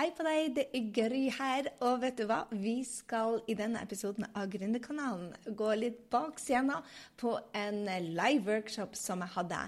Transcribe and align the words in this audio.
Hei 0.00 0.06
på 0.16 0.24
deg, 0.24 0.54
det 0.56 0.62
er 0.72 0.84
Gry 0.96 1.26
her. 1.28 1.66
Og 1.84 1.98
vet 2.00 2.16
du 2.16 2.22
hva? 2.24 2.38
Vi 2.56 2.78
skal 2.88 3.34
i 3.52 3.52
denne 3.52 3.82
episoden 3.84 4.24
av 4.32 4.46
Gründerkanalen 4.48 5.34
gå 5.58 5.74
litt 5.76 5.98
bak 6.08 6.38
scenen 6.40 6.86
på 7.20 7.34
en 7.52 7.82
live 7.84 8.46
workshop 8.46 8.94
som 8.96 9.20
jeg 9.20 9.34
hadde, 9.34 9.58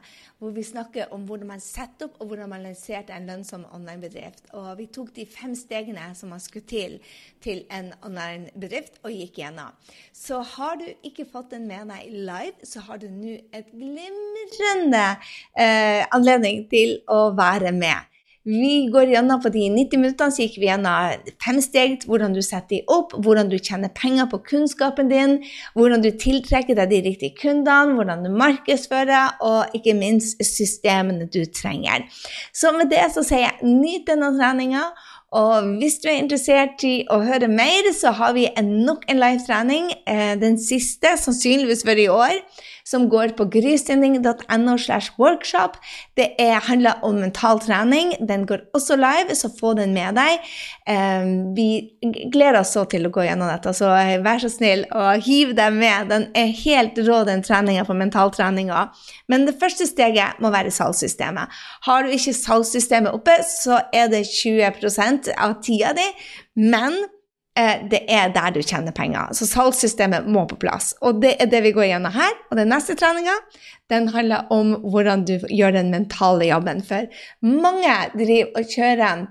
hvor 0.41 0.55
vi 0.57 0.65
snakker 0.65 1.13
om 1.13 1.27
hvordan 1.29 1.51
man 1.51 1.61
setter 1.61 2.09
opp 2.09 2.17
og 2.17 2.31
hvordan 2.31 2.49
man 2.49 2.65
lanserte 2.65 3.13
en 3.13 3.29
lønnsom 3.29 3.67
online-bedrift. 3.77 4.49
Og 4.57 4.71
vi 4.79 4.87
tok 4.97 5.11
de 5.19 5.27
fem 5.29 5.53
stegene 5.53 6.07
som 6.17 6.33
man 6.33 6.41
skulle 6.41 6.65
til 6.65 6.97
til 7.45 7.67
en 7.69 7.91
online-bedrift, 8.01 9.03
og 9.05 9.13
gikk 9.13 9.43
gjennom. 9.43 9.77
Så 10.17 10.39
har 10.55 10.81
du 10.81 10.87
ikke 11.05 11.27
fått 11.29 11.53
den 11.53 11.69
med 11.69 11.93
deg 11.93 12.09
live, 12.09 12.57
så 12.65 12.81
har 12.89 13.05
du 13.05 13.11
nå 13.13 13.37
et 13.53 13.69
glimrende 13.75 15.05
eh, 15.13 16.09
anledning 16.09 16.65
til 16.73 17.03
å 17.13 17.21
være 17.37 17.75
med. 17.77 18.09
Vi 18.43 18.89
går 18.91 19.13
gjennom 19.13 19.39
på 19.39 19.53
de 19.55 19.69
90 19.71 20.01
minuttene 20.03 20.35
så 20.35 20.43
gikk 20.43 20.57
vi 20.59 20.67
gjennom 20.67 21.29
fem 21.45 21.61
steg, 21.63 22.03
hvordan 22.11 22.35
du 22.35 22.41
setter 22.43 22.81
dem 22.81 22.89
opp, 22.91 23.15
hvordan 23.23 23.53
du 23.53 23.55
tjener 23.59 23.93
penger 23.95 24.27
på 24.33 24.41
kunnskapen 24.49 25.13
din, 25.13 25.37
hvordan 25.79 26.03
du 26.03 26.11
tiltrekker 26.11 26.75
deg 26.75 26.91
de 26.91 27.01
riktige 27.07 27.37
kundene, 27.39 27.95
hvordan 27.95 28.27
du 28.27 28.33
markedsfører, 28.35 29.39
og 29.47 29.77
ikke 29.79 29.95
minst 29.95 30.43
systemene 30.43 31.31
du 31.31 31.45
trenger. 31.55 32.09
Så 32.51 32.75
med 32.75 32.91
det 32.91 33.07
så 33.15 33.23
sier 33.27 33.47
jeg 33.47 33.77
nyt 33.79 34.11
denne 34.11 34.35
treninga. 34.35 34.89
Og 35.33 35.71
hvis 35.81 36.01
du 36.03 36.11
er 36.11 36.19
interessert 36.19 36.83
i 36.85 37.07
å 37.09 37.23
høre 37.25 37.47
mer, 37.49 37.87
så 37.97 38.11
har 38.19 38.35
vi 38.37 38.51
nok 38.59 39.07
en 39.09 39.23
live-trening, 39.23 39.87
eh, 40.05 40.35
den 40.37 40.59
siste 40.61 41.15
sannsynligvis 41.17 41.87
for 41.87 41.97
i 41.97 42.11
år, 42.13 42.43
som 42.93 43.09
går 43.13 43.35
på 43.39 43.49
grysynding.no. 43.53 44.77
slash 44.79 45.17
workshop. 45.19 45.79
Det 46.17 46.29
er, 46.41 46.61
handler 46.69 47.01
om 47.03 47.21
mental 47.23 47.61
trening. 47.63 48.15
Den 48.29 48.47
går 48.49 48.67
også 48.77 48.97
live, 49.01 49.37
så 49.39 49.51
få 49.59 49.75
den 49.79 49.95
med 49.97 50.19
deg. 50.21 50.53
Um, 50.89 51.55
vi 51.57 51.69
gleder 52.33 52.61
oss 52.61 52.75
så 52.77 52.85
til 52.91 53.09
å 53.09 53.13
gå 53.15 53.25
gjennom 53.27 53.51
dette, 53.51 53.73
så 53.77 53.91
vær 54.25 54.43
så 54.43 54.51
snill 54.53 54.85
og 54.91 55.25
hiv 55.25 55.55
deg 55.59 55.79
med. 55.79 56.13
Den 56.13 56.29
er 56.39 56.53
helt 56.63 57.01
rå, 57.07 57.23
den 57.29 57.45
treninga 57.47 57.87
på 57.89 57.97
mentaltreninga. 57.97 58.85
Men 59.33 59.49
det 59.49 59.57
første 59.61 59.89
steget 59.89 60.41
må 60.43 60.53
være 60.55 60.75
salgssystemet. 60.75 61.63
Har 61.89 62.05
du 62.05 62.15
ikke 62.15 62.37
salgssystemet 62.37 63.17
oppe, 63.17 63.39
så 63.49 63.83
er 63.95 64.13
det 64.13 64.27
20 64.29 65.33
av 65.39 65.59
tida 65.65 65.97
di. 65.97 66.09
Men 66.61 66.97
det 67.55 68.01
er 68.09 68.31
der 68.33 68.55
du 68.55 68.63
tjener 68.63 68.95
penger. 68.97 69.35
Så 69.37 69.47
salgssystemet 69.47 70.29
må 70.31 70.47
på 70.49 70.57
plass. 70.57 70.95
Og 71.05 71.21
det 71.21 71.35
er 71.41 71.51
det 71.53 71.63
vi 71.67 71.75
går 71.77 71.91
gjennom 71.91 72.15
her. 72.15 72.33
Og 72.51 72.57
den 72.57 72.73
neste 72.73 72.97
treninga 72.97 73.35
den 73.93 74.09
handler 74.09 74.49
om 74.51 74.73
hvordan 74.81 75.27
du 75.29 75.37
gjør 75.51 75.77
den 75.77 75.93
mentale 75.93 76.49
jobben. 76.49 76.81
For 76.87 77.11
mange 77.45 77.99
driver 78.17 78.57
og 78.57 78.73
kjører 78.73 79.27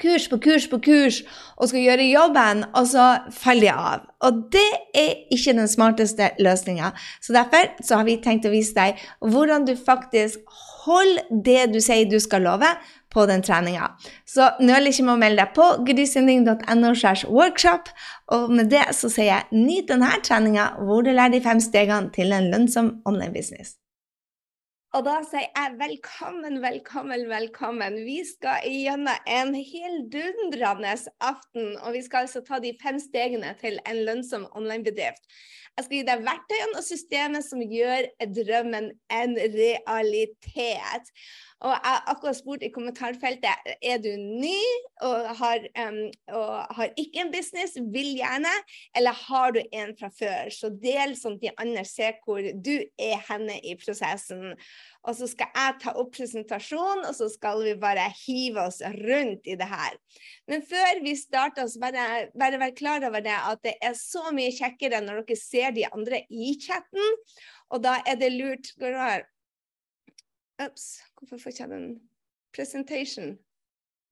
kurs 0.00 0.28
på 0.30 0.38
kurs 0.40 0.66
på 0.70 0.78
kurs 0.84 1.20
og 1.60 1.68
skal 1.70 1.84
gjøre 1.84 2.06
jobben, 2.08 2.64
og 2.76 2.86
så 2.88 3.06
faller 3.36 3.66
de 3.66 3.72
av. 3.74 4.06
Og 4.26 4.44
det 4.54 4.68
er 4.96 5.26
ikke 5.34 5.56
den 5.58 5.68
smarteste 5.68 6.30
løsninga. 6.40 6.92
Så 7.20 7.36
derfor 7.36 7.68
så 7.84 8.00
har 8.00 8.08
vi 8.08 8.20
tenkt 8.24 8.48
å 8.48 8.54
vise 8.54 8.76
deg 8.76 9.00
hvordan 9.20 9.66
du 9.68 9.74
faktisk 9.76 10.40
holder 10.84 11.42
det 11.44 11.66
du 11.74 11.80
sier 11.84 12.08
du 12.08 12.18
skal 12.22 12.46
love, 12.46 12.70
på 13.10 13.26
den 13.30 13.42
treninga. 13.46 13.90
Så 14.28 14.52
nøl 14.62 14.90
ikke 14.90 15.06
med 15.08 15.16
å 15.16 15.20
melde 15.24 15.42
deg 15.42 15.52
på 15.56 15.66
grysynding.no. 15.88 16.94
workshop. 17.28 17.90
Og 18.36 18.48
med 18.54 18.70
det 18.72 18.86
så 18.96 19.10
sier 19.12 19.32
jeg 19.32 19.66
nyt 19.66 19.90
denne 19.90 20.14
treninga 20.24 20.70
hvor 20.80 21.04
du 21.04 21.12
lærer 21.12 21.36
de 21.36 21.44
fem 21.44 21.60
stegene 21.62 22.12
til 22.14 22.32
en 22.36 22.50
lønnsom 22.54 22.96
online 23.04 23.34
business. 23.34 23.76
Og 24.90 25.04
da 25.06 25.20
sier 25.22 25.44
jeg 25.46 25.76
velkommen, 25.78 26.56
velkommen, 26.64 27.28
velkommen. 27.30 28.00
Vi 28.02 28.24
skal 28.26 28.64
gjennom 28.66 29.12
en 29.30 29.52
heldundrende 29.54 30.96
aften, 31.22 31.76
og 31.78 31.94
vi 31.94 32.02
skal 32.02 32.26
altså 32.26 32.42
ta 32.42 32.58
de 32.58 32.72
fem 32.80 32.98
stegene 32.98 33.52
til 33.60 33.78
en 33.86 34.00
lønnsom 34.08 34.48
online-bedrift. 34.50 35.22
Jeg 35.78 35.86
skal 35.86 35.96
gi 35.96 36.08
deg 36.08 36.24
verktøyene 36.26 36.80
og 36.80 36.86
systemet 36.88 37.46
som 37.46 37.62
gjør 37.62 38.08
drømmen 38.34 38.90
en 39.14 39.38
realitet. 39.54 41.14
Og 41.60 41.72
jeg 41.74 41.80
har 41.84 42.06
akkurat 42.08 42.38
spurt 42.38 42.62
i 42.64 42.70
kommentarfeltet 42.72 43.72
er 43.84 43.98
du 44.00 44.08
ny 44.16 44.56
og 45.04 45.26
har, 45.36 45.66
um, 45.84 45.98
og 46.32 46.76
har, 46.76 46.92
ikke 46.96 47.20
en 47.20 47.32
business, 47.34 47.74
vil 47.92 48.14
gjerne, 48.16 48.52
eller 48.96 49.16
har 49.26 49.52
du 49.52 49.60
en 49.60 49.92
fra 49.98 50.08
før? 50.16 50.48
Så 50.56 50.70
del 50.80 51.12
sånn 51.20 51.36
at 51.36 51.44
de 51.44 51.52
andre 51.60 51.84
ser 51.88 52.16
hvor 52.24 52.40
du 52.40 52.72
er 52.80 53.20
henne 53.28 53.58
i 53.60 53.74
prosessen. 53.80 54.54
Og 55.04 55.16
så 55.18 55.28
skal 55.28 55.52
jeg 55.52 55.76
ta 55.84 55.94
opp 56.00 56.14
presentasjonen, 56.16 57.04
og 57.08 57.16
så 57.18 57.28
skal 57.32 57.60
vi 57.66 57.74
bare 57.80 58.08
hive 58.22 58.64
oss 58.64 58.80
rundt 58.96 59.48
i 59.48 59.56
det 59.60 59.68
her. 59.68 59.98
Men 60.48 60.64
før 60.64 61.02
vi 61.04 61.12
starter, 61.18 61.68
så 61.68 61.82
bare, 61.82 62.30
bare 62.40 62.60
vær 62.60 62.76
klar 62.76 63.04
over 63.08 63.24
det 63.24 63.36
at 63.36 63.60
det 63.66 63.76
er 63.84 63.96
så 63.98 64.32
mye 64.36 64.54
kjekkere 64.56 65.02
når 65.04 65.26
dere 65.26 65.40
ser 65.40 65.76
de 65.76 65.84
andre 65.92 66.24
i 66.32 66.54
chatten. 66.60 67.20
Og 67.70 67.84
da 67.84 67.98
er 68.08 68.16
det 68.20 68.32
lurt 68.32 68.72
Ops, 70.60 71.00
hvorfor 71.16 71.40
får 71.40 71.54
ikke 71.54 71.70
den 71.70 71.86
presentation? 72.54 73.38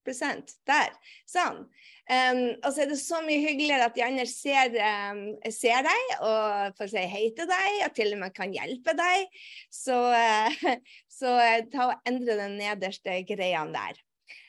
Present. 0.06 0.54
Der. 0.68 0.94
Sånn. 1.28 1.66
Um, 2.08 2.38
og 2.62 2.70
så 2.72 2.84
er 2.84 2.88
det 2.88 2.96
så 3.02 3.18
mye 3.26 3.42
hyggeligere 3.42 3.90
at 3.90 3.96
de 3.98 4.04
andre 4.06 4.24
ser, 4.30 4.72
um, 5.10 5.20
ser 5.52 5.82
deg 5.84 6.14
og 6.24 6.78
får 6.78 6.92
si 6.94 7.02
hei 7.12 7.24
til 7.36 7.50
deg, 7.50 7.82
og 7.84 7.92
til 7.98 8.14
og 8.14 8.22
med 8.22 8.36
kan 8.36 8.54
hjelpe 8.54 8.94
deg. 8.96 9.26
Så, 9.74 9.98
uh, 9.98 10.64
så 11.18 11.34
uh, 11.36 11.58
ta 11.72 11.90
og 11.90 12.08
endre 12.08 12.38
den 12.40 12.56
nederste 12.62 13.20
greia 13.28 13.66
der. 13.74 14.00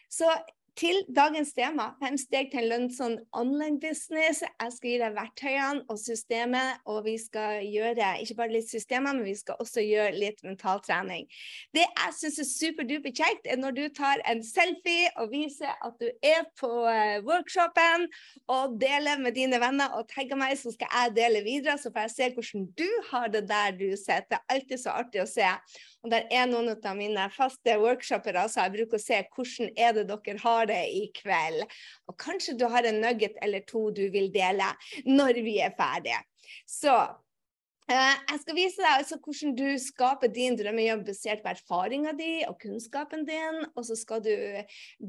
Så 0.10 0.30
til 0.80 1.02
dagens 1.16 1.52
tema, 1.58 1.90
fem 2.00 2.16
steg 2.20 2.54
til 2.54 2.62
en 2.64 2.70
lønnsom 2.72 3.16
online 3.36 3.80
business. 3.84 4.44
Jeg 4.46 4.76
skal 4.76 4.90
gi 4.90 5.00
deg 5.02 5.16
verktøyene 5.18 5.84
og 5.92 6.00
systemet, 6.00 6.80
og 6.88 7.02
vi 7.08 7.18
skal 7.20 7.66
gjøre 7.68 8.14
ikke 8.24 8.38
bare 8.38 8.54
litt 8.54 8.70
systemer, 8.70 9.18
men 9.18 9.28
vi 9.28 9.36
skal 9.36 9.60
også 9.60 9.84
gjøre 9.84 10.16
litt 10.16 10.40
mentaltrening. 10.46 11.28
Det 11.76 11.84
jeg 11.84 12.16
syns 12.16 12.40
er 12.44 12.50
superduper 12.52 13.12
kjekt, 13.12 13.50
er 13.50 13.60
når 13.60 13.76
du 13.76 13.84
tar 13.98 14.24
en 14.30 14.44
selfie 14.46 15.12
og 15.20 15.34
viser 15.34 15.74
at 15.74 16.00
du 16.00 16.08
er 16.08 16.48
på 16.60 16.72
uh, 16.86 17.20
workshopen, 17.28 18.08
og 18.48 18.80
deler 18.80 19.20
med 19.20 19.36
dine 19.36 19.60
venner 19.60 20.00
og 20.00 20.08
tagger 20.14 20.40
meg, 20.40 20.56
så 20.60 20.72
skal 20.76 20.92
jeg 20.96 21.16
dele 21.20 21.44
videre, 21.44 21.76
så 21.82 21.92
får 21.92 22.08
jeg 22.08 22.16
se 22.16 22.32
hvordan 22.38 22.68
du 22.80 22.90
har 23.12 23.28
det 23.36 23.44
der 23.52 23.76
du 23.76 23.88
sitter. 24.00 24.40
Er 24.40 24.56
alltid 24.56 24.80
så 24.80 24.96
artig 24.96 25.26
å 25.26 25.28
se. 25.28 25.52
Og 26.04 26.12
der 26.14 26.28
er 26.32 26.46
noen 26.48 26.72
av 26.72 26.96
mine 26.96 27.26
faste 27.34 27.76
workshopere, 27.82 28.46
så 28.48 28.64
jeg 28.66 28.76
bruker 28.78 29.00
å 29.00 29.04
se 29.04 29.20
hvordan 29.36 29.72
er 29.76 29.96
det 29.98 30.06
dere 30.10 30.44
har 30.46 30.70
det 30.70 30.84
i 30.96 31.06
kveld. 31.16 31.66
Og 32.08 32.16
kanskje 32.22 32.56
du 32.60 32.68
har 32.72 32.88
en 32.88 33.02
nugget 33.04 33.36
eller 33.44 33.66
to 33.68 33.90
du 33.92 34.06
vil 34.14 34.32
dele 34.32 34.72
når 35.08 35.42
vi 35.44 35.58
er 35.66 35.76
ferdige. 35.76 36.22
Så 36.66 36.96
jeg 37.90 38.40
skal 38.44 38.54
vise 38.58 38.82
deg 38.84 39.00
altså 39.00 39.18
hvordan 39.18 39.54
du 39.58 39.66
skaper 39.82 40.30
din 40.30 40.58
drømmejobb 40.60 41.08
basert 41.08 41.42
på 41.42 41.50
erfaringa 41.50 42.12
di 42.18 42.44
og 42.46 42.60
kunnskapen 42.62 43.24
din. 43.26 43.64
Og 43.74 43.88
så 43.88 43.98
skal 43.98 44.22
du 44.22 44.34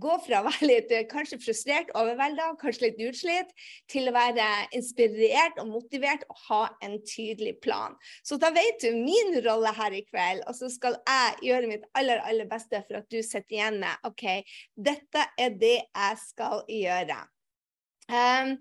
gå 0.05 0.17
fra 0.25 0.41
å 0.41 0.47
være 0.47 0.69
litt 0.69 0.95
eh, 0.95 1.05
kanskje 1.11 1.41
frustrert, 1.43 1.93
overvelda, 1.99 2.55
kanskje 2.61 2.87
litt 2.87 3.03
utslitt, 3.11 3.53
til 3.91 4.09
å 4.09 4.15
være 4.17 4.47
inspirert 4.77 5.61
og 5.61 5.69
motivert 5.75 6.25
og 6.33 6.41
ha 6.47 6.63
en 6.87 6.97
tydelig 7.05 7.59
plan. 7.65 7.99
Så 8.25 8.41
da 8.41 8.53
vet 8.55 8.81
du 8.81 8.97
min 8.97 9.37
rolle 9.45 9.75
her 9.77 9.97
i 9.97 10.05
kveld, 10.09 10.47
og 10.49 10.57
så 10.57 10.71
skal 10.73 10.97
jeg 11.05 11.51
gjøre 11.51 11.73
mitt 11.75 11.85
aller, 11.99 12.23
aller 12.25 12.49
beste 12.49 12.81
for 12.87 13.03
at 13.03 13.11
du 13.13 13.21
sitter 13.21 13.59
igjen 13.59 13.81
med 13.83 14.09
OK, 14.09 14.25
dette 14.73 15.27
er 15.37 15.53
det 15.61 15.77
jeg 15.83 16.23
skal 16.25 16.65
gjøre. 16.71 17.21
Um, 18.11 18.57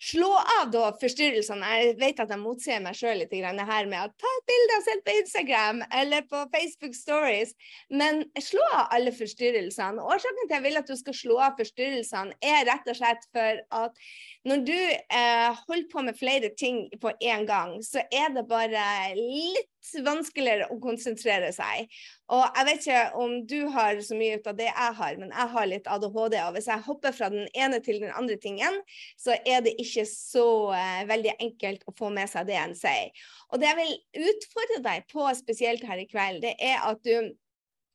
Slå 0.00 0.30
av 0.32 0.70
da 0.72 0.86
forstyrrelsene. 0.96 1.70
Jeg 1.76 1.96
vet 2.00 2.20
at 2.22 2.30
jeg 2.32 2.40
motsier 2.40 2.80
meg 2.80 2.96
sjøl 2.96 3.18
litt 3.20 3.34
her 3.36 3.88
med 3.90 3.98
å 4.00 4.08
ta 4.22 4.30
et 4.38 4.46
bilde 4.48 4.78
av 4.78 4.86
selv 4.86 5.02
på 5.04 5.16
Instagram 5.18 5.82
eller 6.00 6.24
på 6.30 6.40
Facebook 6.54 6.96
Stories, 6.96 7.52
men 7.92 8.22
slå 8.40 8.64
av 8.78 8.94
alle 8.96 9.12
forstyrrelsene. 9.12 10.00
Årsaken 10.00 10.40
til 10.40 10.48
at 10.48 10.56
jeg 10.56 10.64
vil 10.64 10.80
at 10.80 10.88
du 10.88 10.96
skal 10.96 11.18
slå 11.18 11.36
av 11.44 11.60
forstyrrelsene, 11.60 12.38
er 12.40 12.64
rett 12.70 12.88
og 12.88 12.96
slett 12.96 13.28
for 13.28 13.60
at 13.82 14.00
når 14.48 14.64
du 14.70 14.78
eh, 14.78 15.60
holder 15.66 15.90
på 15.92 16.06
med 16.08 16.16
flere 16.16 16.48
ting 16.56 16.86
på 17.02 17.12
en 17.20 17.44
gang, 17.50 17.76
så 17.84 18.00
er 18.08 18.32
det 18.32 18.48
bare 18.48 18.86
litt 19.18 19.68
vanskeligere 20.04 20.68
å 20.70 20.78
konsentrere 20.82 21.50
seg. 21.54 21.90
Og 22.30 22.42
jeg 22.44 22.66
vet 22.68 22.84
ikke 22.84 23.02
om 23.20 23.34
du 23.48 23.58
har 23.74 24.00
så 24.04 24.16
mye 24.18 24.38
ut 24.38 24.48
av 24.50 24.58
det 24.58 24.68
jeg 24.68 24.96
har, 25.00 25.18
men 25.20 25.32
jeg 25.34 25.52
har 25.54 25.68
litt 25.70 25.90
ADHD. 25.90 26.36
Og 26.44 26.56
hvis 26.56 26.70
jeg 26.70 26.86
hopper 26.86 27.16
fra 27.16 27.30
den 27.32 27.48
ene 27.54 27.80
til 27.84 28.00
den 28.02 28.14
andre 28.16 28.38
tingen, 28.40 28.80
så 29.20 29.36
er 29.40 29.64
det 29.66 29.76
ikke 29.82 30.06
så 30.08 30.46
uh, 30.74 31.02
veldig 31.10 31.36
enkelt 31.38 31.86
å 31.88 31.96
få 31.98 32.12
med 32.14 32.30
seg 32.30 32.48
det 32.50 32.58
en 32.60 32.76
sier. 32.78 33.10
Og 33.50 33.62
det 33.62 33.70
jeg 33.70 33.80
vil 33.80 34.26
utfordre 34.30 34.82
deg 34.86 35.08
på 35.10 35.28
spesielt 35.38 35.86
her 35.88 36.02
i 36.02 36.08
kveld, 36.10 36.44
det 36.44 36.56
er 36.62 36.82
at 36.86 37.02
du, 37.06 37.32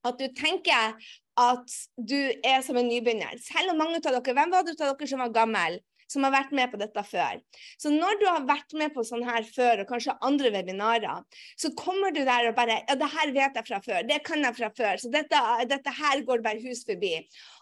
at 0.05 0.19
du 0.19 0.27
tenker 0.35 0.95
at 1.35 1.73
du 1.97 2.19
er 2.47 2.61
som 2.63 2.77
en 2.79 2.87
nybegynner. 2.87 3.39
Selv 3.43 3.73
om 3.73 3.81
mange 3.81 3.99
av 3.99 4.07
dere 4.07 4.35
Hvem 4.35 4.53
var 4.53 4.63
det 4.63 4.77
av 4.79 4.95
dere 4.95 5.09
som 5.09 5.23
var 5.23 5.35
gammel? 5.35 5.81
Som 6.11 6.25
har 6.25 6.33
vært 6.35 6.53
med 6.55 6.71
på 6.71 6.79
dette 6.81 7.03
før. 7.07 7.41
Så 7.81 7.91
når 7.93 8.19
du 8.21 8.25
har 8.29 8.47
vært 8.47 8.75
med 8.77 8.93
på 8.95 9.05
sånn 9.07 9.25
her 9.25 9.45
før, 9.47 9.83
og 9.83 9.89
kanskje 9.89 10.17
andre 10.25 10.51
webinarer, 10.53 11.25
så 11.59 11.71
kommer 11.77 12.13
du 12.15 12.23
der 12.25 12.51
og 12.51 12.57
bare 12.57 12.81
Ja, 12.85 12.97
det 12.99 13.11
her 13.13 13.31
vet 13.33 13.57
jeg 13.57 13.67
fra 13.67 13.81
før. 13.83 14.03
Det 14.07 14.21
kan 14.25 14.43
jeg 14.45 14.57
fra 14.57 14.69
før. 14.77 15.01
Så 15.01 15.11
dette, 15.13 15.41
dette 15.69 15.93
her 15.99 16.21
går 16.27 16.43
bare 16.45 16.61
hus 16.65 16.83
forbi. 16.87 17.15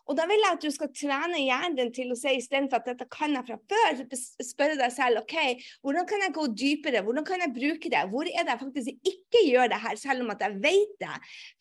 Og 0.10 0.18
da 0.18 0.26
vil 0.28 0.42
jeg 0.42 0.58
at 0.58 0.64
du 0.64 0.72
skal 0.74 0.92
trene 0.96 1.40
hjernen 1.40 1.92
til 1.96 2.12
å 2.12 2.18
si 2.20 2.36
istedenfor 2.40 2.82
at 2.82 2.90
dette 2.92 3.08
kan 3.12 3.36
jeg 3.38 3.48
fra 3.48 3.58
før, 3.72 4.02
spørre 4.44 4.78
deg 4.80 4.92
selv 4.94 5.22
ok, 5.24 5.36
hvordan 5.86 6.08
kan 6.10 6.26
jeg 6.26 6.36
gå 6.36 6.48
dypere, 6.64 7.04
hvordan 7.06 7.28
kan 7.28 7.44
jeg 7.46 7.54
bruke 7.56 7.92
det, 7.94 8.04
hvor 8.12 8.28
er 8.28 8.44
det 8.44 8.54
jeg 8.54 8.62
faktisk 8.64 9.12
ikke 9.14 9.44
gjør 9.48 9.72
det 9.72 9.80
her, 9.86 10.00
selv 10.02 10.26
om 10.26 10.34
at 10.34 10.44
jeg 10.44 10.58
vet 10.64 10.96
det. 11.04 11.14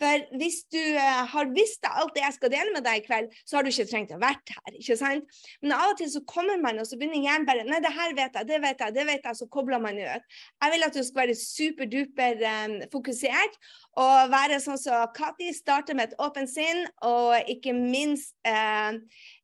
For 0.03 0.27
hvis 0.41 0.59
du 0.75 0.81
uh, 0.81 1.23
har 1.35 1.53
visst 1.55 1.87
alt 1.89 2.15
det 2.17 2.25
jeg 2.25 2.37
skal 2.39 2.55
dele 2.55 2.75
med 2.75 2.87
deg 2.87 3.03
i 3.03 3.07
kveld, 3.07 3.31
så 3.47 3.59
har 3.59 3.67
du 3.67 3.73
ikke 3.73 3.89
trengt 3.91 4.17
å 4.17 4.21
vært 4.23 4.55
her. 4.57 4.79
ikke 4.79 4.99
sant? 4.99 5.43
Men 5.63 5.77
av 5.79 5.93
og 5.93 6.01
til 6.01 6.11
så 6.13 6.25
kommer 6.29 6.59
man, 6.63 6.81
og 6.83 6.89
så 6.89 6.99
begynner 6.99 7.23
hjernen 7.23 7.49
bare 7.49 7.67
nei, 7.69 7.81
det 7.85 7.95
her 7.95 8.17
vet 8.19 8.41
jeg, 8.41 8.51
det 8.51 8.61
vet 8.65 8.83
jeg, 8.87 8.97
det 8.99 9.07
vet 9.09 9.31
jeg, 9.31 9.39
så 9.39 9.49
kobler 9.53 9.83
man 9.83 10.01
ut. 10.03 10.27
Jeg 10.63 10.75
vil 10.75 10.89
at 10.89 10.99
du 10.99 11.03
skal 11.07 11.23
være 11.25 11.39
superduper 11.39 12.43
um, 12.43 12.77
fokusert 12.93 13.59
og 14.01 14.31
være 14.33 14.57
sånn 14.63 14.79
som 14.81 15.11
Kati, 15.13 15.51
starte 15.53 15.97
med 15.97 16.11
et 16.11 16.23
åpent 16.23 16.49
sinn, 16.49 16.85
og 17.05 17.51
ikke 17.51 17.75
minst 17.77 18.33
eh, 18.49 18.97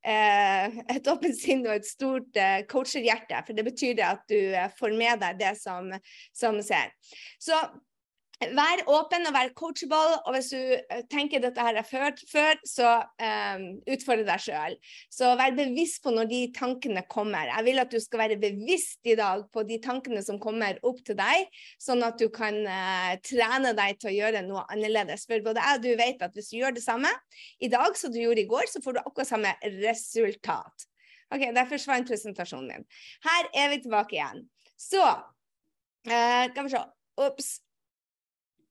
eh, 0.09 0.79
et 0.95 1.11
åpent 1.13 1.37
sinn 1.37 1.67
og 1.67 1.75
et 1.75 1.89
stort 1.89 2.39
eh, 2.41 2.63
coacherhjerte. 2.71 3.43
For 3.45 3.59
det 3.59 3.67
betyr 3.67 3.99
det 3.99 4.07
at 4.09 4.25
du 4.31 4.39
eh, 4.39 4.71
får 4.79 4.97
med 4.97 5.21
deg 5.25 5.43
det 5.43 5.53
som, 5.61 5.93
som 6.37 6.57
ser. 6.65 6.95
Så 7.43 7.59
Vær 8.39 8.85
åpen 8.87 9.27
og 9.27 9.33
vær 9.35 9.49
coachable, 9.59 10.19
og 10.23 10.35
hvis 10.37 10.53
du 10.53 10.59
eh, 10.79 11.01
tenker 11.11 11.41
dette 11.43 11.59
her 11.59 11.81
er 11.81 11.87
før, 11.87 12.13
før 12.31 12.61
så 12.63 12.93
um, 13.19 13.65
utfordre 13.91 14.29
deg 14.29 14.45
sjøl. 14.45 14.77
Så 15.11 15.33
vær 15.41 15.57
bevisst 15.57 16.05
på 16.05 16.13
når 16.15 16.31
de 16.31 16.39
tankene 16.55 17.03
kommer. 17.11 17.51
Jeg 17.51 17.67
vil 17.67 17.83
at 17.83 17.91
du 17.91 17.99
skal 17.99 18.23
være 18.23 18.39
bevisst 18.39 19.11
i 19.11 19.19
dag 19.19 19.43
på 19.51 19.67
de 19.67 19.81
tankene 19.83 20.23
som 20.23 20.39
kommer 20.39 20.79
opp 20.87 21.03
til 21.03 21.19
deg, 21.19 21.51
sånn 21.83 22.07
at 22.07 22.23
du 22.23 22.29
kan 22.31 22.63
uh, 22.63 23.19
trene 23.27 23.75
deg 23.75 23.99
til 23.99 24.13
å 24.13 24.17
gjøre 24.21 24.47
noe 24.47 24.63
annerledes. 24.71 25.27
For 25.27 25.43
både 25.43 25.67
jeg 25.67 25.83
og 25.83 25.87
du 25.89 25.93
vet 25.99 26.27
at 26.31 26.39
hvis 26.39 26.55
du 26.55 26.61
gjør 26.61 26.79
det 26.79 26.87
samme 26.87 27.11
i 27.59 27.75
dag 27.75 27.99
som 27.99 28.15
du 28.15 28.23
gjorde 28.23 28.47
i 28.47 28.49
går, 28.55 28.71
så 28.71 28.87
får 28.87 29.01
du 29.01 29.05
akkurat 29.05 29.35
samme 29.35 29.57
resultat. 29.83 30.91
Ok, 31.35 31.43
Der 31.43 31.67
forsvant 31.67 32.07
presentasjonen 32.07 32.71
min. 32.71 32.91
Her 33.27 33.51
er 33.51 33.73
vi 33.75 33.83
tilbake 33.83 34.23
igjen. 34.23 34.47
Så 34.79 35.03
uh, 35.03 36.45
Skal 36.55 36.69
vi 36.69 36.79
se. 36.79 36.91
Ops 37.19 37.57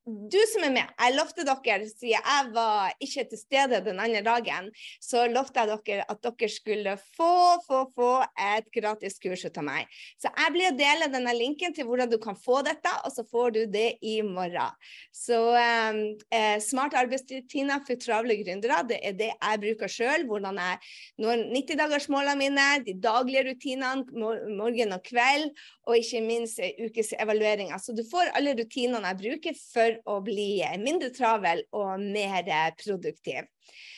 du 0.07 0.37
som 0.53 0.63
er 0.63 0.71
med, 0.71 0.91
jeg 0.95 1.15
lovte 1.17 1.43
dere, 1.43 1.87
siden 1.89 2.13
jeg 2.15 2.51
var 2.55 2.93
ikke 3.03 3.25
til 3.27 3.39
stede 3.39 3.81
den 3.83 3.99
andre 3.99 4.21
dagen, 4.23 4.69
så 5.03 5.25
lovte 5.27 5.59
jeg 5.59 5.79
dere 5.85 6.05
at 6.07 6.21
dere 6.23 6.49
skulle 6.51 6.93
få, 7.17 7.31
få, 7.67 7.81
få 7.95 8.11
et 8.47 8.69
gratis 8.71 9.19
kurs 9.19 9.43
ut 9.43 9.59
av 9.59 9.67
meg. 9.67 9.97
Så 10.21 10.31
jeg 10.31 10.53
blir 10.55 10.69
å 10.71 10.77
dele 10.79 11.09
denne 11.11 11.33
linken 11.35 11.75
til 11.75 11.89
hvordan 11.89 12.11
du 12.11 12.17
kan 12.23 12.39
få 12.39 12.61
dette, 12.65 12.93
og 13.03 13.11
så 13.13 13.25
får 13.27 13.55
du 13.57 13.61
det 13.73 13.89
i 13.99 14.21
morgen. 14.23 14.77
Så 15.11 15.41
um, 15.51 16.01
eh, 16.31 16.55
smart 16.63 16.95
arbeidsrutiner 16.97 17.83
for 17.87 17.99
travle 17.99 18.39
gründere, 18.39 18.79
det 18.87 19.01
er 19.03 19.17
det 19.19 19.31
jeg 19.33 19.63
bruker 19.65 19.91
sjøl. 19.91 20.27
Hvordan 20.29 20.61
jeg 20.61 20.79
når 21.19 21.43
90-dagersmålene 21.51 22.39
mine, 22.39 22.67
de 22.87 22.95
daglige 23.03 23.49
rutinene, 23.49 24.07
morgen 24.55 24.95
og 24.95 25.03
kveld, 25.03 25.51
og 25.87 25.99
ikke 25.99 26.23
minst 26.23 26.59
ukes 26.59 27.13
evalueringer. 27.19 27.79
Så 27.79 27.95
du 27.95 28.03
får 28.07 28.33
alle 28.37 28.55
rutinene 28.57 29.07
jeg 29.07 29.19
bruker 29.21 29.59
for 29.61 29.96
å 30.05 30.19
bli 30.25 30.61
mindre 30.81 31.09
travel 31.15 31.63
og 31.75 32.01
mer 32.01 32.73
produktiv. 32.79 33.47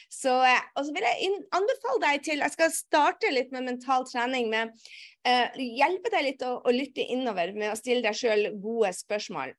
Så, 0.10 0.34
og 0.34 0.86
så 0.86 0.94
vil 0.96 1.06
jeg 1.06 1.32
anbefale 1.54 2.02
deg 2.02 2.24
til 2.26 2.42
Jeg 2.42 2.54
skal 2.56 2.72
starte 2.74 3.30
litt 3.30 3.52
med 3.54 3.68
mental 3.68 4.08
trening. 4.10 4.50
med 4.50 4.74
uh, 5.28 5.58
Hjelpe 5.60 6.10
deg 6.10 6.26
litt 6.26 6.46
å, 6.46 6.56
å, 6.64 6.74
lytte 6.74 7.06
innover 7.06 7.54
med 7.54 7.74
å 7.74 7.78
stille 7.78 8.02
deg 8.08 8.18
sjøl 8.18 8.48
gode 8.58 8.94
spørsmål. 8.98 9.54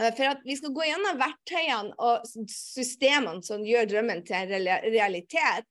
For 0.00 0.26
at 0.26 0.40
Vi 0.42 0.56
skal 0.58 0.72
gå 0.74 0.88
gjennom 0.88 1.20
verktøyene 1.20 1.92
og 2.02 2.24
systemene 2.50 3.44
som 3.46 3.62
gjør 3.62 3.92
drømmen 3.92 4.24
til 4.26 4.50
realitet. 4.90 5.68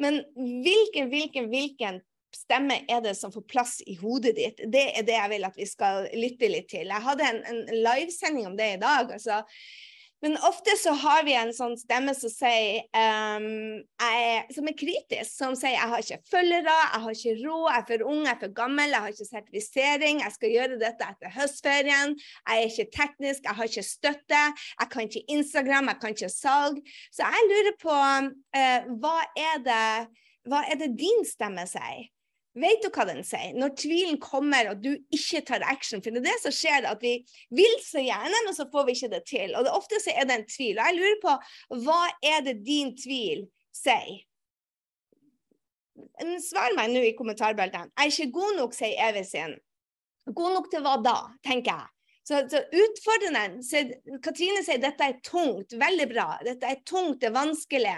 Men 0.00 0.22
hvilken, 0.36 1.10
hvilken, 1.12 1.50
hvilken 1.52 2.00
stemme 2.34 2.80
er 2.90 3.02
det 3.04 3.14
som 3.18 3.32
får 3.34 3.44
plass 3.50 3.74
i 3.86 3.96
hodet 4.00 4.34
ditt? 4.38 4.62
Det 4.72 4.86
er 4.96 5.06
det 5.06 5.18
jeg 5.18 5.32
vil 5.34 5.48
at 5.48 5.58
vi 5.58 5.66
skal 5.68 6.08
lytte 6.14 6.50
litt 6.50 6.70
til. 6.72 6.88
Jeg 6.90 7.06
hadde 7.08 7.28
en, 7.28 7.42
en 7.52 7.60
livesending 7.86 8.48
om 8.48 8.56
det 8.58 8.72
i 8.74 8.80
dag. 8.82 9.12
altså 9.12 9.42
men 10.22 10.36
ofte 10.48 10.72
så 10.80 10.94
har 10.96 11.24
vi 11.26 11.34
en 11.36 11.52
sånn 11.52 11.74
stemme 11.76 12.14
som 12.16 12.30
sier 12.32 12.86
um, 12.96 13.76
jeg, 14.00 14.38
som 14.56 14.70
er 14.70 14.76
kritisk, 14.78 15.28
som 15.28 15.52
sier 15.58 15.74
jeg 15.76 15.90
har 15.92 16.02
ikke 16.02 16.30
følgere, 16.32 16.72
jeg 16.94 17.02
har 17.04 17.18
ikke 17.18 17.34
råd, 17.42 17.66
jeg 17.68 17.82
er 17.82 17.86
for 17.90 18.04
ung, 18.08 18.22
jeg 18.24 18.32
er 18.32 18.40
for 18.40 18.54
gammel, 18.56 18.94
jeg 18.94 19.04
har 19.04 19.12
ikke 19.12 19.28
sertifisering, 19.28 20.22
jeg 20.24 20.36
skal 20.38 20.54
gjøre 20.56 20.80
dette 20.80 21.10
etter 21.12 21.34
høstferien, 21.36 22.16
jeg 22.16 22.64
er 22.64 22.72
ikke 22.72 22.88
teknisk, 22.96 23.44
jeg 23.44 23.60
har 23.60 23.70
ikke 23.70 23.86
støtte, 23.90 24.42
jeg 24.80 24.92
kan 24.94 25.10
ikke 25.10 25.24
Instagram, 25.36 25.92
jeg 25.92 26.00
kan 26.00 26.16
ikke 26.16 26.32
salg. 26.32 26.82
Så 27.12 27.30
jeg 27.36 27.48
lurer 27.52 27.78
på 27.84 28.00
uh, 28.00 28.92
hva, 29.04 29.16
er 29.36 29.64
det, 29.68 29.86
hva 30.48 30.64
er 30.64 30.80
det 30.80 30.94
din 30.96 31.26
stemme 31.28 31.68
sier? 31.68 32.08
Vet 32.56 32.80
du 32.80 32.88
hva 32.88 33.04
den 33.04 33.20
sier? 33.26 33.52
Når 33.58 33.74
tvilen 33.76 34.16
kommer 34.22 34.70
og 34.70 34.80
du 34.80 34.94
ikke 35.12 35.42
tar 35.44 35.64
action. 35.68 36.00
For 36.00 36.14
det 36.14 36.22
er 36.22 36.28
det 36.30 36.36
som 36.40 36.54
skjer, 36.56 36.86
at 36.88 37.02
vi 37.04 37.18
vil 37.54 37.74
så 37.84 38.00
gjerne, 38.00 38.38
men 38.46 38.56
så 38.56 38.64
får 38.72 38.86
vi 38.86 38.94
ikke 38.96 39.10
det 39.12 39.24
til. 39.28 39.52
Og 39.58 39.66
det 39.66 39.74
ofte 39.76 40.00
så 40.00 40.14
er 40.16 40.28
det 40.28 40.38
en 40.38 40.48
tvil. 40.48 40.78
Og 40.78 40.88
jeg 40.88 40.96
lurer 40.96 41.18
på 41.24 41.34
hva 41.84 42.00
er 42.24 42.46
det 42.46 42.56
din 42.64 42.94
tvil 42.96 43.44
sier? 43.76 44.24
Svar 46.44 46.72
meg 46.76 46.92
nå 46.92 47.02
i 47.04 47.14
kommentarbeltene. 47.16 47.92
Jeg 47.92 48.08
er 48.08 48.14
ikke 48.14 48.38
god 48.38 48.56
nok, 48.62 48.76
sier 48.76 49.04
Evy 49.08 49.24
sin. 49.28 49.56
God 50.26 50.56
nok 50.56 50.72
til 50.72 50.84
hva 50.84 50.96
da, 51.04 51.18
tenker 51.44 51.72
jeg. 51.72 51.95
Så, 52.26 52.40
så 52.50 52.58
utfordrende 52.74 53.62
så 53.62 53.84
Katrine 54.24 54.62
sier 54.66 54.80
dette 54.82 55.06
er 55.06 55.18
tungt. 55.22 55.76
Veldig 55.78 56.06
bra. 56.10 56.26
Dette 56.42 56.66
er 56.72 56.80
tungt, 56.88 57.20
det 57.22 57.28
er 57.30 57.36
vanskelig. 57.36 57.94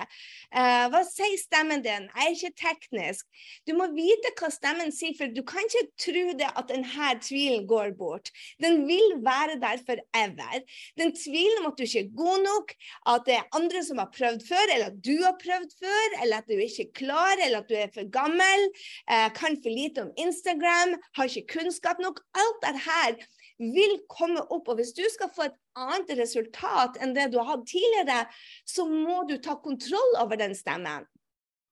Uh, 0.53 0.85
hva 0.93 1.01
sier 1.09 1.39
stemmen 1.41 1.81
din? 1.85 2.11
Jeg 2.13 2.27
er 2.27 2.37
ikke 2.37 2.61
teknisk. 2.61 3.25
Du 3.65 3.73
må 3.79 3.87
vite 3.95 4.35
hva 4.37 4.51
stemmen 4.53 4.93
sier, 4.93 5.15
for 5.17 5.33
du 5.33 5.41
kan 5.49 5.65
ikke 5.65 5.87
tro 6.05 6.25
det 6.43 6.51
at 6.51 6.69
denne 6.69 7.15
tvilen 7.25 7.65
går 7.71 7.95
bort. 7.97 8.29
Den 8.61 8.83
vil 8.89 9.17
være 9.25 9.57
der 9.63 9.81
forever. 9.89 10.61
Den 11.01 11.15
tvilen 11.17 11.63
om 11.63 11.71
at 11.73 11.81
du 11.81 11.87
ikke 11.87 12.05
er 12.05 12.13
god 12.21 12.45
nok, 12.45 12.77
at 13.15 13.27
det 13.31 13.39
er 13.39 13.49
andre 13.57 13.85
som 13.87 14.03
har 14.03 14.13
prøvd 14.13 14.45
før, 14.51 14.75
eller 14.75 14.93
at 14.93 15.01
du 15.09 15.15
har 15.25 15.41
prøvd 15.41 15.73
før, 15.81 16.19
eller 16.21 16.43
at 16.43 16.53
du 16.53 16.57
ikke 16.59 16.85
er 16.85 16.93
klar, 17.01 17.35
eller 17.47 17.63
at 17.65 17.73
du 17.73 17.79
er 17.81 17.89
for 17.97 18.13
gammel, 18.13 18.69
uh, 19.09 19.29
kan 19.33 19.57
for 19.57 19.73
lite 19.73 20.05
om 20.05 20.13
Instagram, 20.21 20.99
har 21.17 21.33
ikke 21.33 21.57
kunnskap 21.57 22.05
nok. 22.05 22.21
Alt 22.37 22.69
her 22.85 23.17
vil 23.59 23.99
komme 24.11 24.43
opp. 24.47 24.71
Og 24.71 24.79
hvis 24.79 24.95
du 24.97 25.05
skal 25.13 25.31
få 25.35 25.49
et 25.49 25.57
annet 25.79 26.15
resultat 26.21 26.99
enn 27.03 27.15
det 27.17 27.29
du 27.33 27.39
har 27.41 27.53
hatt 27.53 27.67
tidligere, 27.69 28.25
så 28.67 28.87
må 28.89 29.25
du 29.29 29.37
ta 29.43 29.59
kontroll 29.63 30.19
over 30.23 30.41
den 30.41 30.57
stemmen. 30.59 31.07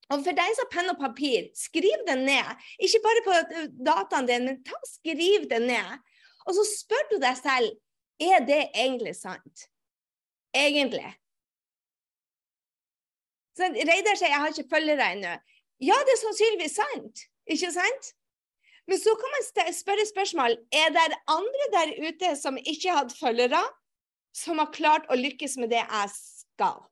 Og 0.07 0.23
for 0.23 0.39
deg 0.39 0.53
som 0.55 0.67
har 0.67 0.71
penn 0.71 0.93
og 0.93 1.01
papir, 1.01 1.49
skriv 1.59 2.05
det 2.07 2.19
ned. 2.21 2.67
Ikke 2.83 3.03
bare 3.03 3.23
på 3.27 3.39
dataen 3.89 4.29
din, 4.29 4.47
men 4.47 4.61
ta, 4.67 4.79
skriv 4.87 5.49
det 5.51 5.63
ned. 5.65 5.97
Og 6.47 6.55
så 6.55 6.67
spør 6.71 7.09
du 7.11 7.17
deg 7.23 7.39
selv 7.41 7.75
er 8.23 8.45
det 8.47 8.63
egentlig 8.71 9.17
sant. 9.19 9.67
Egentlig. 10.57 11.09
Så 13.57 13.69
Reidar 13.73 14.17
sier 14.17 14.31
jeg 14.31 14.41
har 14.41 14.53
ikke 14.53 14.71
følgere 14.71 15.11
ennå. 15.17 15.35
Ja, 15.85 15.97
det 16.07 16.15
er 16.15 16.23
sannsynligvis 16.23 16.79
sant. 16.79 17.27
Ikke 17.53 17.73
sant? 17.75 18.15
Men 18.87 19.01
så 19.03 19.15
kan 19.19 19.33
man 19.35 19.73
spørre 19.75 20.07
spørsmål 20.07 20.57
er 20.75 20.93
det 20.95 21.19
andre 21.33 21.71
der 21.75 21.95
ute 22.07 22.35
som 22.39 22.59
ikke 22.61 22.95
hatt 22.95 23.15
følgere, 23.19 23.63
som 24.37 24.61
har 24.63 24.71
klart 24.75 25.09
å 25.11 25.19
lykkes 25.19 25.57
med 25.59 25.73
det 25.75 25.83
jeg 25.83 26.13
skal. 26.15 26.85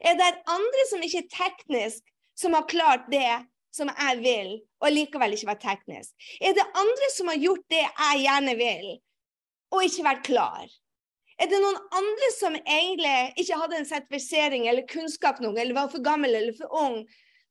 Er 0.00 0.18
det 0.18 0.32
andre 0.50 0.86
som 0.90 1.04
ikke 1.04 1.22
er 1.22 1.30
teknisk, 1.32 2.02
som 2.36 2.56
har 2.56 2.66
klart 2.68 3.06
det 3.12 3.44
som 3.74 3.90
jeg 3.92 4.18
vil, 4.24 4.52
og 4.82 4.92
likevel 4.92 5.36
ikke 5.36 5.50
vært 5.52 5.64
teknisk? 5.64 6.12
Er 6.40 6.56
det 6.56 6.66
andre 6.82 7.10
som 7.14 7.30
har 7.30 7.40
gjort 7.40 7.66
det 7.70 7.84
jeg 7.84 8.22
gjerne 8.24 8.56
vil, 8.58 8.92
og 9.70 9.86
ikke 9.86 10.06
vært 10.08 10.26
klar? 10.26 10.76
Er 11.40 11.48
det 11.48 11.60
noen 11.62 11.78
andre 11.96 12.28
som 12.36 12.56
egentlig 12.58 13.16
ikke 13.40 13.56
hadde 13.62 13.78
en 13.78 13.88
sertifisering 13.88 14.66
eller 14.68 14.88
kunnskap 14.90 15.38
nok, 15.40 15.56
eller 15.56 15.76
var 15.78 15.92
for 15.92 16.04
gammel 16.04 16.34
eller 16.34 16.56
for 16.58 16.74
ung, 16.82 17.04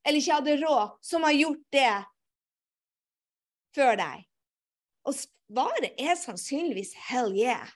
eller 0.05 0.19
ikke 0.19 0.41
hadde 0.41 0.59
råd, 0.61 0.99
som 1.05 1.25
har 1.25 1.37
gjort 1.37 1.63
det 1.73 1.93
før 3.75 3.97
deg? 3.99 4.25
Og 5.07 5.15
svaret 5.17 5.93
er 5.97 6.17
sannsynligvis 6.19 6.95
hell 7.09 7.33
yeah. 7.37 7.69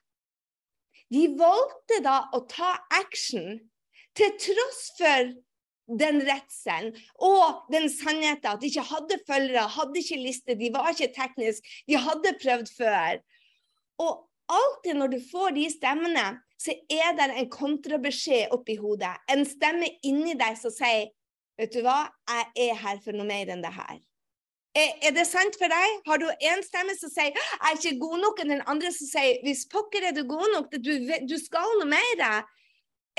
De 1.13 1.27
valgte 1.38 2.00
da 2.05 2.23
å 2.33 2.43
ta 2.50 2.75
action 2.97 3.57
til 4.17 4.35
tross 4.41 4.85
for 4.97 5.33
den 6.00 6.21
redselen 6.23 6.93
og 7.21 7.65
den 7.73 7.89
sannheten 7.91 8.53
at 8.53 8.62
de 8.62 8.69
ikke 8.69 8.85
hadde 8.88 9.19
følgere, 9.27 9.65
hadde 9.67 10.00
ikke 10.00 10.21
liste, 10.21 10.55
de 10.57 10.71
var 10.73 10.93
ikke 10.93 11.12
teknisk, 11.15 11.65
de 11.89 12.00
hadde 12.00 12.38
prøvd 12.41 12.71
før. 12.77 13.19
Og 14.01 14.23
alltid 14.53 15.00
når 15.00 15.13
du 15.15 15.19
får 15.31 15.57
de 15.57 15.67
stemmene, 15.73 16.27
så 16.57 16.75
er 16.91 17.17
det 17.17 17.27
en 17.35 17.51
kontrabeskjed 17.51 18.53
oppi 18.55 18.77
hodet. 18.79 19.13
En 19.31 19.43
stemme 19.47 19.89
inni 20.07 20.38
deg 20.39 20.57
som 20.59 20.73
sier 20.73 21.12
Vet 21.53 21.69
du 21.69 21.83
hva, 21.85 22.07
jeg 22.25 22.71
er 22.71 22.79
her 22.81 22.97
for 23.03 23.13
noe 23.13 23.29
mer 23.29 23.51
enn 23.53 23.59
det 23.62 23.69
her. 23.75 24.00
Er, 24.73 25.11
det 25.13 25.27
sant 25.29 25.53
for 25.61 25.69
deg? 25.69 25.99
Har 26.07 26.17
du 26.17 26.25
en 26.31 26.63
stemme 26.65 26.95
som 26.97 27.11
sier 27.13 27.29
'jeg 27.29 27.59
er 27.61 27.77
ikke 27.77 27.99
god 28.01 28.17
nok', 28.25 28.39
og 28.41 28.49
den 28.49 28.63
andre 28.65 28.91
som 28.91 29.07
sier 29.07 29.37
'hvis 29.43 29.69
pokker 29.69 30.01
er 30.01 30.13
du 30.17 30.23
god 30.25 30.49
nok, 30.55 30.71
du, 30.71 30.93
du 31.29 31.37
skal 31.37 31.77
noe 31.77 31.89
mer'? 31.93 32.43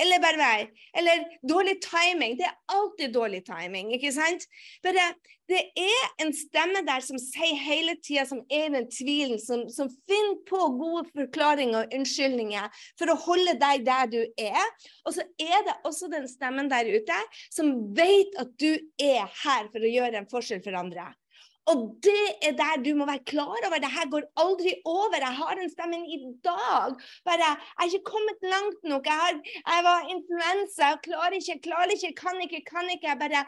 Eller 0.01 0.19
bare 0.19 0.37
vei. 0.37 0.67
Eller 0.97 1.23
dårlig 1.47 1.77
timing. 1.81 2.35
Det 2.37 2.43
er 2.43 2.57
alltid 2.67 3.13
dårlig 3.15 3.45
timing, 3.47 3.93
ikke 3.95 4.11
sant? 4.11 4.43
Bare, 4.83 5.13
det 5.47 5.61
er 5.79 6.07
en 6.19 6.33
stemme 6.35 6.81
der 6.83 6.99
som 7.05 7.19
sier 7.21 7.55
hele 7.55 7.95
tida, 8.03 8.25
som 8.27 8.41
er 8.51 8.73
den 8.75 8.89
tvilen, 8.91 9.39
som, 9.39 9.63
som, 9.71 9.87
finner 10.09 10.41
på 10.49 10.59
gode 10.81 11.05
forklaringer 11.15 11.85
og 11.85 11.95
unnskyldninger 11.95 12.83
for 12.99 13.13
å 13.13 13.19
holde 13.23 13.55
deg 13.61 13.87
der 13.87 14.11
du 14.11 14.21
er. 14.35 14.71
Og 15.07 15.15
så 15.15 15.23
er 15.39 15.63
det 15.63 15.79
også 15.87 16.11
den 16.11 16.27
stemmen 16.27 16.67
der 16.71 16.91
ute 16.91 17.21
som 17.47 17.77
vet 17.95 18.35
at 18.41 18.51
du 18.59 18.73
er 18.99 19.29
her 19.45 19.71
for 19.71 19.79
å 19.79 19.95
gjøre 19.95 20.19
en 20.19 20.31
forskjell 20.31 20.65
for 20.65 20.75
andre. 20.75 21.13
Og 21.71 21.77
det 22.05 22.25
er 22.45 22.53
der 22.53 22.81
du 22.85 22.91
må 22.97 23.07
være 23.09 23.25
klar 23.25 23.49
over. 23.49 23.79
Det 23.81 23.89
her 23.97 24.09
går 24.13 24.25
aldri 24.43 24.73
over. 24.85 25.17
Jeg 25.17 25.35
har 25.39 25.53
den 25.57 25.69
stemmen 25.71 26.03
i 26.05 26.19
dag. 26.45 26.93
Bare, 27.25 27.47
jeg 27.49 27.57
er 27.79 27.89
ikke 27.89 28.11
kommet 28.11 28.45
langt 28.53 28.83
nok. 28.91 29.05
Jeg, 29.09 29.19
har, 29.23 29.39
jeg 29.73 29.85
var 29.89 30.09
influensa. 30.15 30.91
Jeg 30.93 30.99
klarer 31.07 31.37
ikke, 31.39 31.57
klarer 31.67 31.95
ikke, 31.95 32.13
kan 32.21 32.41
ikke, 32.45 32.61
kan 32.69 32.91
ikke. 32.93 33.09
Jeg 33.09 33.21
bare, 33.23 33.45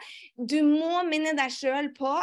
du 0.52 0.58
må 0.66 1.04
minne 1.06 1.36
deg 1.38 1.54
sjøl 1.54 1.92
på 1.98 2.14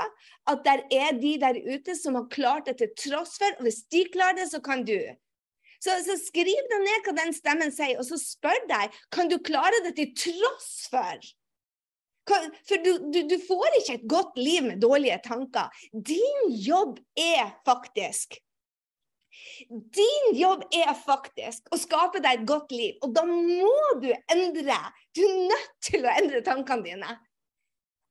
at 0.51 0.65
det 0.67 0.75
er 0.99 1.15
de 1.21 1.37
der 1.45 1.61
ute 1.63 1.95
som 1.95 2.19
har 2.19 2.27
klart 2.33 2.67
det 2.67 2.77
til 2.83 2.91
tross 3.05 3.39
for. 3.39 3.55
Og 3.59 3.69
hvis 3.69 3.85
de 3.87 4.03
klarer 4.11 4.41
det, 4.41 4.49
så 4.51 4.59
kan 4.59 4.83
du. 4.83 4.99
Så, 5.79 5.95
så 6.03 6.19
skriv 6.19 6.59
deg 6.71 6.83
ned 6.83 7.07
hva 7.07 7.15
den 7.23 7.33
stemmen 7.35 7.71
sier, 7.71 7.95
og 8.01 8.07
så 8.07 8.19
spør 8.19 8.67
deg 8.67 8.93
kan 9.15 9.31
du 9.31 9.37
klare 9.39 9.83
det 9.87 9.95
til 9.99 10.13
tross 10.27 10.89
for. 10.91 11.31
For 12.25 12.82
du, 12.82 12.91
du, 13.13 13.20
du, 13.29 13.36
får 13.48 13.77
ikke 13.79 14.00
et 14.00 14.08
godt 14.10 14.39
liv 14.39 14.65
med 14.65 14.82
dårlige 14.82 15.20
tanker. 15.25 15.70
Din 15.94 16.50
jobb 16.50 17.00
er 17.17 17.53
faktisk 17.67 18.39
Din 19.70 20.32
jobb 20.34 20.63
er 20.74 20.94
faktisk 20.98 21.70
å 21.75 21.77
skape 21.79 22.22
deg 22.24 22.41
et 22.41 22.50
godt 22.50 22.74
liv. 22.74 22.96
Og 23.03 23.13
da 23.15 23.25
må 23.27 23.77
du 24.01 24.10
endre. 24.32 24.79
Du 25.15 25.22
er 25.22 25.39
nødt 25.51 25.72
til 25.86 26.08
å 26.08 26.13
endre 26.15 26.41
tankene 26.46 26.88
dine. 26.88 27.15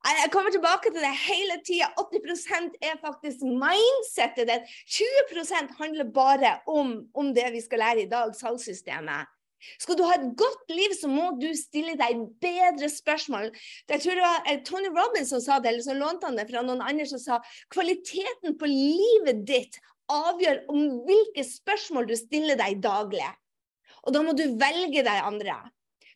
Jeg 0.05 0.29
kommer 0.33 0.53
tilbake 0.53 0.91
til 0.93 1.01
det 1.01 1.15
hele 1.17 1.57
tida. 1.65 1.89
80 1.97 2.75
er 2.85 2.99
faktisk 3.01 3.41
mindsettet 3.41 4.51
ditt. 4.51 4.75
20% 4.99 5.79
handler 5.79 6.11
bare 6.13 6.59
om, 6.69 6.99
om 7.17 7.31
det 7.35 7.47
vi 7.55 7.63
skal 7.65 7.81
lære 7.81 8.05
i 8.05 8.11
dag, 8.11 8.35
salgssystemet. 8.37 9.33
Skal 9.81 9.99
du 9.99 10.05
ha 10.07 10.17
et 10.17 10.27
godt 10.39 10.71
liv, 10.73 10.95
så 10.99 11.11
må 11.11 11.31
du 11.41 11.49
stille 11.59 11.97
deg 12.01 12.23
bedre 12.43 12.91
spørsmål. 12.93 13.51
Jeg 13.91 14.05
tror 14.05 14.19
det 14.19 14.27
var 14.27 14.51
eh, 14.51 14.61
Tony 14.67 14.91
Robbins 14.93 15.33
som 15.35 15.43
sa 15.45 15.61
det, 15.61 15.73
eller 15.73 15.87
så 15.87 15.97
lånte 15.99 16.31
han 16.31 16.39
det 16.39 16.49
fra 16.51 16.65
noen 16.67 16.85
andre 16.85 17.07
som 17.11 17.23
sa 17.23 17.41
kvaliteten 17.75 18.59
på 18.61 18.71
livet 18.71 19.45
ditt 19.49 19.81
avgjør 20.13 20.65
om 20.73 20.83
hvilke 21.07 21.45
spørsmål 21.47 22.09
du 22.11 22.17
stiller 22.19 22.59
deg 22.61 22.83
daglig. 22.85 23.25
Og 24.05 24.13
da 24.13 24.21
må 24.25 24.35
du 24.37 24.45
velge 24.61 25.05
deg 25.05 25.25
andre. 25.25 25.57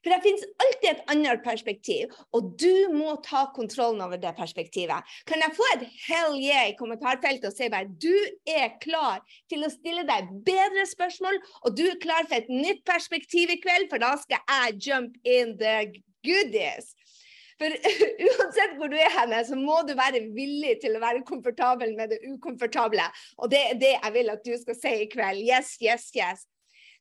For 0.05 0.15
det 0.15 0.21
finnes 0.23 0.45
alltid 0.63 0.89
et 0.91 1.11
annet 1.11 1.43
perspektiv, 1.43 2.13
og 2.37 2.53
du 2.61 2.91
må 2.95 3.17
ta 3.25 3.47
kontrollen 3.55 4.03
over 4.05 4.21
det 4.21 4.35
perspektivet. 4.39 5.17
Kan 5.27 5.43
jeg 5.43 5.57
få 5.57 5.67
et 5.75 5.87
hell 6.07 6.37
yeah 6.39 6.69
i 6.71 6.77
kommentarfeltet 6.79 7.51
og 7.51 7.57
si 7.57 7.71
bare 7.73 7.91
du 7.91 8.15
er 8.49 8.77
klar 8.83 9.25
til 9.51 9.67
å 9.67 9.73
stille 9.73 10.07
deg 10.09 10.31
bedre 10.47 10.87
spørsmål, 10.89 11.41
og 11.65 11.75
du 11.79 11.85
er 11.89 11.99
klar 12.03 12.29
for 12.29 12.39
et 12.39 12.53
nytt 12.53 12.85
perspektiv 12.87 13.51
i 13.51 13.59
kveld, 13.63 13.89
for 13.91 14.03
da 14.03 14.15
skal 14.23 14.43
jeg 14.45 14.79
jump 14.89 15.19
in 15.27 15.57
the 15.59 15.77
goodies. 16.27 16.95
For 17.59 17.75
uansett 18.29 18.77
hvor 18.79 18.91
du 18.93 18.95
er 18.99 19.11
henne, 19.11 19.41
så 19.47 19.59
må 19.59 19.81
du 19.87 19.97
være 19.99 20.23
villig 20.35 20.77
til 20.85 20.95
å 20.95 21.03
være 21.03 21.25
komfortabel 21.27 21.97
med 21.99 22.15
det 22.15 22.21
ukomfortable. 22.31 23.09
Og 23.43 23.51
det 23.51 23.65
er 23.73 23.81
det 23.83 23.97
jeg 23.97 24.15
vil 24.15 24.31
at 24.35 24.47
du 24.47 24.55
skal 24.61 24.79
si 24.79 24.95
i 25.03 25.11
kveld. 25.11 25.43
Yes, 25.43 25.75
yes, 25.83 26.07
yes. 26.15 26.47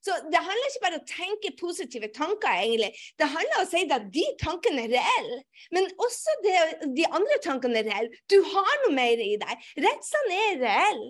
Så 0.04 0.14
det 0.30 0.40
handler 0.40 0.68
ikke 0.70 0.82
bare 0.84 0.98
om 0.98 1.02
å 1.02 1.10
tenke 1.10 1.54
positive 1.58 2.10
tanker, 2.14 2.50
egentlig. 2.62 2.90
Det 3.18 3.26
handler 3.28 3.60
om 3.60 3.66
å 3.66 3.70
si 3.70 3.84
at 3.96 4.10
de 4.14 4.26
tankene 4.40 4.84
er 4.86 4.92
reelle. 4.94 5.38
Men 5.74 5.88
også 5.98 6.36
det, 6.44 6.58
de 6.96 7.06
andre 7.08 7.38
tankene 7.44 7.82
er 7.82 7.88
reelle. 7.90 8.20
Du 8.30 8.38
har 8.52 8.74
noe 8.84 8.94
mer 8.94 9.22
i 9.22 9.34
deg. 9.40 9.70
Redselen 9.82 10.36
er 10.36 10.60
reell. 10.62 11.02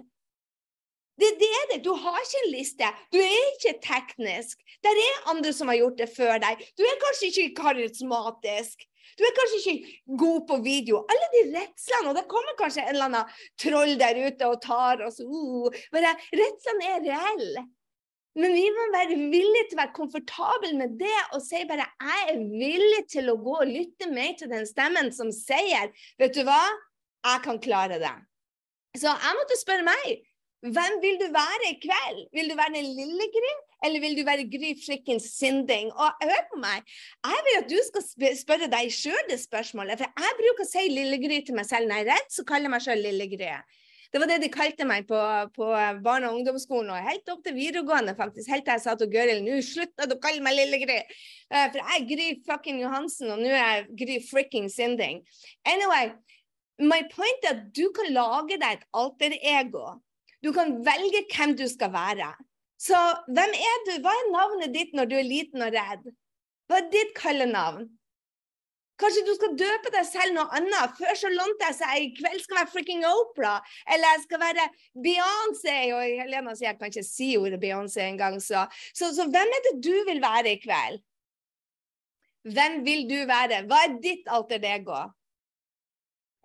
Det, 1.19 1.33
det, 1.41 1.49
er 1.61 1.65
det. 1.73 1.81
Du 1.85 1.91
har 1.99 2.19
ikke 2.23 2.43
en 2.45 2.53
liste. 2.55 2.91
Du 3.13 3.19
er 3.21 3.39
ikke 3.57 3.79
teknisk. 3.83 4.61
Det 4.85 4.93
er 4.93 5.25
andre 5.33 5.53
som 5.55 5.71
har 5.71 5.81
gjort 5.81 5.99
det 5.99 6.07
før 6.15 6.39
deg. 6.45 6.63
Du 6.79 6.85
er 6.87 7.01
kanskje 7.03 7.33
ikke 7.33 7.65
karismatisk. 7.65 8.87
Du 9.19 9.25
er 9.27 9.35
kanskje 9.35 9.59
ikke 9.59 9.97
god 10.21 10.45
på 10.47 10.59
video. 10.63 11.01
Alle 11.11 11.31
de 11.33 11.43
redslene, 11.57 12.13
og 12.13 12.15
det 12.15 12.29
kommer 12.31 12.55
kanskje 12.61 12.85
en 12.85 12.93
eller 12.95 13.09
annen 13.09 13.33
troll 13.59 13.97
der 13.99 14.21
ute 14.29 14.47
og 14.53 14.61
tar 14.63 15.03
oss. 15.09 15.19
Uh, 15.19 15.67
redslene 15.91 16.93
er 16.95 17.03
reelle. 17.09 17.67
Men 18.39 18.55
vi 18.55 18.67
må 18.71 18.85
være 18.95 19.17
villige 19.19 19.67
til 19.67 19.79
å 19.79 19.81
være 19.83 19.97
komfortable 19.97 20.71
med 20.79 20.95
det 21.01 21.17
og 21.35 21.43
si 21.43 21.65
bare 21.67 21.89
jeg 21.89 22.35
er 22.35 22.45
villig 22.47 23.03
til 23.11 23.33
å 23.33 23.39
gå 23.43 23.57
og 23.65 23.71
lytte 23.71 24.07
mer 24.13 24.37
til 24.39 24.53
den 24.53 24.67
stemmen 24.69 25.11
som 25.15 25.33
sier 25.35 25.91
vet 26.21 26.37
du 26.37 26.45
hva, 26.47 26.61
jeg 27.27 27.43
kan 27.45 27.59
klare 27.63 27.99
det. 27.99 28.15
Så 28.99 29.11
jeg 29.11 29.39
måtte 29.41 29.59
spørre 29.59 29.87
meg 29.87 30.21
hvem 30.67 30.97
vil 31.03 31.19
du 31.21 31.29
være 31.31 31.69
i 31.71 31.77
kveld? 31.79 32.23
Vil 32.35 32.49
du 32.51 32.55
være 32.59 32.75
den 32.75 32.89
lille 32.97 33.27
Gry, 33.31 33.51
eller 33.87 34.03
vil 34.03 34.17
du 34.19 34.25
være 34.27 34.47
Gry 34.51 34.73
frikkens 34.83 35.29
Sinding? 35.39 35.93
Og 35.95 36.25
hør 36.25 36.41
på 36.51 36.59
meg, 36.63 36.83
jeg 37.23 37.45
vil 37.47 37.59
at 37.61 37.69
du 37.71 37.77
skal 37.87 38.35
spørre 38.41 38.71
deg 38.73 38.91
sjøl 38.91 39.29
det 39.31 39.39
spørsmålet. 39.39 40.03
For 40.03 40.11
jeg 40.11 40.39
bruker 40.41 40.67
å 40.67 40.71
si 40.73 40.89
lille 40.91 41.21
Gry 41.23 41.45
til 41.47 41.59
meg 41.59 41.69
selv 41.69 41.87
når 41.87 42.01
jeg 42.01 42.09
er 42.09 42.11
redd, 42.17 42.33
så 42.35 42.47
kaller 42.49 42.67
jeg 42.67 42.75
meg 42.75 42.87
sjøl 42.89 43.07
lille 43.07 43.29
Gry. 43.37 43.53
Det 44.09 44.21
var 44.23 44.31
det 44.31 44.39
de 44.41 44.49
kalte 44.49 44.87
meg 44.89 45.05
på, 45.09 45.19
på 45.53 45.67
barne- 46.05 46.31
og 46.31 46.39
ungdomsskolen, 46.39 46.95
og 46.95 47.09
helt 47.11 47.29
opp 47.29 47.43
til 47.45 47.57
videregående, 47.59 48.15
faktisk. 48.17 48.49
Helt 48.49 48.65
til 48.65 48.79
jeg 48.79 48.85
sa 48.85 48.95
til 48.97 49.11
Gøril 49.13 49.43
nå 49.45 49.59
slutt 49.65 50.01
å 50.01 50.17
kalle 50.23 50.41
meg 50.45 50.57
Lille 50.57 50.81
Gry. 50.81 50.97
Uh, 51.53 51.67
for 51.67 51.81
jeg 51.83 51.99
er 51.99 52.07
Gry 52.09 52.29
fucking 52.49 52.81
Johansen, 52.81 53.35
og 53.35 53.43
nå 53.43 53.53
er 53.53 53.61
jeg 53.61 53.87
Gry 54.01 54.17
fricking 54.31 54.71
Sinding. 54.73 55.21
Anyway, 55.69 56.15
my 56.81 57.03
point 57.13 57.45
er 57.45 57.59
at 57.59 57.67
du 57.77 57.85
kan 57.97 58.09
lage 58.17 58.57
deg 58.57 58.79
et 58.79 58.89
alter 58.97 59.37
ego. 59.37 59.99
Du 60.41 60.55
kan 60.57 60.79
velge 60.87 61.27
hvem 61.35 61.53
du 61.59 61.67
skal 61.69 61.93
være. 61.93 62.33
Så 62.81 62.97
hvem 63.27 63.55
er 63.59 63.79
du? 63.89 63.95
Hva 64.05 64.15
er 64.15 64.33
navnet 64.33 64.73
ditt 64.73 64.97
når 64.97 65.11
du 65.11 65.17
er 65.19 65.27
liten 65.27 65.65
og 65.67 65.75
redd? 65.75 66.09
Hva 66.71 66.81
er 66.81 66.91
ditt 66.95 67.13
kallenavn? 67.19 67.89
Kanskje 68.99 69.25
du 69.27 69.33
skal 69.37 69.53
døpe 69.59 69.93
deg 69.95 70.07
selv 70.09 70.35
noe 70.35 70.49
annet. 70.59 70.95
Før 70.99 71.19
så 71.19 71.31
lånte 71.31 71.69
jeg 71.69 71.77
seg 71.79 71.99
i 72.03 72.09
kveld 72.17 72.41
skal 72.43 72.61
være 72.61 72.73
freaking 72.73 73.05
Opera. 73.07 73.59
Eller 73.95 74.17
jeg 74.17 74.25
skal 74.25 74.43
være 74.43 74.65
Beyoncé. 75.05 75.77
Og 75.95 76.23
Helena 76.23 76.55
sier 76.59 76.73
jeg 76.73 76.81
kan 76.81 76.91
ikke 76.91 77.07
si 77.07 77.29
ordet 77.39 77.61
Beyoncé 77.63 78.09
engang. 78.09 78.41
Så. 78.43 78.65
Så, 78.91 79.13
så 79.15 79.29
hvem 79.31 79.55
er 79.59 79.69
det 79.69 79.77
du 79.87 79.95
vil 80.09 80.23
være 80.25 80.57
i 80.57 80.63
kveld? 80.65 80.99
Hvem 82.49 82.83
vil 82.87 83.07
du 83.11 83.17
være? 83.29 83.63
Hva 83.71 83.85
er 83.87 83.97
ditt 84.03 84.29
alter 84.33 84.67
ego? 84.67 85.05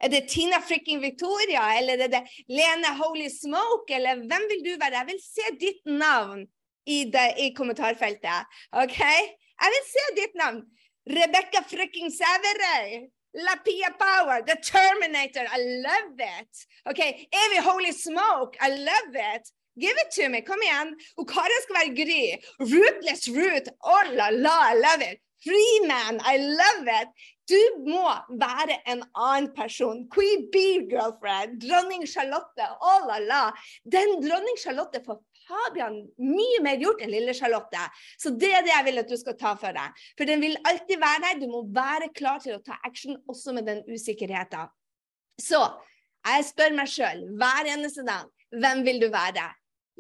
Er 0.03 0.11
det 0.11 0.25
Tina 0.27 0.59
freaking 0.59 0.99
Victoria, 1.01 1.77
eller 1.79 2.01
er 2.03 2.09
det 2.11 2.23
Lene 2.51 2.89
Holy 2.97 3.29
Smoke, 3.31 3.93
eller 3.95 4.19
hvem 4.27 4.49
vil 4.51 4.63
du 4.65 4.73
være? 4.81 4.99
Jeg 4.99 5.07
vil 5.07 5.21
se 5.23 5.53
ditt 5.61 5.85
navn 5.87 6.43
i, 6.85 7.05
det, 7.13 7.27
i 7.39 7.53
kommentarfeltet. 7.55 8.57
OK? 8.83 8.99
Jeg 8.99 9.75
vil 9.75 9.85
se 9.87 10.07
ditt 10.19 10.35
navn. 10.35 10.59
Rebecca 11.07 11.63
freaking 11.63 12.09
Saveray. 12.09 13.09
La 13.35 13.55
Pia 13.65 13.89
Power, 13.97 14.43
The 14.45 14.57
Terminator. 14.63 15.45
I 15.51 15.57
love 15.81 16.17
that. 16.17 16.45
Okay, 16.87 17.27
Evie 17.33 17.63
Holy 17.63 17.91
Smoke. 17.91 18.55
I 18.61 18.69
love 18.69 19.13
that. 19.13 19.41
Give 19.79 19.97
it 19.97 20.11
to 20.11 20.29
me. 20.29 20.41
Kom 20.41 20.61
igjen. 20.61 20.93
Og 21.17 21.27
Kari 21.27 21.57
skal 21.63 21.75
være. 21.75 22.37
Rootless 22.59 23.27
Root. 23.29 23.69
Oh 23.83 24.03
la 24.13 24.29
la, 24.29 24.57
I 24.71 24.75
love 24.75 25.01
it. 25.01 25.17
Free 25.43 25.79
man. 25.87 26.21
I 26.23 26.37
love 26.37 26.87
it. 27.01 27.09
Du 27.49 27.59
må 27.89 28.07
være 28.39 28.77
en 28.87 29.03
annen 29.15 29.49
person. 29.55 30.07
Queen 30.13 30.47
bee 30.53 30.85
girlfriend. 30.89 31.59
Dronning 31.59 32.05
Charlotte. 32.07 32.69
Oh 32.81 33.01
la 33.07 33.17
la. 33.17 33.51
Den 33.91 34.21
dronning 34.21 34.57
Charlotte 34.63 35.01
får 35.05 35.19
Fabian 35.47 35.99
mye 36.21 36.61
mer 36.63 36.81
gjort 36.81 37.01
enn 37.03 37.13
lille 37.13 37.35
Charlotte. 37.37 37.87
Så 38.19 38.33
det 38.35 38.51
er 38.53 38.65
det 38.65 38.73
jeg 38.73 38.87
vil 38.89 39.01
at 39.03 39.09
du 39.11 39.17
skal 39.19 39.37
ta 39.39 39.55
for 39.59 39.75
deg. 39.75 40.03
For 40.17 40.29
den 40.29 40.43
vil 40.43 40.59
alltid 40.69 41.01
være 41.01 41.25
der. 41.25 41.41
Du 41.41 41.49
må 41.51 41.65
være 41.73 42.11
klar 42.15 42.39
til 42.43 42.57
å 42.57 42.63
ta 42.63 42.79
action 42.87 43.19
også 43.31 43.55
med 43.57 43.67
den 43.69 43.83
usikkerheten. 43.89 44.71
Så 45.41 45.59
jeg 46.23 46.45
spør 46.47 46.75
meg 46.77 46.87
sjøl 46.91 47.25
hver 47.39 47.67
eneste 47.73 48.05
dag 48.07 48.29
hvem 48.53 48.83
vil 48.85 49.01
du 49.01 49.09
være? 49.13 49.49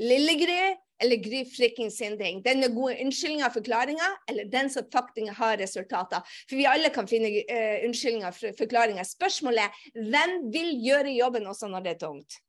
Lille 0.01 0.35
Gry 0.37 0.61
eller 1.03 1.19
Gry 1.21 1.43
Frikking 1.49 1.91
Sinding? 1.91 2.41
Den 2.45 2.61
med 2.61 2.75
gode 2.75 2.97
unnskyldninger 3.01 3.47
og 3.47 3.55
forklaringer, 3.57 4.17
eller 4.29 4.49
den 4.49 4.69
som 4.69 4.85
faktisk 4.93 5.33
har 5.37 5.57
resultater? 5.61 6.21
For 6.49 6.59
vi 6.59 6.67
alle 6.69 6.89
kan 6.93 7.09
finne 7.09 7.31
uh, 7.43 7.85
unnskyldninger 7.87 8.29
og 8.29 8.57
forklaringer. 8.59 9.05
Spørsmålet 9.09 9.65
er 9.65 10.09
hvem 10.13 10.35
vil 10.53 10.75
gjøre 10.85 11.15
jobben 11.17 11.49
også 11.49 11.69
når 11.71 11.85
det 11.85 11.95
er 11.95 12.01
tungt? 12.05 12.39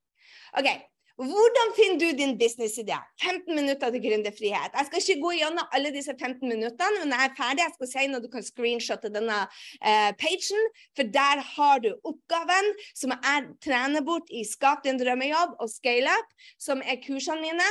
Ok, 0.58 0.68
hvordan 1.16 1.74
finner 1.76 1.98
du 2.00 2.16
din 2.18 2.34
businessidé? 2.38 2.96
15 3.22 3.54
minutter 3.54 3.90
til 3.94 4.02
gründerfrihet. 4.02 4.74
Jeg 4.74 4.86
skal 4.88 5.02
ikke 5.02 5.22
gå 5.22 5.34
gjennom 5.38 5.74
alle 5.76 5.92
disse 5.94 6.14
15 6.14 6.42
minuttene, 6.48 7.02
men 7.02 7.14
jeg 7.14 7.28
er 7.28 7.36
ferdig, 7.38 7.62
jeg 7.62 7.74
skal 7.76 7.90
si 7.92 8.06
når 8.10 8.24
du 8.24 8.30
kan 8.32 8.46
screenshotte 8.46 9.12
denne 9.14 9.36
eh, 9.78 10.10
pagen, 10.18 10.66
for 10.96 11.12
der 11.18 11.44
har 11.54 11.84
du 11.84 11.92
oppgaven 12.02 12.72
som 12.98 13.14
jeg 13.14 13.46
trener 13.62 14.02
bort 14.06 14.32
i 14.34 14.42
Skap 14.48 14.82
din 14.86 14.98
drømmejobb 14.98 15.54
og 15.62 15.70
Scale 15.70 16.10
Up, 16.18 16.34
som 16.58 16.82
er 16.82 16.98
kursene 17.06 17.44
mine. 17.44 17.70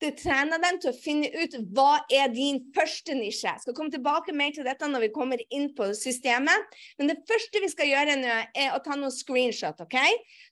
Det 0.00 0.14
trener 0.16 0.56
dem 0.62 0.78
til 0.80 0.94
å 0.94 0.96
finne 0.96 1.28
ut 1.34 1.54
hva 1.76 1.98
er 2.08 2.30
din 2.32 2.62
første 2.72 3.12
nisje. 3.12 3.50
Jeg 3.50 3.60
skal 3.66 3.74
komme 3.76 3.92
tilbake 3.92 4.32
mer 4.32 4.54
til 4.56 4.64
dette 4.64 4.88
når 4.88 5.04
vi 5.04 5.10
kommer 5.12 5.42
inn 5.52 5.66
på 5.76 5.90
systemet. 5.96 6.78
Men 6.96 7.12
det 7.12 7.18
første 7.28 7.60
vi 7.60 7.68
skal 7.68 7.90
gjøre 7.90 8.14
nå, 8.22 8.38
er 8.56 8.72
å 8.72 8.80
ta 8.80 8.96
noen 8.96 9.12
screenshot. 9.12 9.82
ok? 9.84 9.98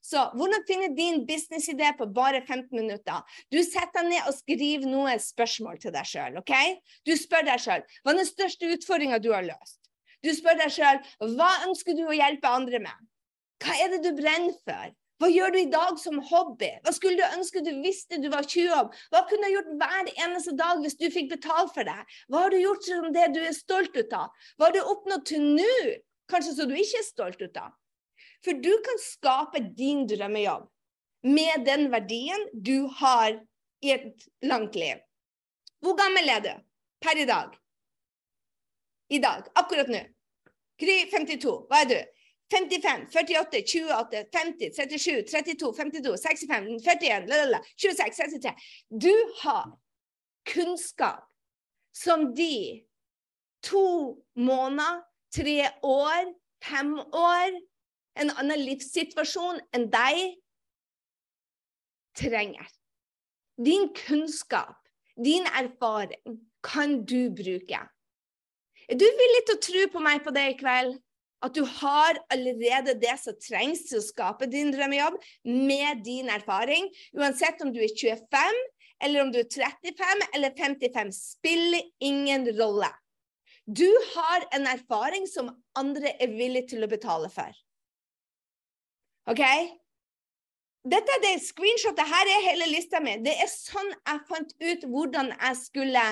Så 0.04 0.26
hvordan 0.36 0.66
finne 0.68 0.90
din 0.98 1.24
businessidé 1.28 1.94
på 1.96 2.10
bare 2.12 2.42
15 2.44 2.68
minutter? 2.76 3.24
Du 3.48 3.62
setter 3.64 4.02
deg 4.02 4.12
ned 4.12 4.28
og 4.28 4.36
skriver 4.36 4.84
noen 4.84 5.24
spørsmål 5.24 5.80
til 5.80 5.96
deg 5.96 6.12
sjøl. 6.12 6.36
Okay? 6.44 6.76
Du 7.08 7.16
spør 7.16 7.48
deg 7.48 7.64
sjøl 7.64 7.86
hva 8.04 8.12
er 8.12 8.20
den 8.20 8.28
største 8.28 8.68
utfordringa 8.76 9.22
du 9.24 9.32
har 9.32 9.48
løst. 9.48 9.80
Du 10.20 10.28
spør 10.36 10.60
deg 10.60 10.76
sjøl 10.76 11.00
hva 11.38 11.50
ønsker 11.64 11.96
du 11.96 12.04
å 12.04 12.20
hjelpe 12.20 12.52
andre 12.52 12.84
med? 12.84 13.08
Hva 13.64 13.80
er 13.80 13.96
det 13.96 14.04
du 14.04 14.12
brenner 14.18 14.60
for? 14.60 14.92
Hva 15.18 15.28
gjør 15.32 15.50
du 15.54 15.58
i 15.58 15.70
dag 15.70 15.96
som 15.98 16.20
hobby? 16.30 16.68
Hva 16.84 16.92
skulle 16.94 17.18
du 17.18 17.36
ønske 17.36 17.62
du 17.66 17.72
visste 17.82 18.20
du 18.22 18.28
var 18.30 18.46
20 18.46 18.74
år? 18.76 18.90
Hva 19.10 19.24
kunne 19.26 19.48
du 19.48 19.56
gjort 19.56 19.72
hver 19.80 20.10
eneste 20.14 20.54
dag 20.58 20.78
hvis 20.84 20.94
du 21.00 21.08
fikk 21.10 21.32
betalt 21.32 21.72
for 21.74 21.88
det? 21.88 21.98
Hva 22.30 22.44
har 22.44 22.54
du 22.54 22.60
gjort 22.60 22.86
som 22.86 23.08
det 23.14 23.26
du 23.34 23.40
er 23.42 23.56
stolt 23.56 23.98
ut 23.98 24.14
av? 24.14 24.30
Hva 24.56 24.68
har 24.68 24.76
du 24.76 24.80
oppnådd 24.84 25.24
til 25.26 25.42
nå, 25.58 25.72
kanskje 26.30 26.54
så 26.54 26.68
du 26.70 26.76
ikke 26.78 27.02
er 27.02 27.08
stolt 27.08 27.42
ut 27.42 27.58
av? 27.58 27.74
For 28.46 28.54
du 28.62 28.70
kan 28.86 29.02
skape 29.02 29.64
din 29.74 30.04
drømmejobb 30.06 30.68
med 31.26 31.66
den 31.66 31.88
verdien 31.90 32.46
du 32.54 32.86
har 33.00 33.34
i 33.82 33.94
et 33.94 34.28
langt 34.46 34.78
liv. 34.78 35.02
Hvor 35.82 35.98
gammel 35.98 36.30
er 36.30 36.44
du 36.44 36.52
per 37.02 37.18
i 37.18 37.26
dag? 37.26 37.58
I 39.10 39.18
dag, 39.22 39.50
akkurat 39.58 39.90
nå. 39.90 40.04
Gry 40.78 41.00
52, 41.10 41.66
hva 41.66 41.82
er 41.82 41.90
du? 41.90 41.98
55, 42.50 43.06
48, 43.12 43.62
28, 43.62 44.24
50, 44.32 44.70
37, 44.72 45.22
32, 45.24 45.72
52, 45.72 46.16
65, 46.16 46.80
41, 46.84 47.26
lalala, 47.28 47.60
26, 47.76 48.16
63. 48.16 48.54
Du 48.88 49.14
har 49.42 49.78
kunnskap 50.48 51.24
som 51.92 52.34
de 52.34 52.86
to 53.62 54.16
måneder, 54.34 55.02
tre 55.34 55.68
år, 55.82 56.32
fem 56.64 56.98
år, 56.98 57.58
en 58.18 58.30
annen 58.30 58.62
livssituasjon 58.64 59.60
enn 59.76 59.88
deg 59.92 60.38
trenger. 62.18 62.70
Din 63.58 63.90
kunnskap, 63.94 64.78
din 65.18 65.46
erfaring, 65.46 66.38
kan 66.62 67.02
du 67.04 67.28
bruke. 67.34 67.82
Er 68.88 68.96
du 68.96 69.04
villig 69.04 69.44
til 69.46 69.58
å 69.58 69.62
tro 69.62 69.84
på 69.92 70.02
meg 70.02 70.24
på 70.24 70.32
det 70.34 70.46
i 70.54 70.56
kveld? 70.58 70.96
At 71.44 71.54
du 71.54 71.62
har 71.62 72.18
allerede 72.34 72.96
det 72.98 73.14
som 73.22 73.36
trengs 73.38 73.84
til 73.86 74.00
å 74.00 74.04
skape 74.04 74.48
din 74.50 74.72
drømmejobb 74.74 75.18
med 75.46 76.02
din 76.06 76.30
erfaring. 76.34 76.88
Uansett 77.14 77.62
om 77.62 77.70
du 77.74 77.78
er 77.84 77.94
25, 77.94 78.62
eller 79.06 79.22
om 79.22 79.30
du 79.34 79.38
er 79.44 79.50
35 79.50 80.24
eller 80.34 80.56
55, 80.58 81.12
spiller 81.14 81.84
ingen 82.02 82.48
rolle. 82.58 82.90
Du 83.68 83.86
har 84.14 84.48
en 84.56 84.66
erfaring 84.66 85.28
som 85.30 85.52
andre 85.78 86.14
er 86.18 86.32
villige 86.34 86.72
til 86.74 86.86
å 86.86 86.90
betale 86.90 87.28
for. 87.30 87.52
OK? 89.28 89.44
Dette 90.88 91.14
er 91.18 91.22
det 91.22 91.34
screenshotet. 91.44 92.08
Her 92.08 92.30
er 92.32 92.46
hele 92.48 92.70
lista 92.70 93.00
mi. 93.04 93.18
Det 93.20 93.34
er 93.36 93.50
sånn 93.52 93.90
jeg 93.92 94.24
fant 94.30 94.54
ut 94.62 94.88
hvordan 94.88 95.34
jeg 95.34 95.60
skulle 95.60 96.04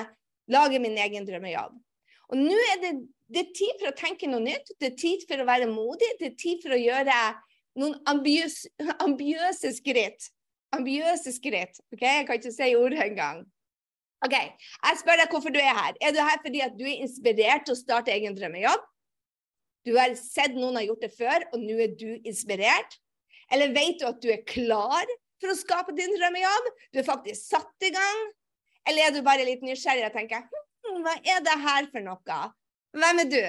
lage 0.53 0.79
min 0.83 0.97
egen 1.01 1.25
drømmejobb. 1.27 1.73
Og 2.31 2.41
nå 2.41 2.57
er 2.73 2.81
det 2.83 2.95
det 3.27 3.41
er 3.41 3.53
tid 3.55 3.81
for 3.81 3.91
å 3.91 3.97
tenke 3.97 4.27
noe 4.31 4.43
nytt. 4.43 4.71
Det 4.79 4.93
er 4.93 4.99
tid 4.99 5.23
for 5.27 5.41
å 5.43 5.47
være 5.47 5.67
modig. 5.67 6.13
Det 6.19 6.29
er 6.29 6.35
tid 6.39 6.61
for 6.63 6.75
å 6.75 6.79
gjøre 6.79 7.15
noen 7.77 7.97
ambiøse, 8.07 9.71
skritt. 9.75 10.29
Ambiøse 10.75 11.33
skritt. 11.35 11.81
ok? 11.91 12.03
Jeg 12.03 12.27
kan 12.27 12.39
ikke 12.39 12.53
si 12.55 12.69
ordet 12.79 13.01
engang. 13.03 13.43
Ok, 14.25 14.33
Jeg 14.33 14.99
spør 15.01 15.19
deg 15.19 15.33
hvorfor 15.33 15.53
du 15.53 15.59
er 15.61 15.75
her. 15.75 15.97
Er 16.01 16.15
du 16.15 16.21
her 16.23 16.39
fordi 16.41 16.63
at 16.65 16.77
du 16.79 16.85
er 16.87 17.03
inspirert 17.03 17.67
til 17.67 17.75
å 17.75 17.79
starte 17.79 18.15
egen 18.15 18.37
drømmejobb? 18.37 18.87
Du 19.85 19.93
har 19.95 20.15
sett 20.19 20.55
noen 20.55 20.79
har 20.79 20.87
gjort 20.87 21.03
det 21.05 21.13
før, 21.15 21.45
og 21.53 21.61
nå 21.61 21.77
er 21.83 21.93
du 21.99 22.09
inspirert? 22.27 22.97
Eller 23.53 23.75
vet 23.75 23.99
du 24.01 24.07
at 24.07 24.17
du 24.23 24.31
er 24.33 24.41
klar 24.47 25.05
for 25.39 25.53
å 25.53 25.59
skape 25.59 25.93
din 25.95 26.15
drømmejobb? 26.17 26.71
Du 26.91 27.03
er 27.03 27.07
faktisk 27.07 27.53
satt 27.53 27.87
i 27.87 27.91
gang? 27.93 28.23
Eller 28.87 29.07
er 29.07 29.13
du 29.15 29.21
bare 29.23 29.45
litt 29.47 29.63
nysgjerrig 29.63 30.07
og 30.07 30.15
tenker 30.15 30.47
hm, 30.47 30.66
hva 31.03 31.15
er 31.23 31.41
det 31.45 31.55
her 31.63 31.87
for 31.91 32.05
noe? 32.05 32.41
Hvem 32.97 33.23
er 33.23 33.31
du? 33.31 33.41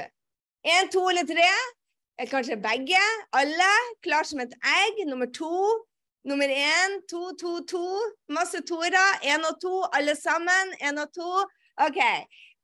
Én, 0.68 0.90
to 0.92 1.05
eller 1.11 1.27
tre? 1.29 1.51
Kanskje 2.27 2.59
begge? 2.61 3.03
Alle? 3.33 3.70
Klar 4.03 4.27
som 4.27 4.40
et 4.42 4.55
egg? 4.59 5.05
Nummer 5.07 5.31
to? 5.35 5.53
Nummer 6.27 6.51
én? 6.51 6.98
To, 7.11 7.33
to, 7.40 7.61
to? 7.70 7.85
Masse 8.35 8.61
toere? 8.66 9.05
Én 9.22 9.46
og 9.46 9.61
to? 9.62 9.74
Alle 9.94 10.16
sammen? 10.18 10.74
Én 10.83 10.98
og 10.98 11.12
to? 11.14 11.31
OK. 11.87 12.01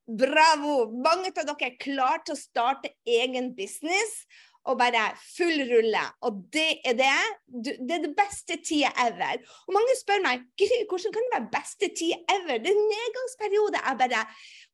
Bravo! 0.05 0.91
Mange 1.05 1.31
av 1.31 1.47
dere 1.47 1.71
er 1.71 1.79
klare 1.81 2.25
til 2.27 2.35
å 2.35 2.41
starte 2.41 2.91
egen 3.07 3.55
business 3.57 4.25
og 4.69 4.79
bare 4.81 5.05
full 5.21 5.63
rulle. 5.69 6.03
Og 6.25 6.45
det 6.53 6.81
er 6.89 6.97
det. 6.99 7.15
Det 7.63 7.97
er 7.97 8.05
det 8.05 8.15
beste 8.17 8.57
tida 8.65 8.91
ever. 9.07 9.41
Og 9.69 9.75
mange 9.77 9.97
spør 10.01 10.23
meg 10.25 10.45
hvordan 10.59 11.15
kan 11.15 11.27
det 11.27 11.35
være 11.35 11.51
beste 11.53 11.91
tida 11.99 12.21
ever. 12.37 12.61
Det 12.65 12.73
er 12.73 12.79
en 12.79 12.93
nedgangsperiode. 12.93 13.83
Jeg 13.85 14.01
bare 14.03 14.23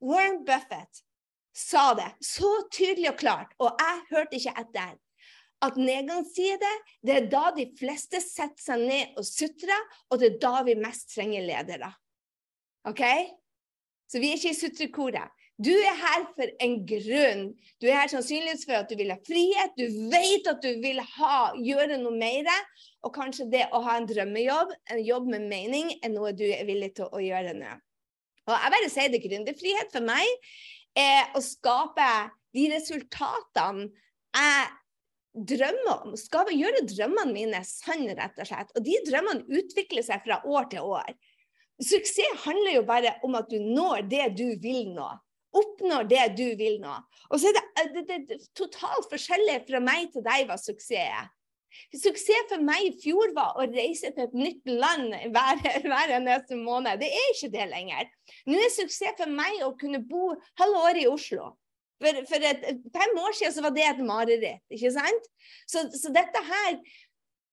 Warren 0.01 0.45
Buffett 0.45 1.03
sa 1.57 1.95
det 1.95 2.09
så 2.25 2.51
tydelig 2.73 3.11
og 3.13 3.19
klart, 3.21 3.55
og 3.61 3.81
jeg 3.81 4.05
hørte 4.11 4.39
ikke 4.39 4.57
etter. 4.63 4.99
At 5.61 5.77
nedgangstider, 5.77 6.79
det 7.05 7.17
er 7.17 7.27
da 7.33 7.51
de 7.53 7.67
fleste 7.77 8.23
setter 8.25 8.63
seg 8.65 8.87
ned 8.87 9.19
og 9.21 9.27
sutrer, 9.29 9.83
og 10.09 10.23
det 10.23 10.31
er 10.31 10.39
da 10.41 10.63
vi 10.65 10.79
mest 10.81 11.11
trenger 11.13 11.45
ledere. 11.45 11.91
OK? 12.89 13.03
Så 14.09 14.23
vi 14.23 14.31
er 14.31 14.41
ikke 14.41 14.55
i 14.55 14.57
sutrekoret. 14.57 15.37
Du 15.61 15.75
er 15.75 15.93
her 16.01 16.23
for 16.33 16.49
en 16.65 16.79
grunn. 16.89 17.43
Du 17.83 17.85
er 17.91 17.99
her 17.99 18.09
sannsynligvis 18.09 18.65
for 18.65 18.79
at 18.79 18.89
du 18.89 18.97
vil 18.97 19.13
ha 19.13 19.19
frihet. 19.27 19.75
Du 19.77 19.85
vet 20.09 20.49
at 20.49 20.63
du 20.65 20.81
vil 20.81 21.03
ha, 21.19 21.51
gjøre 21.61 21.99
noe 22.01 22.17
mer. 22.17 22.49
Og 23.05 23.13
kanskje 23.13 23.51
det 23.53 23.67
å 23.69 23.83
ha 23.85 23.99
en 24.01 24.09
drømmejobb, 24.09 24.73
en 24.95 25.03
jobb 25.05 25.29
med 25.35 25.45
mening, 25.53 25.93
er 26.01 26.15
noe 26.15 26.33
du 26.33 26.47
er 26.49 26.65
villig 26.69 26.95
til 26.97 27.13
å 27.13 27.21
gjøre 27.21 27.53
nå. 27.61 27.77
Og 28.49 28.55
jeg 28.55 28.75
bare 28.75 28.91
sier 28.93 29.13
det 29.13 29.23
gründerfrihet 29.25 29.93
for 29.93 30.05
meg 30.05 30.51
er 30.99 31.35
å 31.37 31.43
skape 31.45 32.11
de 32.57 32.67
resultatene 32.73 33.89
jeg 34.35 34.69
drømmer 35.53 36.07
om. 36.07 36.15
Skape, 36.19 36.55
gjøre 36.57 36.87
drømmene 36.89 37.35
mine 37.35 37.63
sanne, 37.67 38.15
rett 38.19 38.39
og 38.41 38.49
slett. 38.49 38.73
Og 38.75 38.85
de 38.87 38.97
drømmene 39.07 39.61
utvikler 39.61 40.07
seg 40.07 40.25
fra 40.25 40.41
år 40.47 40.71
til 40.73 40.87
år. 40.87 41.11
Suksess 41.81 42.45
handler 42.45 42.77
jo 42.77 42.87
bare 42.89 43.15
om 43.25 43.37
at 43.39 43.49
du 43.51 43.61
når 43.63 44.05
det 44.11 44.27
du 44.37 44.49
vil 44.61 44.91
nå. 44.93 45.09
Oppnår 45.57 46.07
det 46.11 46.25
du 46.39 46.47
vil 46.59 46.79
nå. 46.83 46.93
Og 47.31 47.41
så 47.41 47.51
er 47.51 47.57
det, 47.57 47.65
det, 47.95 48.03
det, 48.07 48.19
det 48.29 48.41
totalt 48.59 49.09
forskjellig 49.11 49.63
fra 49.67 49.81
meg 49.83 50.11
til 50.13 50.27
deg 50.27 50.47
hva 50.51 50.59
suksess 50.61 50.99
er. 51.01 51.31
Suksess 51.95 52.49
for 52.51 52.63
meg 52.65 52.85
i 52.87 52.93
fjor 53.01 53.33
var 53.37 53.59
å 53.59 53.67
reise 53.71 54.11
til 54.15 54.27
et 54.27 54.37
nytt 54.37 54.71
land 54.71 55.15
hver, 55.35 55.61
hver 55.91 56.15
eneste 56.19 56.59
måned. 56.59 57.01
Det 57.03 57.11
er 57.11 57.35
ikke 57.35 57.53
det 57.55 57.67
lenger. 57.71 58.09
Nå 58.51 58.59
er 58.59 58.73
suksess 58.75 59.19
for 59.21 59.33
meg 59.33 59.63
å 59.67 59.75
kunne 59.81 60.03
bo 60.07 60.33
halve 60.61 60.85
året 60.87 61.05
i 61.05 61.11
Oslo. 61.11 61.55
For, 62.01 62.23
for 62.31 62.49
et, 62.49 62.65
fem 62.95 63.19
år 63.21 63.37
siden 63.37 63.55
så 63.55 63.65
var 63.67 63.75
det 63.77 63.85
et 63.85 64.03
mareritt, 64.05 64.63
ikke 64.73 64.93
sant? 64.95 65.31
Så, 65.69 65.85
så 65.93 66.13
dette 66.15 66.41
her 66.47 66.79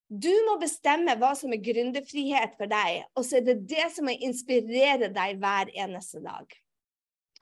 Du 0.08 0.32
må 0.48 0.54
bestemme 0.62 1.18
hva 1.20 1.34
som 1.36 1.52
er 1.52 1.60
gründerfrihet 1.60 2.54
for 2.56 2.72
deg, 2.72 3.02
og 3.12 3.26
så 3.28 3.42
er 3.42 3.50
det 3.50 3.58
det 3.68 3.90
som 3.92 4.08
må 4.08 4.14
inspirere 4.24 5.10
deg 5.12 5.42
hver 5.42 5.74
eneste 5.76 6.22
dag. 6.24 6.56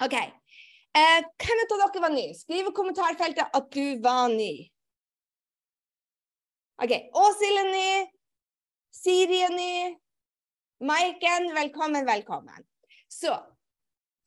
OK. 0.02 0.16
Eh, 0.98 1.28
hvem 1.44 1.62
av 1.62 1.76
dere 1.76 2.02
var 2.08 2.14
ny? 2.16 2.26
Skriv 2.34 2.72
i 2.72 2.74
kommentarfeltet 2.74 3.54
at 3.60 3.70
du 3.70 4.02
var 4.02 4.32
ny. 4.34 4.66
OK. 6.84 6.92
Åshild 7.16 7.60
er 7.62 7.70
ny. 7.72 7.92
Siri 8.92 9.42
er 9.48 9.54
ny. 9.56 9.76
Maiken, 10.84 11.54
velkommen, 11.56 12.08
velkommen. 12.08 12.66
Så 13.08 13.32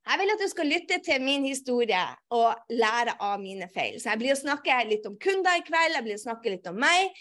jeg 0.08 0.20
vil 0.22 0.32
at 0.32 0.40
du 0.40 0.48
skal 0.48 0.70
lytte 0.72 0.96
til 1.04 1.20
min 1.20 1.44
historie 1.44 2.00
og 2.32 2.72
lære 2.72 3.18
av 3.20 3.36
mine 3.42 3.68
feil. 3.68 3.98
Så 4.00 4.08
jeg 4.08 4.22
blir 4.22 4.32
å 4.32 4.40
snakke 4.40 4.78
litt 4.88 5.04
om 5.10 5.18
kunder 5.20 5.60
i 5.60 5.64
kveld, 5.66 5.98
jeg 5.98 6.06
blir 6.06 6.16
å 6.16 6.22
snakke 6.22 6.54
litt 6.54 6.70
om 6.70 6.80
meg. 6.80 7.12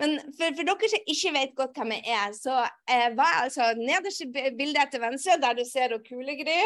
Men 0.00 0.16
for, 0.32 0.54
for, 0.56 0.64
dere 0.64 0.88
som 0.88 1.10
ikke 1.12 1.32
vet 1.34 1.50
godt 1.58 1.76
hvem 1.76 1.92
jeg 1.98 2.14
er, 2.16 2.32
så 2.36 2.54
eh, 2.88 3.10
var 3.18 3.34
jeg 3.34 3.42
altså 3.46 3.66
nederst 3.76 4.22
i 4.24 4.30
bildet 4.56 4.92
til 4.92 5.02
venstre, 5.02 5.36
der 5.42 5.58
du 5.58 5.62
ser 5.68 5.92
hun 5.92 6.06
kule 6.06 6.36
Gry, 6.38 6.60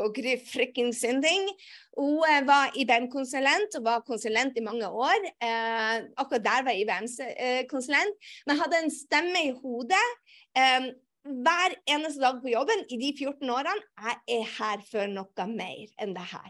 og 0.00 0.14
Gry 0.16 0.38
frikking 0.48 0.94
Sinding. 0.96 1.50
Hun 1.98 2.24
eh, 2.24 2.40
var 2.48 2.72
IBM-konsulent 2.80 3.76
og 3.76 3.84
var 3.84 4.06
konsulent 4.08 4.56
i 4.56 4.64
mange 4.64 4.88
år. 4.88 5.28
Eh, 5.44 5.96
akkurat 6.16 6.46
der 6.46 6.66
var 6.70 6.80
IBM-konsulent. 6.80 8.32
Men 8.48 8.62
hadde 8.62 8.80
en 8.80 8.94
stemme 8.94 9.44
i 9.50 9.54
hodet. 9.60 10.06
Eh, 10.56 10.90
hver 11.20 11.76
eneste 11.84 12.22
dag 12.22 12.40
på 12.40 12.48
jobben 12.48 12.86
i 12.88 12.96
de 12.96 13.10
14 13.12 13.50
årene 13.52 13.76
jeg 13.76 14.38
er 14.38 14.46
her 14.56 14.80
for 14.88 15.10
noe 15.12 15.46
mer 15.52 15.90
enn 16.00 16.16
det 16.16 16.24
her. 16.32 16.48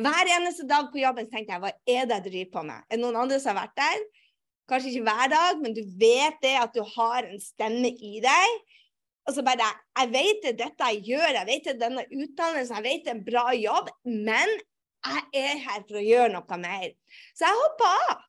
Hver 0.00 0.30
eneste 0.34 0.66
dag 0.70 0.90
på 0.90 0.98
jobben 0.98 1.30
tenkte 1.30 1.54
jeg 1.54 1.62
hva 1.62 1.70
er 1.70 2.08
det 2.10 2.18
jeg 2.18 2.26
driver 2.26 2.50
på 2.56 2.64
med? 2.66 2.82
Er 2.88 2.98
det 2.98 3.04
noen 3.04 3.20
andre 3.22 3.38
som 3.42 3.54
har 3.54 3.68
vært 3.68 3.78
der? 3.78 4.02
Kanskje 4.70 4.92
ikke 4.92 5.06
hver 5.08 5.30
dag, 5.32 5.60
men 5.62 5.74
du 5.74 5.82
vet 5.98 6.38
det 6.44 6.54
at 6.60 6.74
du 6.76 6.84
har 6.96 7.26
en 7.26 7.42
stemme 7.42 7.90
i 7.90 8.20
deg. 8.22 8.56
Og 9.28 9.36
så 9.36 9.44
bare 9.46 9.68
Jeg 9.98 10.10
vet 10.14 10.46
det 10.46 10.56
dette 10.62 10.90
jeg 10.94 11.04
gjør, 11.10 11.36
jeg 11.40 11.48
vet 11.48 11.68
det 11.68 11.78
denne 11.82 12.06
utdannelsen, 12.08 12.76
jeg 12.78 12.86
vet 12.86 13.04
det 13.04 13.12
er 13.12 13.18
en 13.18 13.26
bra 13.26 13.46
jobb, 13.58 13.90
men 14.06 14.56
jeg 15.00 15.22
er 15.42 15.62
her 15.64 15.84
for 15.88 16.00
å 16.00 16.04
gjøre 16.04 16.32
noe 16.34 16.60
mer. 16.60 16.90
Så 17.34 17.48
jeg 17.48 17.60
hoppa 17.64 17.92
av. 18.06 18.26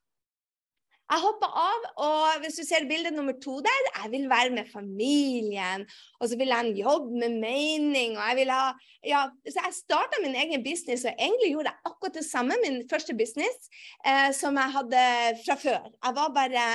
Jeg 1.12 1.20
hoppa 1.20 1.48
av, 1.60 1.82
og 2.06 2.40
hvis 2.40 2.54
du 2.56 2.62
ser 2.64 2.86
bilde 2.88 3.10
nummer 3.12 3.34
to 3.42 3.58
der, 3.64 3.88
jeg 3.98 4.10
vil 4.14 4.30
være 4.30 4.52
med 4.54 4.70
familien. 4.72 5.84
Og 6.22 6.30
så 6.30 6.38
vil 6.40 6.52
jeg 6.54 6.76
jobbe 6.78 7.18
med 7.20 7.34
mening, 7.42 8.14
og 8.16 8.24
jeg 8.30 8.38
vil 8.38 8.52
ha 8.54 8.72
ja, 9.02 9.24
Så 9.50 9.58
jeg 9.58 9.74
starta 9.74 10.20
min 10.22 10.36
egen 10.38 10.62
business, 10.62 11.02
og 11.04 11.16
egentlig 11.18 11.50
gjorde 11.50 11.72
jeg 11.72 11.90
akkurat 11.90 12.16
det 12.16 12.22
samme, 12.24 12.56
min 12.62 12.76
første 12.90 13.16
business, 13.18 13.66
eh, 14.06 14.30
som 14.36 14.56
jeg 14.56 14.74
hadde 14.76 15.02
fra 15.42 15.56
før. 15.58 15.88
Jeg 15.90 16.16
var 16.20 16.30
bare 16.36 16.66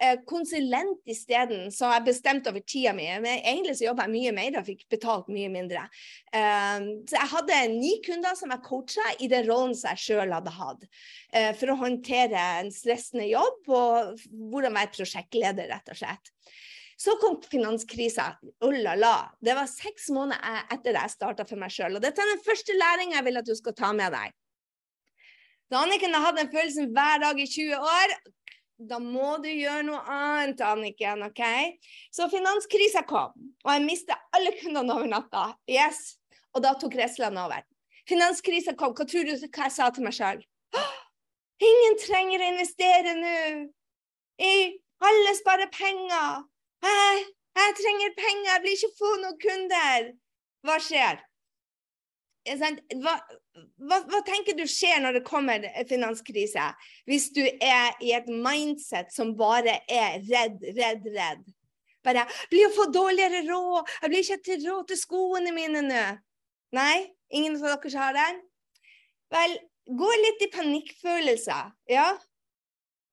eh, 0.00 0.14
konsulent 0.30 1.02
isteden, 1.10 1.72
så 1.74 1.90
jeg 1.96 2.06
bestemte 2.06 2.52
over 2.52 2.62
tida 2.62 2.94
mi. 2.94 3.08
Men 3.24 3.42
egentlig 3.42 3.74
så 3.80 3.88
jobba 3.88 4.06
jeg 4.06 4.14
mye 4.14 4.34
mer 4.36 4.60
og 4.60 4.68
fikk 4.70 4.86
betalt 4.94 5.28
mye 5.34 5.50
mindre. 5.50 5.82
Eh, 6.30 6.86
så 7.10 7.18
jeg 7.18 7.32
hadde 7.34 7.60
ni 7.74 7.96
kunder 8.06 8.38
som 8.38 8.54
jeg 8.54 8.64
coacha 8.68 9.16
i 9.18 9.28
den 9.34 9.50
rollen 9.50 9.74
som 9.74 9.90
jeg 9.92 10.04
sjøl 10.06 10.36
hadde 10.38 10.54
hatt. 10.54 10.86
Eh, 11.34 11.50
for 11.58 11.74
å 11.74 11.80
håndtere 11.82 12.46
en 12.62 12.70
stressende 12.70 13.26
jobb 13.26 13.72
og 13.74 13.81
hvordan 14.50 14.76
være 14.76 14.92
prosjektleder, 14.96 15.70
rett 15.72 15.90
og 15.92 15.98
slett. 15.98 16.32
Så 17.02 17.16
kom 17.18 17.40
finanskrisa. 17.42 18.28
Oh 18.62 18.74
la 18.74 18.94
la. 18.94 19.16
Det 19.42 19.56
var 19.58 19.70
seks 19.70 20.10
måneder 20.14 20.68
etter 20.70 20.94
jeg 20.94 21.14
starta 21.16 21.46
for 21.48 21.58
meg 21.58 21.72
sjøl. 21.74 21.96
Og 21.98 22.04
dette 22.04 22.22
er 22.22 22.30
den 22.30 22.44
første 22.44 22.76
læringa 22.76 23.18
jeg 23.18 23.26
vil 23.26 23.40
at 23.40 23.48
du 23.48 23.56
skal 23.58 23.74
ta 23.78 23.90
med 23.96 24.14
deg. 24.14 24.36
Da 25.72 25.80
Anniken 25.82 26.14
har 26.14 26.28
hatt 26.28 26.38
den 26.38 26.52
følelsen 26.52 26.92
hver 26.92 27.22
dag 27.22 27.38
i 27.40 27.48
20 27.48 27.80
år, 27.80 28.14
da 28.82 28.98
må 29.00 29.36
du 29.42 29.48
gjøre 29.48 29.86
noe 29.86 30.00
annet, 30.10 30.60
Anniken. 30.66 31.22
ok? 31.28 31.42
Så 32.12 32.26
finanskrisa 32.32 33.04
kom, 33.08 33.32
og 33.64 33.70
jeg 33.70 33.84
mista 33.86 34.18
alle 34.36 34.52
kundene 34.58 34.94
over 34.94 35.08
natta. 35.08 35.44
Yes. 35.70 36.18
Og 36.52 36.64
da 36.64 36.74
tok 36.76 36.96
reslene 36.98 37.46
over. 37.46 37.64
Finanskrisa 38.08 38.74
kom. 38.76 38.94
Hva 38.96 39.06
tror 39.08 39.24
du 39.24 39.32
hva 39.46 39.68
jeg 39.68 39.74
sa 39.74 39.88
til 39.94 40.04
meg 40.06 40.16
sjøl? 40.16 40.42
Ingen 41.62 41.98
trenger 42.02 42.42
å 42.42 42.50
investere 42.52 43.14
nå. 43.18 43.36
Alle 45.02 45.34
sparer 45.38 45.70
penger. 45.74 46.42
Jeg, 46.82 47.26
jeg 47.58 47.76
trenger 47.78 48.16
penger, 48.18 48.48
jeg 48.48 48.62
blir 48.64 48.78
ikke 48.78 48.98
få 48.98 49.12
noen 49.22 49.38
kunder. 49.42 50.08
Hva 50.66 50.78
skjer? 50.82 51.22
Hva, 52.42 53.14
hva, 53.78 53.98
hva, 54.10 54.20
tenker 54.26 54.56
du 54.58 54.64
skjer 54.66 55.02
når 55.02 55.18
det 55.18 55.24
kommer 55.26 55.66
finanskrise? 55.90 56.72
Hvis 57.06 57.28
du 57.34 57.42
er 57.46 57.98
i 58.02 58.14
et 58.16 58.30
mindset 58.30 59.12
som 59.14 59.34
bare 59.38 59.78
er 59.86 60.22
redd, 60.26 60.62
redd, 60.78 61.06
redd. 61.14 61.44
Bare 62.02 62.26
'Blir 62.50 62.66
å 62.66 62.74
få 62.74 62.88
dårligere 62.90 63.44
råd. 63.46 63.90
Jeg 64.02 64.10
blir 64.10 64.24
ikke 64.24 64.44
til 64.48 64.64
råd 64.66 64.88
til 64.90 64.98
skoene 64.98 65.52
mine 65.54 65.84
nå.' 65.86 66.18
Nei? 66.74 67.12
Ingen 67.30 67.60
av 67.60 67.82
dere 67.84 67.98
har 68.00 68.16
den? 68.16 68.40
Vel, 69.32 69.54
gå 69.98 70.10
litt 70.24 70.44
i 70.46 70.50
panikkfølelser. 70.52 71.72
Ja? 71.90 72.06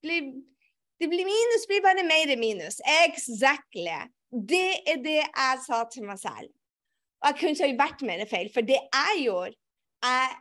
Det 0.03 1.07
blir 1.07 1.27
minus, 1.27 1.67
blir 1.67 1.83
bare 1.83 2.05
mer 2.07 2.35
minus. 2.39 2.79
Exactly. 3.05 3.97
Det 4.29 4.81
er 4.87 4.99
det 5.03 5.19
jeg 5.21 5.63
sa 5.65 5.83
til 5.91 6.05
meg 6.09 6.19
selv. 6.21 6.51
Og 7.19 7.31
jeg 7.31 7.39
kunne 7.39 7.55
ikke 7.55 7.67
ha 7.67 7.79
vært 7.81 8.05
mer 8.07 8.21
feil, 8.29 8.51
for 8.53 8.63
det 8.63 8.77
jeg 8.79 9.23
gjorde 9.25 9.57
Jeg, 10.05 10.35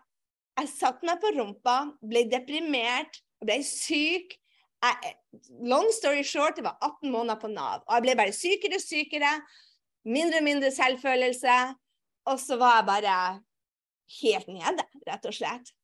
jeg 0.61 0.68
satte 0.70 1.07
meg 1.07 1.18
på 1.18 1.33
rumpa, 1.35 1.79
ble 2.07 2.20
deprimert, 2.31 3.18
ble 3.42 3.57
syk. 3.66 4.37
Jeg, 4.79 5.14
long 5.66 5.88
story 5.94 6.22
short, 6.22 6.55
det 6.55 6.62
var 6.66 6.77
18 6.79 7.11
måneder 7.11 7.40
på 7.42 7.51
Nav. 7.51 7.83
Og 7.88 7.96
jeg 7.96 8.05
ble 8.05 8.14
bare 8.20 8.37
sykere 8.37 8.79
og 8.79 8.85
sykere. 8.85 9.33
Mindre 10.07 10.38
og 10.38 10.46
mindre 10.46 10.70
selvfølelse. 10.74 11.57
Og 12.31 12.38
så 12.38 12.59
var 12.61 12.79
jeg 12.79 12.88
bare 12.92 13.16
helt 14.20 14.53
nede, 14.53 14.87
rett 15.09 15.27
og 15.27 15.35
slett. 15.35 15.74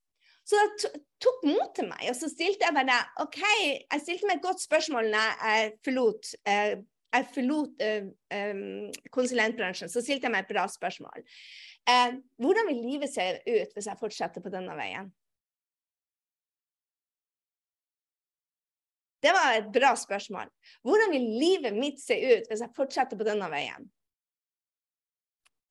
Så 0.44 0.60
det 0.60 0.90
tok 1.24 1.44
mot 1.48 1.70
til 1.76 1.88
meg, 1.88 2.02
og 2.10 2.16
så 2.18 2.28
stilte 2.28 2.66
jeg 2.66 2.76
bare 2.76 2.98
OK, 3.22 3.40
jeg 3.40 4.02
stilte 4.02 4.28
meg 4.28 4.38
et 4.38 4.44
godt 4.44 4.60
spørsmål 4.60 5.08
når 5.14 5.30
jeg 5.40 5.70
forlot, 5.86 6.32
eh, 6.52 6.74
jeg 7.14 7.28
forlot 7.32 7.84
uh, 7.86 8.08
um, 8.34 8.88
konsulentbransjen. 9.14 9.88
Så 9.88 10.02
stilte 10.02 10.26
jeg 10.26 10.34
meg 10.34 10.44
et 10.44 10.50
bra 10.52 10.66
spørsmål. 10.68 11.24
Uh, 11.88 12.18
hvordan 12.42 12.68
vil 12.68 12.80
livet 12.90 13.12
se 13.12 13.28
ut 13.46 13.76
hvis 13.76 13.88
jeg 13.88 14.00
fortsetter 14.00 14.44
på 14.44 14.52
denne 14.52 14.76
veien? 14.76 15.08
Det 19.24 19.32
var 19.32 19.56
et 19.56 19.72
bra 19.72 19.94
spørsmål. 19.96 20.50
Hvordan 20.84 21.14
vil 21.14 21.28
livet 21.40 21.76
mitt 21.78 22.02
se 22.02 22.18
ut 22.18 22.50
hvis 22.50 22.60
jeg 22.60 22.76
fortsetter 22.76 23.16
på 23.16 23.24
denne 23.24 23.48
veien? 23.48 23.86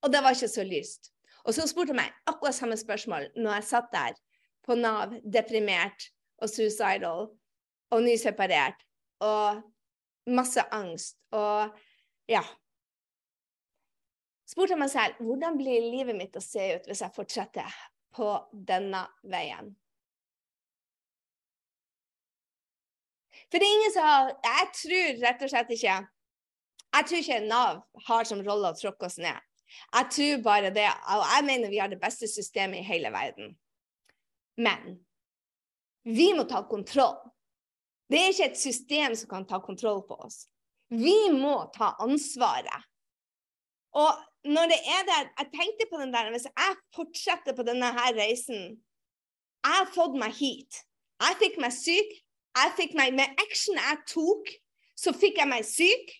Og 0.02 0.10
det 0.12 0.24
var 0.24 0.34
ikke 0.34 0.50
så 0.50 0.64
lyst. 0.66 1.12
Og 1.44 1.54
så 1.54 1.68
spurte 1.68 1.92
jeg 1.92 2.00
meg 2.00 2.16
akkurat 2.26 2.56
samme 2.56 2.76
spørsmål 2.80 3.28
når 3.36 3.60
jeg 3.60 3.68
satt 3.68 3.92
der 3.92 4.16
på 4.64 4.76
Nav, 4.78 5.14
deprimert 5.22 6.08
og 6.42 6.50
suicidal 6.50 7.28
og 7.92 8.02
nyseparert 8.02 8.84
og 9.24 9.62
masse 10.34 10.62
angst 10.72 11.18
og 11.36 11.74
ja. 12.30 12.42
Spurte 14.48 14.76
meg 14.78 14.90
selv 14.92 15.20
hvordan 15.24 15.56
blir 15.58 15.84
livet 15.92 16.16
mitt 16.16 16.36
å 16.36 16.42
se 16.44 16.74
ut 16.76 16.88
hvis 16.88 17.02
jeg 17.04 17.16
fortsetter 17.16 17.80
på 18.14 18.28
denne 18.52 19.02
veien. 19.28 19.72
For 23.50 23.60
det 23.60 23.66
er 23.66 23.76
ingen 23.76 23.92
som 23.94 24.30
Jeg 24.44 24.68
tror 24.78 25.18
rett 25.24 25.42
og 25.44 25.50
slett 25.50 25.72
ikke 25.74 25.96
Jeg 26.94 27.08
tror 27.08 27.20
ikke 27.20 27.40
Nav 27.44 27.82
har 28.08 28.28
som 28.28 28.40
rolle 28.46 28.70
å 28.70 28.78
tråkke 28.78 29.08
oss 29.10 29.18
ned. 29.18 29.40
Jeg 29.94 30.10
tror 30.14 30.42
bare 30.44 30.70
det, 30.70 30.86
og 30.86 31.24
jeg 31.26 31.46
mener 31.48 31.72
vi 31.72 31.80
har 31.82 31.90
det 31.90 31.98
beste 32.02 32.28
systemet 32.30 32.78
i 32.78 32.86
hele 32.86 33.10
verden. 33.10 33.56
Men 34.56 34.98
vi 36.04 36.32
må 36.36 36.44
ta 36.48 36.62
kontroll. 36.68 37.16
Det 38.10 38.20
er 38.20 38.32
ikke 38.32 38.50
et 38.52 38.60
system 38.60 39.14
som 39.16 39.30
kan 39.30 39.46
ta 39.48 39.60
kontroll 39.64 40.02
på 40.06 40.18
oss. 40.26 40.44
Vi 40.92 41.30
må 41.32 41.56
ta 41.74 41.94
ansvaret. 42.04 42.84
Og 43.96 44.10
når 44.44 44.68
det 44.74 44.80
er 44.90 45.06
der, 45.08 45.30
jeg 45.38 45.52
tenkte 45.54 45.86
på 45.90 46.00
den 46.00 46.12
der, 46.12 46.30
Hvis 46.30 46.44
jeg 46.44 46.76
fortsetter 46.94 47.54
på 47.56 47.62
denne 47.62 47.86
her 47.86 48.12
reisen 48.14 48.76
Jeg 49.64 49.72
har 49.78 49.88
fått 49.94 50.18
meg 50.18 50.34
hit. 50.34 50.82
Jeg 51.22 51.38
fikk 51.40 51.56
meg 51.62 51.72
syk. 51.72 52.10
Jeg 52.54 52.74
fikk 52.76 52.94
meg, 52.98 53.14
Med 53.14 53.38
action 53.40 53.78
jeg 53.78 54.02
tok, 54.10 54.50
så 54.98 55.14
fikk 55.16 55.40
jeg 55.40 55.48
meg 55.48 55.64
syk. 55.64 56.12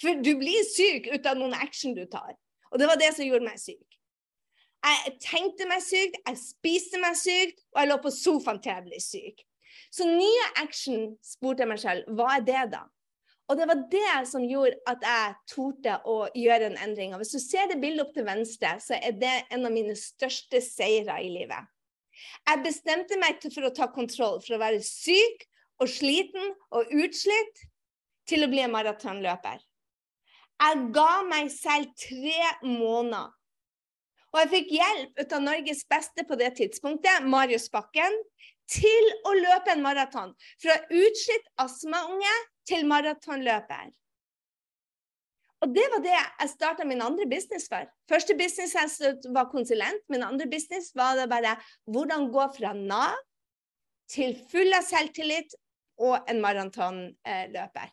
For 0.00 0.22
du 0.22 0.36
blir 0.38 0.62
syk 0.70 1.08
ut 1.14 1.26
av 1.26 1.40
noen 1.40 1.54
action 1.54 1.96
du 1.96 2.04
tar. 2.06 2.36
Og 2.70 2.78
det 2.78 2.86
var 2.88 3.00
det 3.00 3.10
som 3.16 3.26
gjorde 3.26 3.48
meg 3.48 3.58
syk. 3.60 3.91
Jeg 4.82 5.14
tenkte 5.22 5.66
meg 5.70 5.82
sykt, 5.84 6.18
jeg 6.26 6.38
spiste 6.40 6.98
meg 7.02 7.14
sykt, 7.18 7.60
og 7.74 7.82
jeg 7.82 7.90
lå 7.90 7.98
på 8.02 8.10
sofaen 8.14 8.58
til 8.62 8.72
jeg 8.72 8.86
ble 8.88 9.02
syk. 9.02 9.44
Så 9.92 10.08
nye 10.08 10.48
action 10.62 11.12
spurte 11.22 11.62
jeg 11.62 11.70
meg 11.70 11.80
selv 11.82 12.08
hva 12.16 12.32
er 12.38 12.46
det 12.46 12.64
da? 12.72 12.82
Og 13.50 13.58
det 13.58 13.66
var 13.68 13.82
det 13.92 14.14
som 14.30 14.44
gjorde 14.46 14.78
at 14.88 15.02
jeg 15.04 15.34
torde 15.50 15.98
å 16.08 16.16
gjøre 16.38 16.70
en 16.70 16.78
endring. 16.86 17.12
Og 17.12 17.20
hvis 17.20 17.34
du 17.34 17.40
ser 17.42 17.68
det 17.68 17.80
bildet 17.82 18.06
opp 18.06 18.14
til 18.16 18.26
venstre, 18.26 18.76
så 18.80 18.96
er 18.96 19.18
det 19.18 19.32
en 19.52 19.66
av 19.68 19.74
mine 19.74 19.94
største 19.98 20.62
seire 20.64 21.18
i 21.20 21.28
livet. 21.34 21.68
Jeg 22.48 22.62
bestemte 22.64 23.18
meg 23.20 23.42
for 23.44 23.66
å 23.66 23.74
ta 23.74 23.90
kontroll, 23.92 24.38
for 24.44 24.56
å 24.56 24.62
være 24.62 24.80
syk 24.86 25.44
og 25.82 25.90
sliten 25.90 26.54
og 26.72 26.90
utslitt, 27.02 27.68
til 28.30 28.46
å 28.46 28.48
bli 28.48 28.62
en 28.62 28.72
maratonløper. 28.72 29.60
Jeg 30.62 30.82
ga 30.94 31.12
meg 31.26 31.48
selv 31.50 31.90
tre 31.98 32.52
måneder 32.62 33.32
og 34.32 34.38
jeg 34.40 34.50
fikk 34.52 34.70
hjelp 34.78 35.18
ut 35.20 35.34
av 35.36 35.42
Norges 35.44 35.82
beste 35.92 36.24
på 36.28 36.38
det 36.40 36.54
tidspunktet, 36.56 37.26
Marius 37.28 37.68
Bakken, 37.72 38.14
til 38.72 39.08
å 39.28 39.34
løpe 39.36 39.74
en 39.74 39.82
maraton. 39.84 40.32
Fra 40.62 40.78
utslitt 40.88 41.50
astmaunge 41.60 42.32
til 42.68 42.86
maratonløper. 42.88 43.90
Og 45.62 45.74
det 45.76 45.84
var 45.92 46.02
det 46.02 46.14
jeg 46.14 46.50
starta 46.50 46.86
min 46.88 47.04
andre 47.04 47.26
business 47.30 47.68
for. 47.70 47.86
Første 48.10 48.34
business 48.38 48.74
var 49.34 49.50
konsulent. 49.52 50.02
Min 50.10 50.24
andre 50.26 50.48
business 50.50 50.90
var 50.98 51.14
det 51.20 51.28
bare 51.30 51.54
hvordan 51.86 52.30
gå 52.34 52.48
fra 52.56 52.72
Nav 52.74 53.20
til 54.10 54.34
full 54.50 54.74
av 54.74 54.82
selvtillit 54.86 55.54
og 56.02 56.24
en 56.28 56.40
maratonløper. 56.42 57.92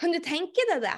Kan 0.00 0.10
du 0.10 0.18
tenke 0.24 0.64
deg 0.72 0.82
det? 0.82 0.96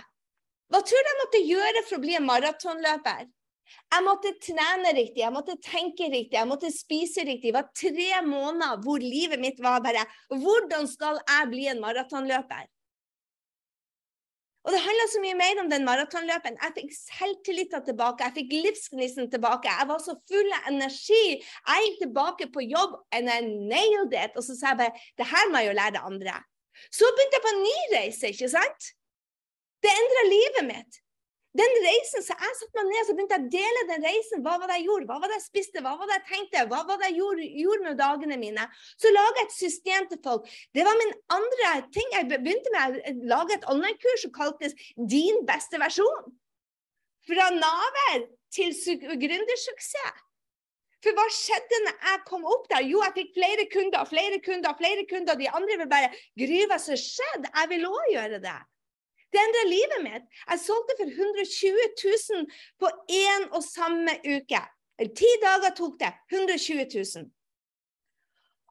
Hva 0.73 0.83
tror 0.83 1.03
du 1.03 1.11
jeg 1.11 1.21
måtte 1.23 1.43
gjøre 1.47 1.83
for 1.87 1.97
å 1.97 2.03
bli 2.03 2.15
en 2.19 2.27
maratonløper? 2.27 3.27
Jeg 3.67 4.05
måtte 4.07 4.31
trene 4.43 4.93
riktig, 4.95 5.23
jeg 5.25 5.35
måtte 5.35 5.57
tenke 5.63 6.07
riktig, 6.11 6.37
jeg 6.39 6.49
måtte 6.49 6.71
spise 6.75 7.25
riktig. 7.27 7.51
Det 7.51 7.57
var 7.57 7.71
tre 7.75 8.23
måneder 8.27 8.83
hvor 8.83 9.03
livet 9.03 9.43
mitt 9.43 9.59
var 9.63 9.83
bare 9.83 10.05
Hvordan 10.31 10.87
skal 10.91 11.19
jeg 11.23 11.51
bli 11.51 11.67
en 11.71 11.83
maratonløper? 11.83 12.67
Og 14.67 14.75
det 14.75 14.83
handla 14.83 15.05
så 15.13 15.21
mye 15.23 15.37
mer 15.39 15.61
om 15.63 15.69
den 15.71 15.85
maratonløpen. 15.87 16.57
Jeg 16.59 16.75
fikk 16.75 16.95
selvtilliten 16.97 17.85
tilbake, 17.87 18.27
jeg 18.27 18.35
fikk 18.41 18.55
livsgnisten 18.65 19.31
tilbake. 19.31 19.71
Jeg 19.71 19.87
var 19.93 20.01
så 20.03 20.17
full 20.27 20.57
av 20.57 20.67
energi. 20.73 21.39
Jeg 21.39 21.85
gikk 21.85 22.01
tilbake 22.01 22.49
på 22.51 22.65
jobb, 22.67 22.97
and 23.15 23.31
I 23.31 23.39
nailed 23.47 24.11
it. 24.11 24.35
Og 24.35 24.43
så 24.43 24.59
sa 24.59 24.73
jeg 24.73 24.81
bare 24.83 25.05
det 25.23 25.31
her 25.31 25.53
må 25.53 25.63
jeg 25.63 25.71
jo 25.71 25.79
lære 25.79 26.03
andre. 26.11 26.35
Så 26.91 27.07
begynte 27.15 27.39
jeg 27.39 27.45
på 27.47 27.53
en 27.55 27.63
ny 27.63 27.77
reise, 27.95 28.33
ikke 28.35 28.51
sant? 28.57 28.91
Det 29.87 29.93
endra 29.95 30.23
livet 30.31 30.65
mitt. 30.67 31.03
Den 31.57 31.77
reisen 31.85 32.25
så 32.25 32.35
jeg 32.37 32.57
satte 32.59 32.77
meg 32.77 32.89
ned 32.91 33.07
så 33.07 33.15
begynte 33.17 33.37
jeg 33.37 33.47
å 33.47 33.53
dele 33.55 33.85
den 33.89 34.03
reisen. 34.05 34.43
Hva 34.45 34.57
var 34.61 34.69
det 34.69 34.81
jeg 34.81 34.89
gjorde, 34.91 35.07
hva 35.09 35.21
var 35.23 35.31
det 35.31 35.39
jeg 35.39 35.47
spiste, 35.47 35.83
hva 35.85 35.95
var 35.97 36.11
det 36.11 36.19
jeg 36.19 36.27
tenkte, 36.33 36.65
hva 36.73 36.83
var 36.89 37.01
det 37.01 37.09
jeg 37.09 37.19
gjorde, 37.21 37.47
gjorde 37.63 37.87
med 37.87 38.01
dagene 38.01 38.39
mine. 38.41 38.67
Så 39.01 39.13
laga 39.15 39.41
jeg 39.41 39.49
et 39.49 39.57
system 39.57 40.11
til 40.11 40.21
folk. 40.27 40.51
Det 40.77 40.85
var 40.85 40.99
min 41.01 41.15
andre 41.39 41.73
ting. 41.97 42.13
Jeg 42.13 42.29
begynte 42.35 42.75
med 42.75 42.99
å 42.99 43.17
lage 43.33 43.57
et 43.57 43.67
online-kurs 43.73 44.27
som 44.27 44.35
kaltes 44.37 44.77
Din 45.15 45.43
beste 45.49 45.81
versjon. 45.81 46.29
Fra 47.27 47.49
naver 47.57 48.29
til 48.55 48.77
gründersuksess. 49.25 50.23
For 51.05 51.15
hva 51.15 51.27
skjedde 51.31 51.79
når 51.85 52.07
jeg 52.09 52.23
kom 52.27 52.47
opp 52.51 52.65
der? 52.71 52.85
Jo, 52.89 53.01
jeg 53.05 53.15
fikk 53.21 53.35
flere 53.37 53.67
kunder 53.71 54.09
flere 54.11 54.39
kunder. 54.43 54.77
flere 54.79 55.05
kunder. 55.09 55.39
De 55.39 55.49
andre 55.49 55.77
vil 55.79 55.91
bare 55.91 56.09
Gry, 56.41 56.65
hva 56.67 56.81
som 56.83 56.99
skjedde? 56.99 57.53
Jeg 57.53 57.71
vil 57.71 57.87
òg 57.89 58.09
gjøre 58.13 58.41
det. 58.43 58.57
Det 59.33 59.43
endra 59.43 59.65
livet 59.69 60.01
mitt. 60.05 60.29
Jeg 60.51 60.63
solgte 60.63 60.97
for 61.01 61.11
120 61.11 61.89
000 62.05 62.47
på 62.81 62.91
én 63.11 63.49
og 63.51 63.63
samme 63.67 64.15
uke. 64.25 64.63
Ti 65.19 65.33
dager 65.43 65.75
tok 65.77 65.99
det. 66.01 66.13
120 66.33 66.87
000. 66.95 67.29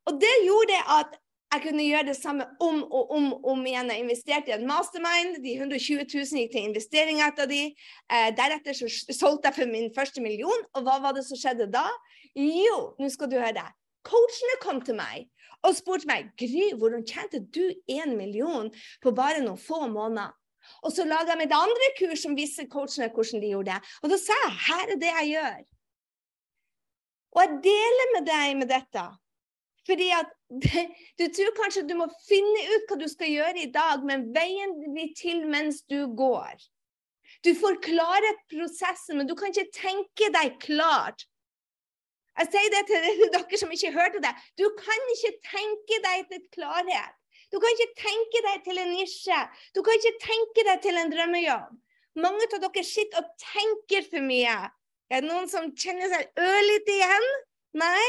Og 0.05 0.19
det 0.21 0.33
gjorde 0.45 0.79
at 0.99 1.19
jeg 1.53 1.61
kunne 1.63 1.85
gjøre 1.85 2.07
det 2.09 2.15
samme 2.17 2.45
om 2.59 2.81
og 2.83 3.11
om, 3.15 3.27
om 3.51 3.61
igjen. 3.65 3.91
Jeg 3.93 4.03
investerte 4.03 4.51
i 4.51 4.55
en 4.57 4.65
mastermind. 4.67 5.37
De 5.43 5.53
120 5.55 6.03
000 6.03 6.41
gikk 6.41 6.51
til 6.55 6.67
investering 6.69 7.21
etter 7.23 7.47
de. 7.49 7.61
Eh, 8.11 8.29
deretter 8.37 8.75
så 8.75 8.89
solgte 8.89 9.51
jeg 9.51 9.57
for 9.59 9.71
min 9.71 9.91
første 9.95 10.23
million. 10.23 10.65
Og 10.75 10.87
hva 10.87 10.97
var 11.03 11.15
det 11.15 11.23
som 11.27 11.39
skjedde 11.39 11.69
da? 11.71 11.85
Jo, 12.35 12.79
nå 12.99 13.11
skal 13.13 13.31
du 13.31 13.37
høre. 13.39 13.67
Coachene 14.05 14.59
kom 14.61 14.81
til 14.85 14.97
meg 14.99 15.29
og 15.65 15.73
spurte 15.77 16.09
meg 16.09 16.27
Gry, 16.37 16.73
hvordan 16.77 17.05
tjente 17.07 17.39
du 17.41 17.63
én 17.89 18.13
million 18.17 18.67
på 19.01 19.13
bare 19.17 19.41
noen 19.41 19.61
få 19.61 19.85
måneder? 19.89 20.33
Og 20.83 20.93
så 20.95 21.05
laga 21.07 21.33
jeg 21.33 21.43
mitt 21.43 21.55
andre 21.55 21.91
kurs 21.99 22.23
som 22.25 22.37
viste 22.37 22.67
coachene 22.71 23.11
hvordan 23.13 23.43
de 23.43 23.51
gjorde 23.53 23.73
det. 23.73 23.93
Og 24.03 24.13
da 24.13 24.19
sa 24.21 24.37
jeg 24.43 24.57
her 24.69 24.93
er 24.95 25.01
det 25.01 25.11
jeg 25.11 25.31
gjør. 25.33 25.61
Og 27.35 27.43
jeg 27.43 27.61
deler 27.67 28.11
med 28.15 28.27
deg 28.29 28.57
med 28.61 28.71
dette. 28.71 29.05
Fordi 29.85 30.07
at 30.17 30.31
du 31.19 31.25
tror 31.35 31.51
kanskje 31.59 31.85
du 31.89 31.95
må 31.99 32.07
finne 32.25 32.63
ut 32.73 32.87
hva 32.89 32.97
du 33.01 33.09
skal 33.11 33.33
gjøre 33.33 33.65
i 33.65 33.71
dag, 33.73 34.05
men 34.07 34.29
veien 34.35 34.73
blir 34.81 35.11
til 35.17 35.45
mens 35.51 35.83
du 35.91 36.05
går. 36.17 36.55
Du 37.45 37.51
får 37.57 37.81
klarhet 37.85 38.41
prosessen, 38.49 39.19
men 39.19 39.29
du 39.29 39.35
kan 39.37 39.53
ikke 39.53 39.69
tenke 39.75 40.31
deg 40.33 40.57
klart. 40.63 41.27
Jeg 42.35 42.51
sier 42.51 42.71
det 42.73 42.81
til 42.89 43.05
dere 43.35 43.59
som 43.59 43.71
ikke 43.71 43.93
hørte 43.95 44.23
det. 44.23 44.33
Du 44.59 44.65
kan 44.79 45.13
ikke 45.13 45.35
tenke 45.51 46.01
deg 46.07 46.25
til 46.31 46.43
klarhet. 46.55 47.13
Du 47.55 47.59
kan 47.63 47.71
ikke 47.71 48.01
tenke 48.01 48.39
deg 48.43 48.63
til 48.65 48.79
en 48.81 48.89
nisje. 48.91 49.35
Du 49.71 49.79
kan 49.79 49.95
ikke 49.95 50.17
tenke 50.19 50.63
deg 50.67 50.81
til 50.83 50.97
en 50.99 51.11
drømmejobb. 51.13 51.69
Mange 52.19 52.47
av 52.49 52.63
dere 52.65 52.83
sitter 52.83 53.21
og 53.21 53.29
tenker 53.39 54.03
for 54.11 54.23
mye. 54.27 54.55
Er 55.07 55.23
det 55.23 55.29
noen 55.29 55.47
som 55.47 55.69
kjenner 55.71 56.11
seg 56.11 56.41
ørlite 56.43 56.91
igjen? 56.97 57.27
Nei? 57.79 58.07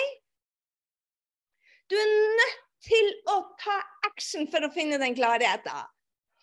Du 1.86 1.94
er 1.94 2.10
nødt 2.10 2.64
til 2.88 3.12
å 3.30 3.36
ta 3.62 3.76
action 4.08 4.50
for 4.50 4.66
å 4.66 4.72
finne 4.74 4.98
den 4.98 5.14
klarheten. 5.14 5.86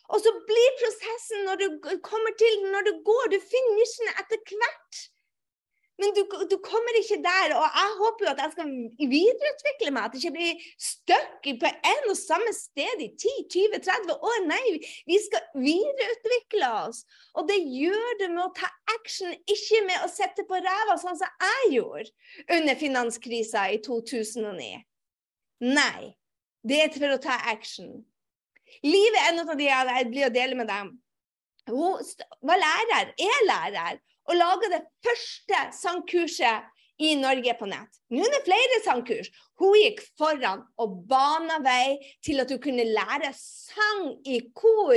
Og 0.07 0.23
så 0.23 0.31
blir 0.47 0.79
prosessen 0.79 1.43
når 1.47 1.59
du 1.59 1.67
kommer 2.07 2.39
til, 2.39 2.63
når 2.71 2.87
du 2.87 2.93
går, 3.03 3.33
du 3.35 3.39
finner 3.43 3.79
nisjene 3.81 4.15
etter 4.23 4.39
hvert. 4.47 5.03
Men 6.01 6.13
du, 6.17 6.23
du, 6.49 6.56
kommer 6.58 6.95
ikke 6.97 7.19
der. 7.21 7.53
Og 7.58 7.65
jeg 7.79 7.89
håper 7.99 8.25
jo 8.25 8.32
at 8.32 8.39
jeg 8.41 8.53
skal 8.56 8.69
videreutvikle 9.13 9.91
meg. 9.93 10.06
At 10.08 10.15
det 10.15 10.21
ikke 10.21 10.38
blir 10.38 10.63
stuck 10.82 11.49
på 11.62 11.69
en 11.91 12.08
og 12.10 12.17
samme 12.17 12.53
sted 12.58 13.03
i 13.06 13.10
10-20-30 13.13 14.15
år. 14.17 14.39
Nei, 14.49 14.63
vi 15.10 15.19
skal 15.21 15.43
videreutvikle 15.53 16.71
oss. 16.79 17.03
Og 17.38 17.45
det 17.49 17.60
gjør 17.62 18.17
du 18.23 18.25
med 18.34 18.41
å 18.47 18.53
ta 18.58 18.71
action, 18.95 19.36
ikke 19.45 19.84
med 19.89 20.06
å 20.06 20.10
sette 20.12 20.47
på 20.49 20.58
ræva, 20.58 20.97
sånn 21.01 21.19
som 21.19 21.45
jeg 21.45 21.75
gjorde 21.77 22.58
under 22.58 22.82
finanskrisa 22.82 23.67
i 23.75 23.79
2009. 23.86 24.73
Nei. 25.69 26.13
Det 26.63 26.77
er 26.79 26.93
for 26.95 27.12
å 27.12 27.19
ta 27.21 27.36
action. 27.51 27.91
Livet 28.88 29.19
er 29.19 29.34
noe 29.36 29.51
av 29.51 29.60
det 29.60 29.67
jeg 29.67 30.10
blir 30.10 30.29
å 30.29 30.34
dele 30.34 30.58
med 30.58 30.69
dem. 30.71 30.93
Hun 31.67 31.99
var 32.43 32.60
lærer, 32.60 33.12
er 33.19 33.45
lærer 33.47 33.99
og 34.29 34.38
laga 34.38 34.69
det 34.71 34.83
første 35.03 35.59
sangkurset 35.79 36.69
i 37.03 37.15
Norge 37.19 37.55
på 37.59 37.67
nett. 37.69 37.89
Nå 38.13 38.21
er 38.23 38.36
det 38.36 38.43
flere 38.45 38.79
sangkurs. 38.86 39.31
Hun 39.59 39.75
gikk 39.79 40.03
foran 40.19 40.63
og 40.81 41.01
bana 41.09 41.59
vei 41.63 41.97
til 42.25 42.43
at 42.43 42.51
du 42.51 42.59
kunne 42.62 42.86
lære 42.86 43.33
sang 43.38 44.13
i 44.29 44.39
kor. 44.55 44.95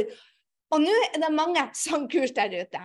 Og 0.74 0.82
nå 0.82 0.94
er 1.08 1.18
det 1.22 1.32
mange 1.34 1.64
sangkurs 1.86 2.34
der 2.36 2.52
ute. 2.60 2.84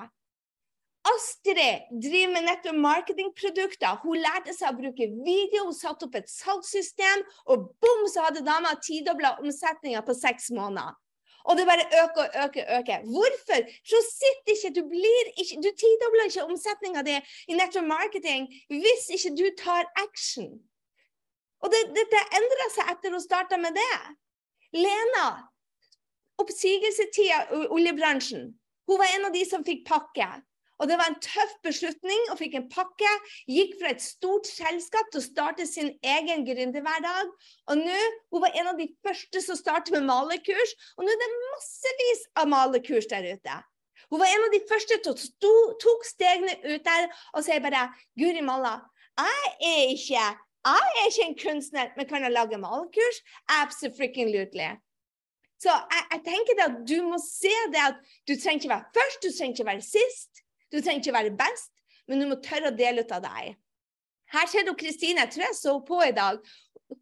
Astrid 1.11 1.87
driver 1.97 2.33
med 2.35 2.45
nettopp 2.45 2.77
marketingprodukter. 2.77 4.01
Hun 4.03 4.21
lærte 4.21 4.53
seg 4.53 4.69
å 4.69 4.77
bruke 4.77 5.07
video, 5.25 5.63
hun 5.65 5.75
satte 5.75 6.05
opp 6.05 6.17
et 6.19 6.29
salgssystem, 6.29 7.23
og 7.49 7.71
bom, 7.81 8.03
så 8.05 8.27
hadde 8.27 8.45
dama 8.45 8.75
tidobla 8.85 9.33
omsetninga 9.41 10.03
på 10.05 10.13
seks 10.17 10.51
måneder. 10.53 10.93
Og 11.49 11.57
det 11.57 11.65
bare 11.69 11.85
øker 12.01 12.23
og 12.25 12.29
øker 12.43 12.63
og 12.67 12.73
øker. 12.79 12.99
Hvorfor? 13.13 13.59
Så 13.91 13.97
sitter 14.19 14.51
ikke 14.55 14.75
Du 14.77 14.83
blir 14.93 15.25
ikke 15.41 15.55
Du 15.65 15.69
tidobler 15.81 16.25
ikke 16.29 16.47
omsetninga 16.49 17.01
di 17.07 17.15
i 17.51 17.53
network 17.53 17.87
marketing 17.97 18.41
hvis 18.69 19.03
ikke 19.15 19.31
du 19.39 19.47
tar 19.63 19.83
action. 20.05 20.49
Og 21.61 21.69
det, 21.73 21.81
dette 21.97 22.21
endra 22.37 22.67
seg 22.75 22.91
etter 22.93 23.13
hun 23.13 23.21
starta 23.21 23.57
med 23.57 23.77
det. 23.77 23.97
Lena, 24.73 25.27
oppsigelsestida 26.41 27.43
i 27.57 27.67
oljebransjen. 27.75 28.47
Hun 28.89 28.99
var 29.01 29.13
en 29.15 29.27
av 29.29 29.35
de 29.35 29.43
som 29.45 29.65
fikk 29.65 29.83
pakke. 29.87 30.29
Og 30.81 30.89
det 30.89 30.97
var 30.97 31.11
en 31.11 31.19
tøff 31.21 31.51
beslutning 31.65 32.23
og 32.33 32.39
fikk 32.39 32.57
en 32.57 32.67
pakke. 32.71 33.09
Gikk 33.49 33.75
fra 33.79 33.91
et 33.93 34.01
stort 34.01 34.49
selskap 34.49 35.11
til 35.13 35.21
å 35.21 35.25
starte 35.27 35.67
sin 35.69 35.91
egen 36.01 36.45
gründerhverdag. 36.47 37.33
Og 37.69 37.81
nå 37.83 37.97
hun 38.33 38.43
var 38.43 38.57
en 38.57 38.71
av 38.73 38.79
de 38.81 38.89
første 39.05 39.43
som 39.45 39.59
startet 39.59 39.93
med 39.93 40.07
malerkurs, 40.09 40.75
og 40.97 41.05
nå 41.05 41.13
er 41.13 41.21
det 41.21 41.33
massevis 41.51 42.23
av 42.41 42.49
malerkurs 42.49 43.09
der 43.11 43.29
ute. 43.29 43.57
Hun 44.09 44.19
var 44.19 44.31
en 44.33 44.45
av 44.47 44.55
de 44.55 44.61
første 44.67 44.97
som 45.05 45.33
tok 45.85 46.07
stegene 46.07 46.57
ut 46.65 46.87
der 46.87 47.11
og 47.31 47.45
sier 47.45 47.61
bare 47.63 47.91
Guri 48.19 48.41
malla, 48.43 48.79
jeg 49.21 49.51
er 49.67 49.91
ikke 49.93 50.31
jeg 50.61 50.89
er 51.01 51.07
ikke 51.09 51.25
en 51.25 51.37
kunstner, 51.41 51.87
men 51.97 52.05
kan 52.05 52.21
jeg 52.21 52.33
lage 52.35 52.57
malerkurs? 52.61 53.21
Absolutely. 53.49 54.67
Så 55.61 55.73
jeg, 55.73 56.03
jeg, 56.11 56.21
tenker 56.25 56.61
at 56.65 56.75
du 56.89 56.97
må 57.05 57.17
se 57.21 57.53
det 57.73 57.81
at 57.81 57.97
du 58.29 58.35
trenger 58.35 58.61
ikke 58.61 58.73
være 58.73 58.93
først, 58.97 59.23
du 59.25 59.29
trenger 59.33 59.55
ikke 59.55 59.69
være 59.71 59.85
sist. 59.85 60.43
Du 60.71 60.79
trenger 60.79 61.01
ikke 61.01 61.17
være 61.17 61.35
best, 61.37 61.73
men 62.07 62.21
du 62.21 62.29
må 62.29 62.39
tørre 62.43 62.71
å 62.71 62.77
dele 62.77 63.03
ut 63.03 63.13
av 63.15 63.23
deg. 63.25 63.55
Her 64.31 64.47
ser 64.47 64.65
du 64.67 64.73
Kristine, 64.79 65.25
jeg 65.25 65.33
tror 65.33 65.47
jeg 65.49 65.59
så 65.59 65.77
på 65.83 65.99
i 66.05 66.13
dag. 66.15 66.39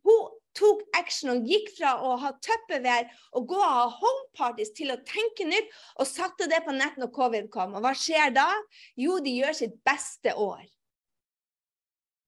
Hun 0.06 0.36
tok 0.58 0.82
action 0.98 1.32
og 1.36 1.48
gikk 1.48 1.70
fra 1.78 1.94
å 2.04 2.16
ha 2.22 2.32
tupperware 2.42 3.10
og 3.38 3.46
gå 3.52 3.60
og 3.60 3.76
ha 3.76 3.86
homeparties 4.00 4.74
til 4.78 4.94
å 4.94 5.00
tenke 5.08 5.46
nytt, 5.48 5.70
og 6.02 6.10
satte 6.10 6.50
det 6.50 6.64
på 6.66 6.74
nett 6.76 6.98
når 7.00 7.14
covid 7.16 7.50
kom. 7.54 7.78
Og 7.78 7.86
hva 7.86 7.94
skjer 7.98 8.34
da? 8.36 8.48
Jo, 9.00 9.20
de 9.24 9.38
gjør 9.38 9.58
sitt 9.62 9.78
beste 9.86 10.34
år. 10.34 10.66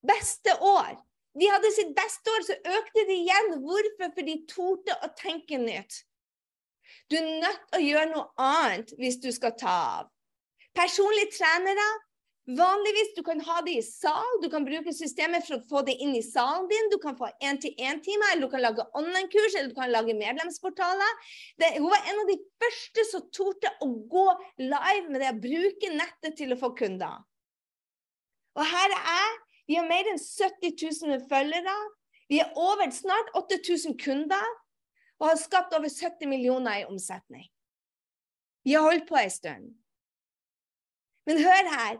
Beste 0.05 0.53
år. 0.65 0.95
De 1.37 1.47
hadde 1.47 1.73
sitt 1.73 1.91
beste 1.95 2.31
år, 2.33 2.45
så 2.45 2.55
økte 2.77 3.05
de 3.07 3.17
igjen. 3.23 3.53
Hvorfor? 3.63 4.13
For 4.13 4.27
de 4.27 4.39
torde 4.49 4.97
å 5.01 5.11
tenke 5.17 5.59
nytt. 5.61 6.01
Du 7.09 7.17
er 7.17 7.27
nødt 7.41 7.61
til 7.69 7.77
å 7.77 7.85
gjøre 7.85 8.09
noe 8.11 8.25
annet 8.41 8.91
hvis 8.99 9.21
du 9.23 9.29
skal 9.33 9.55
ta 9.59 9.75
av. 10.01 10.09
Personlige 10.77 11.33
trenere. 11.37 11.89
Vanligvis 12.57 13.11
du 13.15 13.21
kan 13.23 13.39
ha 13.45 13.59
det 13.61 13.75
i 13.77 13.83
sal, 13.85 14.39
du 14.41 14.47
kan 14.49 14.63
bruke 14.65 14.91
systemet 14.97 15.45
for 15.45 15.59
å 15.59 15.65
få 15.69 15.81
det 15.85 15.93
inn 16.01 16.15
i 16.17 16.23
salen 16.25 16.65
din. 16.71 16.89
Du 16.89 16.97
kan 16.99 17.13
få 17.15 17.29
én-til-én-timer, 17.37 18.33
eller 18.33 18.47
du 18.47 18.51
kan 18.51 18.63
lage 18.65 18.85
online-kurs, 18.97 19.55
eller 19.55 19.69
du 19.69 19.77
kan 19.77 19.93
lage 19.93 20.15
medlemsportaler. 20.17 21.19
Det, 21.61 21.69
hun 21.77 21.91
var 21.91 22.01
en 22.09 22.23
av 22.23 22.31
de 22.31 22.39
første 22.63 23.05
som 23.11 23.27
torde 23.35 23.71
å 23.85 23.91
gå 24.09 24.25
live 24.63 25.05
med 25.13 25.21
det, 25.21 25.29
å 25.29 25.43
bruke 25.43 25.93
nettet 25.93 26.39
til 26.41 26.55
å 26.55 26.59
få 26.59 26.73
kunder. 26.81 27.21
Og 28.57 28.65
her 28.67 28.97
er 28.97 29.07
jeg. 29.11 29.39
Vi 29.69 29.77
har 29.77 29.87
mer 29.87 30.09
enn 30.09 30.19
70 30.19 30.73
000 30.81 31.21
følgere. 31.31 31.77
Vi 32.31 32.41
er 32.41 32.57
over 32.59 32.89
snart 32.95 33.29
8000 33.37 33.95
kunder 34.01 34.49
og 35.21 35.29
har 35.29 35.37
skapt 35.39 35.75
over 35.77 35.91
70 35.93 36.27
millioner 36.27 36.81
i 36.81 36.87
omsetning. 36.89 37.45
Vi 38.65 38.73
har 38.73 38.83
holdt 38.87 39.07
på 39.07 39.19
en 39.19 39.31
stund. 39.31 39.69
Men 41.29 41.41
hør 41.43 41.69
her. 41.75 41.99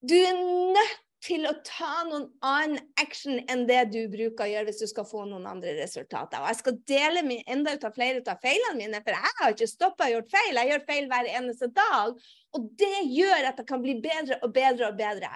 Du 0.00 0.16
er 0.16 0.36
nødt 0.74 0.98
til 1.20 1.44
å 1.44 1.52
ta 1.66 2.04
noen 2.08 2.26
annen 2.46 2.80
action 3.00 3.42
enn 3.52 3.66
det 3.68 3.82
du 3.92 3.98
bruker 4.12 4.46
å 4.46 4.48
gjøre 4.48 4.70
hvis 4.70 4.80
du 4.80 4.86
skal 4.88 5.04
få 5.08 5.26
noen 5.28 5.44
andre 5.50 5.74
resultater. 5.76 6.40
Og 6.40 6.48
jeg 6.48 6.60
skal 6.62 6.78
dele 6.88 7.24
min, 7.26 7.42
enda 7.44 7.74
ut 7.76 7.84
av 7.84 7.94
flere 7.96 8.22
ut 8.22 8.30
av 8.32 8.40
feilene 8.40 8.78
mine, 8.78 9.02
for 9.04 9.16
jeg 9.16 9.36
har 9.40 9.54
ikke 9.54 9.68
stoppa 9.68 10.08
å 10.08 10.14
gjøre 10.14 10.32
feil. 10.32 10.60
Jeg 10.62 10.72
gjør 10.72 10.86
feil 10.88 11.10
hver 11.12 11.30
eneste 11.34 11.70
dag. 11.76 12.26
Og 12.56 12.72
det 12.80 12.96
gjør 13.12 13.50
at 13.52 13.60
jeg 13.60 13.68
kan 13.68 13.84
bli 13.84 13.98
bedre 14.00 14.40
og 14.40 14.54
bedre 14.56 14.88
og 14.88 15.00
bedre. 15.00 15.32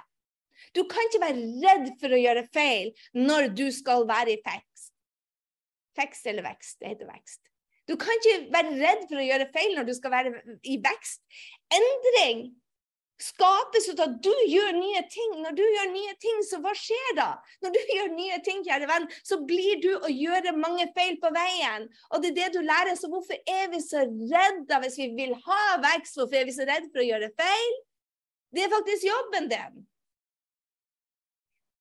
Du 0.73 0.83
kan 0.89 1.05
ikke 1.09 1.23
være 1.23 1.47
redd 1.61 1.89
for 2.01 2.15
å 2.15 2.21
gjøre 2.21 2.47
feil 2.55 2.93
når 3.17 3.51
du 3.53 3.67
skal 3.75 4.07
være 4.09 4.35
i 4.35 4.41
vekst. 4.41 4.93
Vekst 5.95 6.31
eller 6.31 6.49
vekst? 6.49 6.79
Det 6.81 6.95
heter 6.95 7.11
vekst. 7.11 7.41
Du 7.85 7.93
kan 8.01 8.17
ikke 8.17 8.49
være 8.53 8.77
redd 8.79 9.03
for 9.05 9.21
å 9.21 9.25
gjøre 9.27 9.51
feil 9.53 9.75
når 9.77 9.87
du 9.87 9.93
skal 9.93 10.13
være 10.15 10.57
i 10.65 10.79
vekst. 10.81 11.21
Endring 11.75 12.47
skapes 13.21 13.87
ut 13.89 13.99
av 13.99 14.09
at 14.09 14.15
du 14.23 14.33
gjør 14.51 14.75
nye 14.75 15.01
ting. 15.11 15.37
Når 15.43 15.55
du 15.55 15.63
gjør 15.63 15.89
nye 15.93 16.15
ting, 16.21 16.41
så 16.47 16.59
hva 16.63 16.73
skjer 16.77 17.15
da? 17.19 17.29
Når 17.63 17.75
du 17.75 17.79
gjør 17.95 18.11
nye 18.15 18.39
ting, 18.45 18.61
kjære 18.67 18.89
venn, 18.91 19.07
så 19.27 19.39
blir 19.47 19.81
du 19.83 19.91
å 19.95 20.11
gjøre 20.11 20.55
mange 20.59 20.87
feil 20.97 21.19
på 21.23 21.31
veien. 21.35 21.87
Og 22.11 22.23
det 22.23 22.33
er 22.33 22.37
det 22.39 22.51
du 22.57 22.61
lærer. 22.65 22.95
Så 22.99 23.09
hvorfor 23.11 23.39
er 23.39 23.69
vi 23.73 23.81
så 23.83 24.05
redde 24.05 24.81
hvis 24.83 24.99
vi 25.01 25.09
vil 25.17 25.35
ha 25.47 25.63
vekst? 25.89 26.19
Hvorfor 26.19 26.41
er 26.41 26.49
vi 26.49 26.55
så 26.55 26.67
redde 26.67 26.91
for 26.91 27.03
å 27.03 27.09
gjøre 27.09 27.31
feil? 27.39 27.77
Det 28.55 28.65
er 28.65 28.73
faktisk 28.73 29.07
jobben 29.07 29.49
din. 29.51 29.85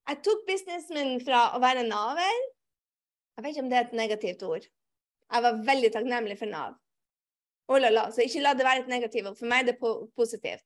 Jeg 0.05 0.21
tok 0.27 0.47
businessen 0.47 0.99
min 0.99 1.21
fra 1.25 1.47
å 1.57 1.61
være 1.63 1.87
naver 1.87 2.33
Jeg 2.35 3.45
vet 3.45 3.55
ikke 3.55 3.63
om 3.63 3.71
det 3.71 3.77
er 3.79 3.87
et 3.87 3.95
negativt 3.97 4.43
ord. 4.47 4.67
Jeg 5.33 5.45
var 5.47 5.63
veldig 5.67 5.91
takknemlig 5.95 6.37
for 6.39 6.51
Nav. 6.51 6.75
Oh, 7.67 7.79
la, 7.81 7.89
la. 7.91 8.05
Så 8.13 8.23
ikke 8.23 8.43
la 8.45 8.53
det 8.55 8.67
være 8.67 8.85
et 8.85 8.91
negativt 8.93 9.31
ord. 9.31 9.39
For 9.39 9.49
meg 9.51 9.65
er 9.65 9.73
det 9.73 9.79
positivt. 10.15 10.63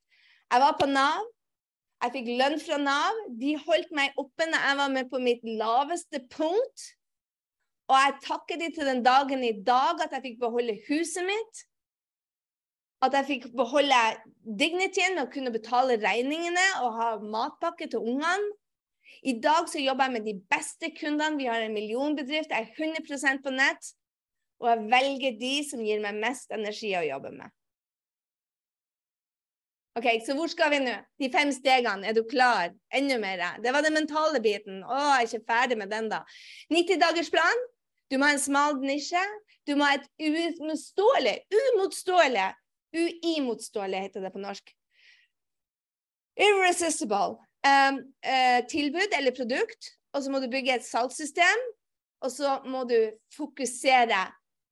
Jeg 0.48 0.64
var 0.64 0.76
på 0.80 0.86
Nav. 0.88 1.24
Jeg 2.02 2.14
fikk 2.14 2.28
lønn 2.38 2.60
fra 2.62 2.78
Nav. 2.80 3.16
De 3.40 3.56
holdt 3.60 3.90
meg 3.96 4.14
oppe 4.20 4.46
når 4.48 4.68
jeg 4.68 4.78
var 4.80 4.92
med 4.94 5.10
på 5.10 5.20
mitt 5.20 5.42
laveste 5.44 6.22
punkt. 6.32 6.84
Og 7.88 7.96
jeg 7.96 8.20
takker 8.24 8.60
dem 8.60 8.72
til 8.76 8.88
den 8.88 9.02
dagen 9.04 9.42
i 9.44 9.56
dag 9.64 10.00
at 10.04 10.14
jeg 10.16 10.24
fikk 10.24 10.38
beholde 10.44 10.76
huset 10.88 11.26
mitt. 11.26 11.64
At 13.04 13.14
jeg 13.14 13.28
fikk 13.28 13.44
beholde 13.56 13.98
dignityen 14.44 15.18
med 15.18 15.26
å 15.26 15.32
kunne 15.32 15.52
betale 15.54 15.98
regningene 16.02 16.64
og 16.84 16.96
ha 16.98 17.10
matpakke 17.22 17.90
til 17.90 18.02
ungene. 18.02 18.56
I 19.26 19.34
dag 19.42 19.68
så 19.70 19.80
jobber 19.82 20.08
jeg 20.08 20.16
med 20.16 20.26
de 20.28 20.34
beste 20.52 20.92
kundene. 20.96 21.38
Vi 21.40 21.48
har 21.50 21.64
en 21.64 21.74
millionbedrift. 21.74 22.52
Jeg 22.52 22.68
er 22.68 22.88
100 23.04 23.44
på 23.44 23.52
nett. 23.54 23.92
Og 24.62 24.72
jeg 24.72 24.88
velger 24.90 25.38
de 25.40 25.54
som 25.68 25.84
gir 25.84 26.02
meg 26.02 26.18
mest 26.24 26.52
energi 26.54 26.92
å 26.98 27.06
jobbe 27.06 27.32
med. 27.36 27.57
Ok, 29.98 30.06
Så 30.26 30.34
hvor 30.38 30.46
skal 30.46 30.70
vi 30.70 30.78
nå? 30.84 30.94
De 31.18 31.26
fem 31.32 31.50
stegene, 31.50 32.06
er 32.06 32.14
du 32.14 32.22
klar? 32.30 32.70
Enda 32.94 33.16
mer? 33.18 33.40
Det 33.62 33.72
var 33.74 33.82
den 33.82 33.96
mentale 33.96 34.38
biten. 34.38 34.84
Å, 34.86 34.94
jeg 34.94 35.16
er 35.16 35.26
ikke 35.26 35.48
ferdig 35.48 35.78
med 35.80 35.90
den, 35.90 36.06
da. 36.12 36.20
90-dagersplan. 36.70 37.64
Du 38.08 38.14
må 38.16 38.28
ha 38.28 38.36
en 38.36 38.42
smal 38.42 38.78
nisje. 38.78 39.22
Du 39.66 39.74
må 39.74 39.88
ha 39.88 39.96
et 39.98 40.06
uimotståelig, 40.22 41.34
umotståelig, 41.52 42.46
uimotståelig 42.94 44.04
heter 44.06 44.24
det 44.24 44.30
på 44.36 44.44
norsk. 44.44 44.70
Irresistible. 46.46 47.42
Um, 47.66 47.98
uh, 48.22 48.60
tilbud 48.70 49.18
eller 49.18 49.34
produkt. 49.34 49.90
Og 50.14 50.22
så 50.22 50.30
må 50.30 50.38
du 50.40 50.46
bygge 50.52 50.78
et 50.78 50.86
salgssystem. 50.86 51.66
Og 52.22 52.30
så 52.32 52.60
må 52.70 52.86
du 52.86 52.96
fokusere 53.34 54.22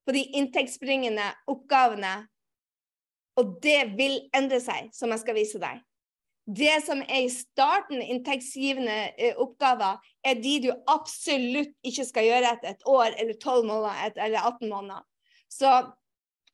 på 0.07 0.15
de 0.15 0.23
inntektsbringende 0.39 1.27
oppgavene 1.51 2.15
og 3.37 3.57
det 3.63 3.81
vil 3.97 4.19
endre 4.35 4.59
seg, 4.63 4.89
som 4.95 5.13
jeg 5.13 5.23
skal 5.23 5.37
vise 5.37 5.61
deg. 5.61 5.83
Det 6.47 6.77
som 6.85 7.01
er 7.03 7.25
i 7.25 7.31
starten 7.31 7.99
inntektsgivende 8.01 8.97
eh, 9.19 9.35
oppgaver, 9.35 9.99
er 10.23 10.39
de 10.39 10.53
du 10.63 10.69
absolutt 10.87 11.73
ikke 11.85 12.05
skal 12.07 12.27
gjøre 12.29 12.53
etter 12.55 12.71
et 12.71 12.85
år 12.87 13.11
eller 13.11 13.35
12 13.35 13.67
måneder 13.67 14.13
eller 14.15 14.39
18 14.39 14.69
måneder. 14.71 15.03
Så 15.51 15.71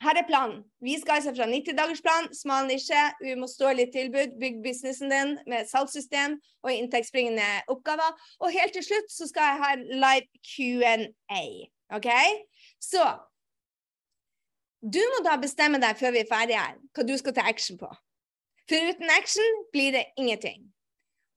her 0.04 0.18
er 0.20 0.28
planen. 0.28 0.64
Vi 0.82 0.98
skal 1.00 1.20
altså 1.20 1.32
fra 1.38 1.46
90-dagersplan, 1.48 2.32
smal 2.36 2.66
nisje, 2.68 3.04
uimotståelig 3.24 3.86
tilbud, 3.94 4.34
bygg 4.42 4.58
businessen 4.66 5.14
din 5.14 5.38
med 5.48 5.70
salgssystem 5.70 6.40
og 6.66 6.74
inntektsbringende 6.74 7.46
oppgaver. 7.72 8.18
Og 8.42 8.52
helt 8.52 8.74
til 8.76 8.84
slutt 8.90 9.14
så 9.14 9.30
skal 9.30 9.52
jeg 9.52 9.62
ha 9.64 9.72
live 10.04 10.42
Q&A. 10.50 11.46
OK? 11.96 12.10
Så 12.82 13.06
du 14.84 15.00
må 15.14 15.22
da 15.24 15.38
bestemme 15.40 15.80
deg 15.80 15.96
før 15.96 16.12
vi 16.12 16.24
er 16.24 16.30
ferdige 16.30 16.60
her, 16.60 16.76
hva 16.92 17.06
du 17.08 17.16
skal 17.20 17.36
ta 17.38 17.48
action 17.48 17.80
på. 17.80 17.88
For 18.68 18.92
uten 18.92 19.12
action 19.16 19.60
blir 19.72 19.96
det 19.96 20.06
ingenting. 20.20 20.66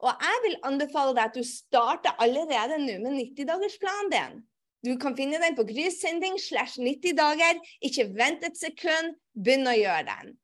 Og 0.02 0.10
jeg 0.10 0.40
vil 0.44 0.58
anbefale 0.66 1.14
deg 1.16 1.30
at 1.30 1.38
du 1.38 1.46
starter 1.46 2.18
allerede 2.22 2.78
nå 2.82 2.98
med 3.04 3.16
90-dagersplanen 3.22 4.10
din. 4.12 4.42
Du 4.86 4.92
kan 5.00 5.16
finne 5.18 5.38
den 5.42 5.56
på 5.56 5.64
Grysynding 5.66 6.36
slash 6.42 6.78
90 6.78 7.16
dager. 7.18 7.62
Ikke 7.82 8.04
vent 8.18 8.44
et 8.46 8.58
sekund, 8.58 9.16
begynn 9.34 9.66
å 9.70 9.74
gjøre 9.74 10.04
den. 10.10 10.34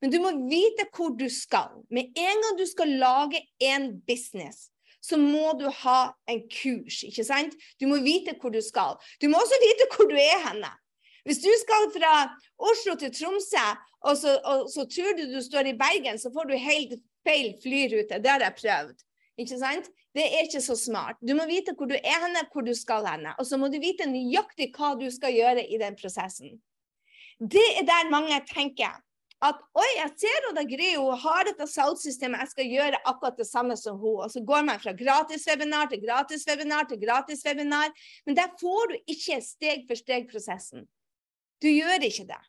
Men 0.00 0.12
du 0.12 0.16
må 0.22 0.32
vite 0.48 0.88
hvor 0.94 1.12
du 1.18 1.26
skal. 1.32 1.82
Med 1.90 2.16
en 2.18 2.42
gang 2.46 2.58
du 2.58 2.64
skal 2.68 2.96
lage 3.00 3.42
en 3.62 3.92
business, 4.08 4.70
så 5.02 5.18
må 5.20 5.52
du 5.60 5.68
ha 5.82 6.00
en 6.30 6.42
kurs, 6.50 7.02
ikke 7.06 7.24
sant? 7.26 7.54
Du 7.80 7.86
må 7.90 8.00
vite 8.02 8.34
hvor 8.40 8.50
du 8.54 8.60
skal. 8.64 8.98
Du 9.22 9.28
må 9.30 9.38
også 9.38 9.60
vite 9.62 9.86
hvor 9.92 10.10
du 10.10 10.16
er 10.18 10.40
henne. 10.48 10.72
Hvis 11.26 11.42
du 11.42 11.50
skal 11.62 11.88
fra 11.96 12.14
Oslo 12.70 12.94
til 13.00 13.12
Tromsø, 13.14 13.66
og 14.06 14.16
så, 14.20 14.36
og 14.46 14.68
så 14.70 14.86
tror 14.86 15.16
du 15.18 15.24
du 15.32 15.40
står 15.42 15.72
i 15.72 15.78
Bergen, 15.78 16.20
så 16.22 16.30
får 16.34 16.50
du 16.50 16.54
helt 16.60 17.00
feil 17.26 17.54
flyrute. 17.62 18.20
Det 18.22 18.30
har 18.30 18.44
jeg 18.44 18.58
prøvd. 18.60 19.02
Ikke 19.42 19.58
sant? 19.60 19.88
Det 20.16 20.24
er 20.24 20.46
ikke 20.46 20.62
så 20.64 20.76
smart. 20.78 21.18
Du 21.20 21.34
må 21.36 21.44
vite 21.48 21.74
hvor 21.76 21.90
du 21.90 21.96
er 21.98 22.22
henne, 22.22 22.46
hvor 22.52 22.64
du 22.64 22.72
skal 22.74 23.04
henne. 23.04 23.34
Og 23.36 23.48
så 23.48 23.58
må 23.60 23.68
du 23.68 23.76
vite 23.82 24.06
nøyaktig 24.08 24.70
hva 24.76 24.94
du 24.96 25.08
skal 25.12 25.34
gjøre 25.36 25.66
i 25.66 25.80
den 25.82 25.98
prosessen. 25.98 26.54
Det 27.36 27.66
er 27.76 27.84
der 27.84 28.08
mange 28.08 28.38
tenker 28.48 28.94
at 29.44 29.58
oi, 29.76 29.88
jeg 29.98 30.12
ser 30.22 30.46
Oda 30.48 30.62
Gry 30.64 30.94
har 31.20 31.42
dette 31.44 31.66
salgssystemet, 31.68 32.40
jeg 32.40 32.52
skal 32.54 32.70
gjøre 32.72 33.00
akkurat 33.04 33.36
det 33.36 33.44
samme 33.44 33.76
som 33.76 33.98
hun. 34.00 34.22
Og 34.24 34.30
så 34.32 34.40
går 34.40 34.64
man 34.64 34.80
fra 34.80 34.94
gratiswebinar 34.96 35.90
til 35.90 36.00
gratiswebinar 36.06 36.88
til 36.88 37.02
gratiswebinar. 37.02 37.92
Men 38.24 38.38
der 38.38 38.54
får 38.60 38.92
du 38.92 38.96
ikke 39.12 39.42
steg 39.44 39.84
for 39.90 40.00
steg-prosessen. 40.00 40.86
Du 41.62 41.68
gjør 41.70 42.04
ikke 42.04 42.28
det. 42.28 42.42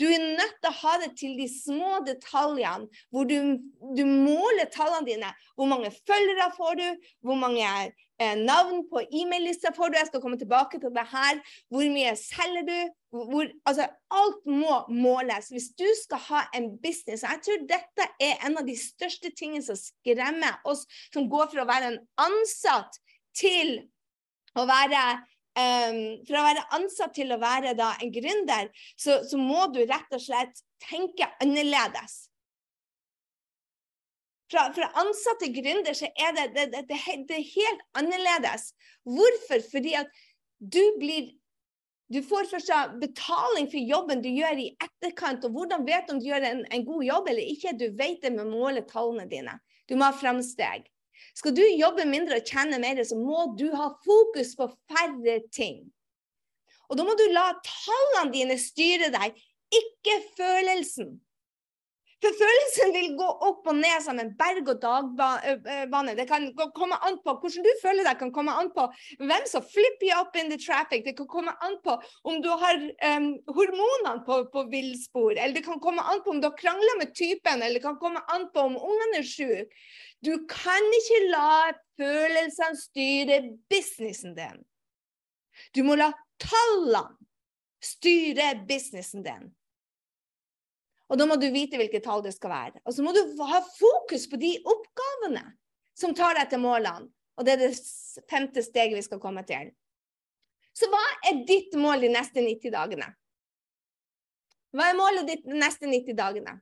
Du 0.00 0.06
er 0.08 0.22
nødt 0.22 0.54
til 0.62 0.70
å 0.70 0.78
ha 0.78 0.92
det 1.02 1.10
til 1.20 1.34
de 1.36 1.46
små 1.50 1.98
detaljene, 2.06 2.88
hvor 3.12 3.26
du, 3.28 3.58
du 3.96 4.02
måler 4.08 4.70
tallene 4.72 5.08
dine. 5.08 5.32
Hvor 5.58 5.68
mange 5.68 5.92
følgere 6.08 6.48
får 6.56 6.78
du? 6.80 6.86
Hvor 7.26 7.36
mange 7.36 7.66
eh, 7.68 8.34
navn 8.40 8.86
på 8.88 9.02
e-mail-lista 9.04 9.74
får 9.76 9.92
du? 9.92 9.98
Jeg 10.00 10.08
skal 10.08 10.24
komme 10.24 10.40
tilbake 10.40 10.80
til 10.80 10.94
det 10.96 11.04
her. 11.12 11.42
Hvor 11.68 11.92
mye 11.92 12.16
selger 12.18 12.66
du? 12.70 12.78
Hvor, 13.12 13.52
altså, 13.68 13.90
alt 14.16 14.48
må 14.48 14.80
måles 14.96 15.52
hvis 15.52 15.70
du 15.76 15.86
skal 16.00 16.24
ha 16.30 16.44
en 16.56 16.70
business. 16.82 17.26
Jeg 17.28 17.44
tror 17.44 17.66
dette 17.74 18.08
er 18.16 18.40
en 18.48 18.56
av 18.62 18.68
de 18.68 18.78
største 18.80 19.34
tingene 19.36 19.64
som 19.66 19.76
skremmer 19.76 20.62
oss 20.68 20.86
som 21.12 21.28
går 21.28 21.52
fra 21.52 21.66
å 21.66 21.68
være 21.68 21.92
en 21.92 22.00
ansatt 22.24 22.96
til 23.36 23.76
å 24.56 24.64
være 24.68 25.02
um, 25.58 26.00
fra 26.28 26.40
å 26.40 26.48
være 26.48 26.66
ansatt 26.78 27.14
til 27.16 27.32
å 27.34 27.40
være 27.42 27.74
da, 27.78 27.92
en 28.02 28.12
gründer, 28.14 28.70
så, 28.96 29.22
så, 29.28 29.40
må 29.40 29.68
du 29.74 29.82
rett 29.84 30.14
og 30.14 30.22
slett 30.22 30.62
tenke 30.82 31.28
annerledes. 31.42 32.26
Fra, 34.52 34.66
fra 34.76 34.90
ansatt 35.00 35.40
til 35.40 35.54
gründer 35.56 35.96
så 35.96 36.10
er 36.12 36.34
det, 36.36 36.48
det, 36.56 36.66
det, 36.74 37.04
det 37.28 37.38
er 37.38 37.52
helt 37.54 37.86
annerledes. 37.96 38.72
Hvorfor? 39.08 39.64
Fordi 39.72 39.96
at 40.02 40.12
du 40.60 40.82
blir 41.00 41.32
du 42.12 42.18
får 42.20 42.44
først 42.50 42.98
betaling 43.00 43.70
for 43.72 43.80
jobben 43.80 44.20
du 44.20 44.28
gjør 44.28 44.58
i 44.60 44.72
etterkant. 44.84 45.46
Og 45.48 45.54
hvordan 45.56 45.86
vet 45.86 46.08
du 46.08 46.12
om 46.12 46.18
du 46.20 46.26
gjør 46.28 46.44
en, 46.44 46.58
en 46.68 46.84
god 46.84 47.04
jobb 47.06 47.30
eller 47.32 47.52
ikke? 47.54 47.72
Du 47.80 47.86
vet 47.96 48.20
det 48.20 48.34
med 48.34 48.44
å 48.44 48.50
måle 48.50 48.82
tallene 48.84 49.24
dine. 49.30 49.54
Du 49.88 49.96
må 49.96 50.10
ha 50.10 50.16
framsteg. 50.16 50.91
Skal 51.38 51.56
du 51.56 51.62
jobbe 51.64 52.06
mindre 52.08 52.40
og 52.40 52.48
tjene 52.48 52.80
mer, 52.82 53.02
så 53.04 53.18
må 53.18 53.52
du 53.58 53.68
ha 53.76 53.90
fokus 54.04 54.54
på 54.58 54.68
færre 54.90 55.40
ting. 55.54 55.84
Og 56.90 56.98
da 56.98 57.04
må 57.08 57.16
du 57.16 57.24
la 57.32 57.50
tallene 57.64 58.32
dine 58.34 58.58
styre 58.60 59.08
deg, 59.14 59.36
ikke 59.72 60.18
følelsen. 60.36 61.14
For 62.22 62.36
følelsen 62.38 62.92
vil 62.94 63.14
gå 63.18 63.28
opp 63.48 63.66
og 63.66 63.78
ned 63.80 64.02
som 64.04 64.20
en 64.22 64.30
berg-og-dag-bane. 64.38 66.12
Det 66.14 66.26
kan 66.30 66.44
komme 66.76 66.98
an 67.02 67.16
på 67.24 67.34
hvordan 67.34 67.66
du 67.66 67.70
føler 67.82 68.06
deg, 68.06 68.20
kan 68.20 68.30
komme 68.34 68.54
an 68.54 68.70
på 68.76 68.84
hvem 69.18 69.48
som 69.50 69.64
flipper 69.66 70.12
up 70.20 70.38
in 70.38 70.52
the 70.52 70.58
traffic. 70.60 71.02
Det 71.02 71.16
kan 71.18 71.26
komme 71.32 71.54
an 71.66 71.74
på 71.82 71.96
om 72.30 72.38
du 72.44 72.46
har 72.62 72.78
um, 72.78 73.32
hormonene 73.56 74.22
på, 74.28 74.38
på 74.54 74.64
villspor. 74.70 75.34
Eller 75.34 75.58
det 75.58 75.64
kan 75.66 75.82
komme 75.82 76.04
an 76.12 76.22
på 76.22 76.36
om 76.36 76.38
du 76.38 76.46
har 76.46 76.58
krangla 76.60 76.94
med 77.00 77.10
typen, 77.18 77.58
eller 77.58 77.80
det 77.80 77.86
kan 77.88 77.98
komme 77.98 78.22
an 78.30 78.46
på 78.54 78.68
om 78.70 78.78
ungene 78.78 79.18
er 79.24 79.26
syke. 79.26 79.66
Du 80.22 80.34
kan 80.46 80.92
ikke 80.98 81.22
la 81.32 81.72
følelsene 81.98 82.78
styre 82.78 83.40
businessen 83.70 84.36
din. 84.36 84.60
Du 85.74 85.82
må 85.86 85.96
la 85.98 86.12
tallene 86.40 87.18
styre 87.82 88.52
businessen 88.68 89.26
din. 89.26 89.50
Og 91.12 91.18
da 91.20 91.26
må 91.28 91.36
du 91.36 91.48
vite 91.52 91.76
hvilke 91.76 92.00
tall 92.00 92.22
det 92.24 92.32
skal 92.36 92.52
være. 92.54 92.80
Og 92.86 92.94
så 92.94 93.04
må 93.04 93.12
du 93.12 93.20
ha 93.44 93.60
fokus 93.66 94.28
på 94.30 94.38
de 94.40 94.54
oppgavene 94.62 95.42
som 95.98 96.14
tar 96.16 96.38
deg 96.38 96.48
til 96.52 96.62
målene. 96.62 97.10
Og 97.36 97.46
det 97.46 97.56
er 97.56 97.62
det 97.64 98.24
femte 98.30 98.62
steget 98.64 98.96
vi 98.96 99.04
skal 99.04 99.20
komme 99.20 99.42
til. 99.48 99.72
Så 100.76 100.88
hva 100.88 101.02
er 101.28 101.42
ditt 101.48 101.74
mål 101.76 102.06
de 102.06 102.12
neste 102.12 102.40
90 102.44 102.72
dagene? 102.72 103.08
Hva 104.72 104.88
er 104.88 104.96
målet 104.96 105.28
ditt 105.28 105.44
de 105.44 105.58
neste 105.58 105.88
90 105.88 106.16
dagene? 106.16 106.54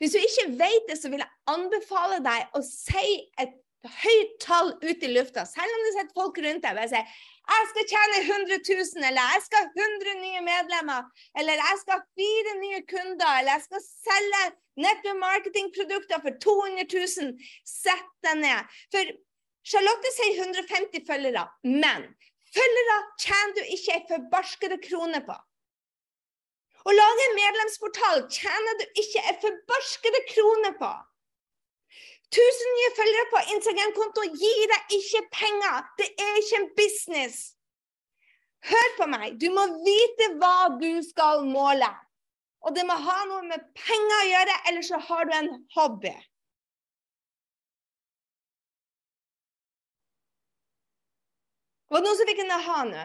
Hvis 0.00 0.16
du 0.16 0.18
ikke 0.20 0.50
vet 0.58 0.90
det, 0.90 0.98
så 1.00 1.12
vil 1.12 1.22
jeg 1.24 1.52
anbefale 1.52 2.20
deg 2.24 2.58
å 2.58 2.62
si 2.64 3.06
et 3.40 3.54
høyt 3.86 4.36
tall 4.42 4.72
ut 4.82 5.04
i 5.04 5.12
lufta, 5.12 5.44
selv 5.46 5.76
om 5.76 5.82
det 5.84 5.92
sitter 5.94 6.18
folk 6.18 6.38
rundt 6.42 6.64
deg 6.64 6.78
og 6.80 6.90
sier 6.90 7.16
jeg 7.46 7.66
skal 7.70 7.84
tjene 7.92 8.20
100 8.24 8.56
000, 8.58 9.04
eller 9.06 9.28
jeg 9.32 9.42
skal 9.44 9.60
ha 9.62 9.82
100 9.84 10.14
nye 10.18 10.40
medlemmer, 10.42 11.04
eller 11.38 11.60
jeg 11.62 11.82
skal 11.82 12.00
ha 12.00 12.06
fire 12.18 12.54
nye 12.58 12.80
kunder, 12.90 13.28
eller 13.38 13.52
jeg 13.54 13.64
skal 13.68 13.84
selge 13.86 14.40
nettopp 14.82 15.20
marketingprodukter 15.20 16.24
for 16.24 16.40
200 16.42 16.88
000. 16.90 17.30
Sett 17.70 18.10
deg 18.26 18.40
ned. 18.42 18.74
For 18.90 19.14
Charlotte 19.66 20.12
sier 20.16 20.42
150 20.42 21.06
følgere, 21.06 21.46
men 21.62 22.08
følgere 22.50 22.98
tjener 23.22 23.54
du 23.54 23.62
ikke 23.76 23.94
ei 23.94 24.04
forbarskede 24.10 24.80
krone 24.82 25.22
på. 25.26 25.38
Å 26.86 26.94
lage 26.94 27.24
en 27.26 27.34
medlemsportal 27.34 28.24
tjener 28.30 28.78
du 28.78 29.00
ikke 29.02 29.22
ei 29.26 29.36
forbarskede 29.42 30.22
krone 30.30 30.70
på. 30.78 30.90
1000 32.30 32.72
nye 32.76 32.92
følgere 32.98 33.26
på 33.32 33.42
Instagram-konto 33.54 34.26
gir 34.34 34.62
deg 34.70 34.94
ikke 34.98 35.22
penger. 35.34 35.84
Det 35.98 36.08
er 36.22 36.38
ikke 36.40 36.60
en 36.60 36.70
business. 36.78 37.36
Hør 38.66 38.94
på 38.98 39.08
meg. 39.10 39.36
Du 39.42 39.48
må 39.54 39.66
vite 39.82 40.32
hva 40.40 40.70
du 40.78 40.90
skal 41.06 41.44
måle. 41.46 41.90
Og 42.66 42.74
det 42.74 42.86
må 42.86 42.96
ha 42.98 43.18
noe 43.30 43.42
med 43.46 43.66
penger 43.78 44.16
å 44.16 44.30
gjøre, 44.30 44.56
ellers 44.70 44.88
så 44.90 44.98
har 45.10 45.28
du 45.28 45.34
en 45.36 45.52
hobby. 45.76 46.14
Var 51.90 52.02
det 52.02 52.08
noen 52.08 52.18
som 52.18 52.28
fikk 52.30 52.42
en 52.42 52.56
aha 52.56 52.80
nå? 52.88 53.04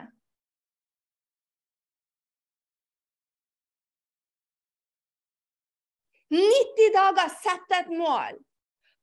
«90 6.31 6.93
dager, 6.95 7.27
sett 7.43 7.75
et 7.79 7.91
mål. 7.91 8.39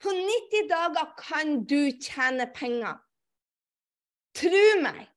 På 0.00 0.12
90 0.14 0.68
dager 0.70 1.12
kan 1.18 1.64
du 1.66 1.90
tjene 2.00 2.46
penger. 2.54 2.96
Tro 4.38 4.66
meg. 4.80 5.08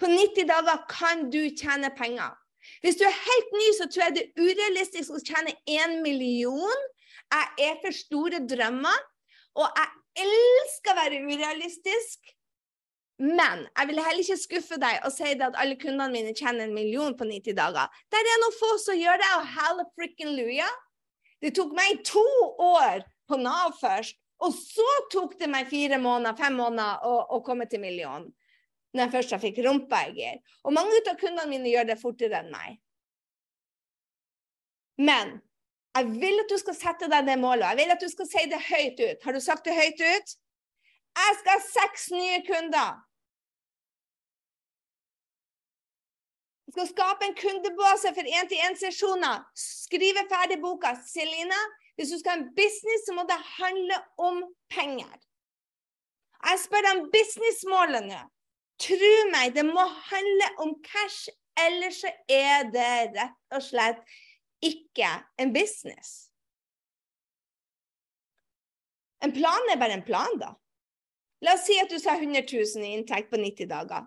På 0.00 0.08
90 0.08 0.46
dager 0.48 0.84
kan 0.88 1.28
du 1.30 1.42
tjene 1.56 1.90
penger. 1.96 2.36
Hvis 2.82 2.98
du 2.98 3.04
er 3.06 3.14
helt 3.14 3.52
ny, 3.54 3.66
så 3.78 3.88
tror 3.90 4.04
jeg 4.06 4.14
det 4.16 4.24
er 4.24 4.46
urealistisk 4.46 5.14
å 5.14 5.22
tjene 5.22 5.54
én 5.70 6.00
million. 6.04 6.86
Jeg 7.32 7.68
er 7.68 7.76
for 7.82 7.96
store 7.96 8.40
drømmer, 8.46 9.04
og 9.58 9.66
jeg 9.80 10.26
elsker 10.26 10.92
å 10.92 10.98
være 11.00 11.22
urealistisk. 11.26 12.32
Men 13.22 13.64
jeg 13.70 13.88
vil 13.88 14.02
heller 14.04 14.22
ikke 14.22 14.36
skuffe 14.36 14.76
deg 14.80 14.98
og 15.08 15.12
si 15.14 15.30
at 15.32 15.54
alle 15.56 15.78
kundene 15.80 16.12
mine 16.12 16.34
tjener 16.36 16.66
en 16.66 16.74
million 16.76 17.16
på 17.16 17.24
90 17.24 17.56
dager. 17.56 17.88
Det 18.12 18.20
er 18.20 18.42
noen 18.42 18.58
få 18.58 18.74
som 18.82 18.98
gjør 18.98 19.22
det, 19.22 19.30
og 19.38 19.54
halla 19.56 19.86
frikken 19.96 20.34
luja. 20.36 20.68
Det 21.42 21.52
tok 21.56 21.74
meg 21.76 22.00
to 22.06 22.24
år 22.62 23.04
på 23.28 23.38
Nav 23.40 23.76
først. 23.80 24.16
Og 24.44 24.52
så 24.52 24.86
tok 25.12 25.38
det 25.40 25.48
meg 25.48 25.70
fire 25.70 25.96
måneder, 26.00 26.36
fem 26.36 26.58
måneder 26.58 27.06
å, 27.08 27.12
å 27.36 27.40
komme 27.44 27.64
til 27.70 27.80
million. 27.80 28.26
Når 28.92 29.06
jeg 29.06 29.12
først 29.14 29.36
fikk 29.40 29.62
rumpa 29.64 30.02
i. 30.12 30.34
Og 30.64 30.74
mange 30.76 31.00
av 31.08 31.16
kundene 31.20 31.48
mine 31.48 31.72
gjør 31.72 31.88
det 31.88 32.00
fortere 32.00 32.42
enn 32.42 32.52
meg. 32.52 32.76
Men 35.00 35.38
jeg 35.96 36.12
vil 36.20 36.42
at 36.42 36.52
du 36.52 36.56
skal 36.60 36.76
sette 36.76 37.08
deg 37.08 37.28
det 37.28 37.38
målet. 37.40 37.70
Jeg 37.70 37.80
vil 37.80 37.94
at 37.94 38.04
du 38.04 38.08
skal 38.12 38.28
si 38.28 38.44
det 38.52 38.60
høyt 38.68 39.00
ut. 39.00 39.24
Har 39.24 39.36
du 39.36 39.40
sagt 39.40 39.64
det 39.68 39.76
høyt 39.76 40.00
ut? 40.00 40.36
Jeg 41.16 41.36
skal 41.40 41.54
ha 41.54 41.62
seks 41.64 42.10
nye 42.12 42.40
kunder. 42.44 42.98
Skal 46.76 46.88
skape 46.90 47.24
en 47.24 47.36
kundebase 47.36 48.12
for 48.12 48.28
én-til-én-sesjoner. 48.28 49.44
Skrive 49.56 50.26
ferdig 50.28 50.58
boka. 50.60 50.92
Selina, 51.08 51.56
hvis 51.96 52.12
du 52.12 52.18
skal 52.20 52.34
ha 52.34 52.38
en 52.42 52.50
business, 52.56 53.06
så 53.06 53.14
må 53.16 53.24
det 53.24 53.38
handle 53.56 54.00
om 54.20 54.42
penger. 54.68 55.16
Jeg 56.44 56.60
spør 56.60 56.84
deg 56.84 56.98
om 56.98 57.08
businessmålene. 57.14 58.20
Tro 58.84 59.12
meg, 59.32 59.54
det 59.56 59.64
må 59.64 59.86
handle 60.10 60.48
om 60.60 60.74
cash, 60.84 61.30
ellers 61.56 62.02
så 62.04 62.12
er 62.28 62.68
det 62.68 62.90
rett 63.16 63.56
og 63.56 63.64
slett 63.64 64.02
ikke 64.60 65.08
en 65.40 65.54
business. 65.54 66.28
En 69.24 69.32
plan 69.32 69.72
er 69.72 69.80
bare 69.80 69.96
en 69.96 70.04
plan, 70.04 70.36
da. 70.36 70.52
La 71.40 71.56
oss 71.56 71.64
si 71.68 71.80
at 71.80 71.88
du 71.88 71.96
sa 72.00 72.18
100 72.18 72.44
000 72.52 72.84
i 72.84 72.92
inntekt 72.98 73.32
på 73.32 73.40
90 73.40 73.72
dager. 73.72 74.04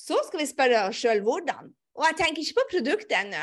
Så 0.00 0.18
skal 0.26 0.42
vi 0.42 0.48
spørre 0.48 0.86
oss 0.88 1.00
sjøl 1.00 1.20
hvordan. 1.26 1.72
Og 1.98 2.06
jeg 2.08 2.18
tenker 2.20 2.42
ikke 2.42 2.60
på 2.60 2.70
produktet 2.76 3.18
ennå. 3.18 3.42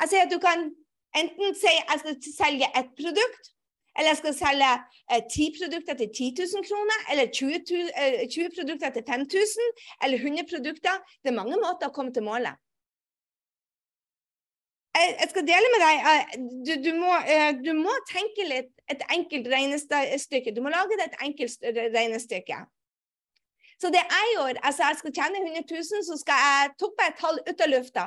Jeg 0.00 0.10
sier 0.10 0.26
at 0.26 0.32
du 0.32 0.40
kan 0.42 0.72
Enten 1.14 1.54
si 1.54 1.70
jeg 1.70 2.00
skal 2.00 2.16
selge 2.26 2.68
ett 2.74 2.88
produkt, 2.98 3.50
eller 3.94 4.10
jeg 4.10 4.18
skal 4.18 4.32
selge 4.34 4.70
eh, 4.74 5.22
ti 5.30 5.44
eh, 5.46 5.58
produkter 5.60 5.94
til 6.00 6.08
10 6.10 6.30
000 6.42 6.66
kroner, 6.66 7.04
eller 7.12 7.28
20, 7.30 7.84
eh, 8.02 8.24
20 8.26 8.50
produkter 8.56 8.90
til 8.96 9.04
5000, 9.06 9.68
eller 10.02 10.18
100 10.18 10.48
produkter. 10.50 10.96
Det 11.22 11.30
er 11.30 11.38
mange 11.38 11.60
måter 11.62 11.86
å 11.86 11.94
komme 11.94 12.10
til 12.14 12.26
målet. 12.26 12.58
Jeg, 14.94 15.14
jeg 15.20 15.30
skal 15.30 15.46
dele 15.46 15.70
med 15.74 15.84
deg 15.84 16.08
eh, 16.10 16.34
du, 16.66 16.72
du, 16.88 16.90
må, 16.98 17.14
eh, 17.36 17.52
du, 17.62 17.70
må, 17.78 17.94
tenke 18.10 18.46
litt 18.50 18.72
et 18.90 19.06
enkelt 19.14 19.46
regnestykke. 19.54 20.54
Du 20.54 20.62
må 20.66 20.74
lage 20.74 20.98
deg 20.98 21.06
et 21.12 21.22
enkelt 21.28 21.70
regnestykke. 21.94 22.64
Så 23.84 23.90
det 23.92 24.00
jeg 24.00 24.28
gjorde, 24.32 24.60
altså 24.64 24.86
jeg 24.88 24.96
skal 24.98 25.12
tjene 25.12 25.40
100 25.44 25.64
000, 25.70 26.04
så 26.08 26.16
skal 26.16 26.38
jeg 26.48 26.70
tok 26.80 26.94
bare 26.96 27.12
et 27.12 27.18
tall 27.20 27.40
ut 27.44 27.64
av 27.66 27.68
lufta 27.68 28.04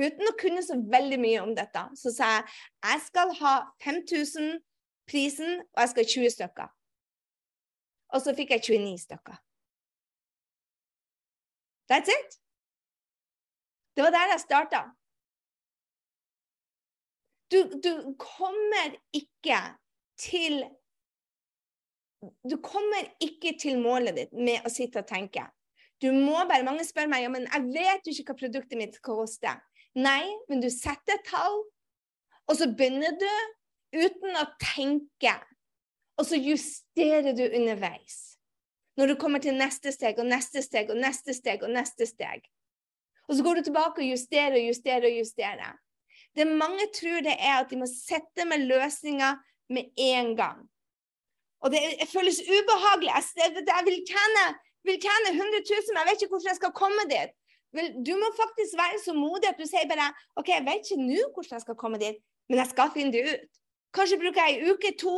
uten 0.00 0.30
å 0.30 0.36
kunne 0.40 0.62
så 0.64 0.78
veldig 0.94 1.18
mye 1.20 1.42
om 1.44 1.50
dette, 1.56 1.82
så 2.00 2.12
sa 2.14 2.28
jeg 2.32 2.46
jeg 2.86 3.02
skal 3.04 3.34
ha 3.42 3.54
5000 3.84 4.46
prisen, 5.10 5.60
og 5.74 5.82
jeg 5.82 5.92
skal 5.92 6.06
ha 6.06 6.12
20 6.14 6.34
stykker. 6.36 6.70
Og 8.14 8.22
så 8.24 8.34
fikk 8.38 8.54
jeg 8.54 8.64
29 8.64 9.02
stykker. 9.04 9.36
That's 11.90 12.08
it. 12.16 12.38
Det 13.96 14.06
var 14.06 14.14
der 14.14 14.32
jeg 14.32 14.40
starta. 14.46 14.80
Du, 17.50 17.58
du, 17.84 18.14
kommer 18.16 18.94
ikke 19.12 19.58
til 20.16 20.62
Du 22.20 22.58
kommer 22.60 23.06
ikke 23.22 23.54
til 23.60 23.80
målet 23.80 24.16
ditt 24.18 24.32
med 24.36 24.66
å 24.66 24.72
sitte 24.72 25.00
og 25.00 25.08
tenke. 25.08 25.46
Du 26.00 26.10
må 26.12 26.36
bare, 26.48 26.64
Mange 26.64 26.84
spør 26.88 27.08
meg 27.12 27.24
ja, 27.24 27.32
men 27.32 27.46
jeg 27.48 27.68
vet 27.74 28.06
jo 28.06 28.14
ikke 28.14 28.32
hva 28.32 28.40
produktet 28.42 28.80
mitt 28.80 28.98
koster. 29.04 29.60
Nei, 29.96 30.24
men 30.48 30.62
du 30.62 30.68
setter 30.72 31.16
et 31.16 31.26
tall, 31.26 31.62
og 32.46 32.58
så 32.58 32.68
begynner 32.70 33.16
du 33.18 33.30
uten 33.96 34.36
å 34.38 34.46
tenke. 34.62 35.34
Og 36.20 36.28
så 36.28 36.38
justerer 36.38 37.32
du 37.36 37.46
underveis. 37.48 38.36
Når 38.98 39.12
du 39.12 39.18
kommer 39.20 39.40
til 39.40 39.56
neste 39.56 39.92
steg 39.94 40.18
og 40.20 40.28
neste 40.28 40.62
steg 40.62 40.90
og 40.92 40.98
neste 41.00 41.34
steg 41.34 41.62
og 41.64 41.72
neste 41.72 42.06
steg. 42.08 42.44
Og 43.30 43.38
så 43.38 43.46
går 43.46 43.60
du 43.60 43.68
tilbake 43.68 44.02
og 44.02 44.10
justerer 44.10 44.58
og 44.58 44.66
justerer 44.66 45.06
og 45.08 45.16
justerer. 45.20 45.78
Det 46.36 46.46
mange 46.46 46.90
tror 46.94 47.22
det 47.24 47.36
er 47.38 47.60
at 47.60 47.70
de 47.70 47.78
må 47.80 47.88
sette 47.90 48.44
med 48.46 48.66
løsninger 48.68 49.38
med 49.72 49.94
en 50.10 50.34
gang. 50.38 50.66
Og 51.60 51.72
det, 51.72 51.80
det 52.00 52.08
føles 52.08 52.40
ubehagelig. 52.56 53.12
Jeg, 53.40 53.50
jeg 53.68 53.82
vil, 53.88 53.98
tjene, 54.08 54.44
vil 54.88 54.98
tjene 55.04 55.34
100 55.36 55.62
000, 55.70 55.92
men 55.92 56.00
jeg 56.00 56.08
vet 56.08 56.22
ikke 56.24 56.34
hvordan 56.34 56.52
jeg 56.52 56.60
skal 56.60 56.78
komme 56.82 57.06
dit. 57.12 57.34
Du 58.06 58.12
må 58.18 58.30
faktisk 58.34 58.72
være 58.82 58.98
så 59.04 59.12
modig 59.14 59.46
at 59.50 59.60
du 59.60 59.66
sier 59.68 59.86
bare 59.90 60.08
OK, 60.40 60.48
jeg 60.50 60.66
vet 60.66 60.88
ikke 60.88 61.04
nå 61.04 61.26
hvordan 61.34 61.58
jeg 61.58 61.66
skal 61.66 61.78
komme 61.82 62.00
dit, 62.02 62.16
men 62.50 62.58
jeg 62.62 62.72
skal 62.72 62.94
finne 62.94 63.14
det 63.14 63.26
ut. 63.28 63.44
Kanskje 63.94 64.18
bruker 64.22 64.46
jeg 64.46 64.56
en 64.56 64.72
uke, 64.72 64.94
to, 64.98 65.14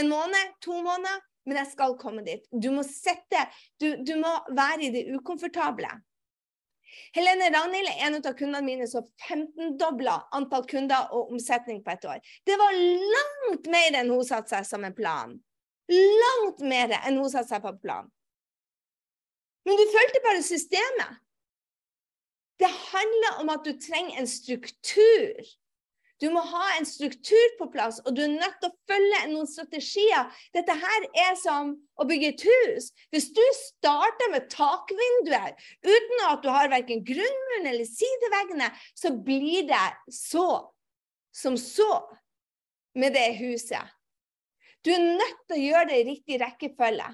en 0.00 0.08
måned, 0.08 0.54
to 0.64 0.76
måneder, 0.80 1.18
men 1.48 1.60
jeg 1.60 1.72
skal 1.72 1.96
komme 2.00 2.24
dit. 2.24 2.46
Du 2.52 2.70
må 2.72 2.84
sette 2.86 3.48
Du, 3.80 3.92
du 4.06 4.14
må 4.20 4.32
være 4.56 4.86
i 4.86 4.94
det 4.94 5.04
ukomfortable. 5.16 5.90
Helene 7.14 7.50
Ragnhild 7.54 7.90
er 7.90 8.02
en 8.06 8.18
av 8.18 8.34
kundene 8.38 8.64
mine 8.66 8.86
som 8.90 9.06
15-dobla 9.26 10.16
antall 10.36 10.66
kunder 10.70 11.12
og 11.14 11.32
omsetning 11.34 11.84
på 11.84 11.94
et 11.94 12.06
år. 12.06 12.18
Det 12.46 12.56
var 12.60 12.76
langt 12.76 13.70
mer 13.72 13.98
enn 14.00 14.12
hun 14.12 14.26
satte 14.26 14.54
seg 14.54 14.66
som 14.68 14.86
en 14.86 14.96
plan. 14.96 15.36
Langt 15.90 16.62
mer 16.62 16.92
enn 17.02 17.18
hun 17.18 17.30
satte 17.32 17.50
seg 17.50 17.64
på 17.64 17.74
plan. 17.82 18.10
Men 19.66 19.76
du 19.76 19.84
fulgte 19.90 20.22
bare 20.24 20.44
systemet. 20.46 21.18
Det 22.60 22.68
handler 22.68 23.40
om 23.40 23.50
at 23.52 23.64
du 23.64 23.72
trenger 23.80 24.20
en 24.20 24.28
struktur. 24.28 25.50
Du 26.20 26.28
må 26.28 26.42
ha 26.44 26.64
en 26.76 26.84
struktur 26.84 27.54
på 27.56 27.70
plass, 27.72 28.02
og 28.04 28.12
du 28.16 28.20
er 28.26 28.32
nødt 28.32 28.58
til 28.60 28.68
å 28.68 28.76
følge 28.90 29.20
noen 29.30 29.48
strategier. 29.48 30.26
Dette 30.52 30.74
her 30.76 31.06
er 31.22 31.38
som 31.40 31.72
å 31.96 32.04
bygge 32.08 32.34
et 32.34 32.44
hus. 32.44 32.90
Hvis 33.08 33.30
du 33.36 33.40
starter 33.56 34.28
med 34.34 34.50
takvinduer 34.52 35.56
uten 35.86 36.26
at 36.26 36.44
du 36.44 36.50
har 36.52 36.68
verken 36.72 37.00
grunnmuren 37.08 37.70
eller 37.72 37.88
sideveggene, 37.88 38.68
så 38.92 39.14
blir 39.16 39.64
det 39.70 39.86
så 40.12 40.50
som 41.32 41.56
så 41.56 41.88
med 42.98 43.16
det 43.16 43.30
huset. 43.40 43.96
Du 44.84 44.92
er 44.94 45.02
nødt 45.02 45.42
til 45.48 45.58
å 45.58 45.64
gjøre 45.64 45.88
det 45.90 45.98
i 46.00 46.08
riktig 46.08 46.40
rekkefølge. 46.40 47.08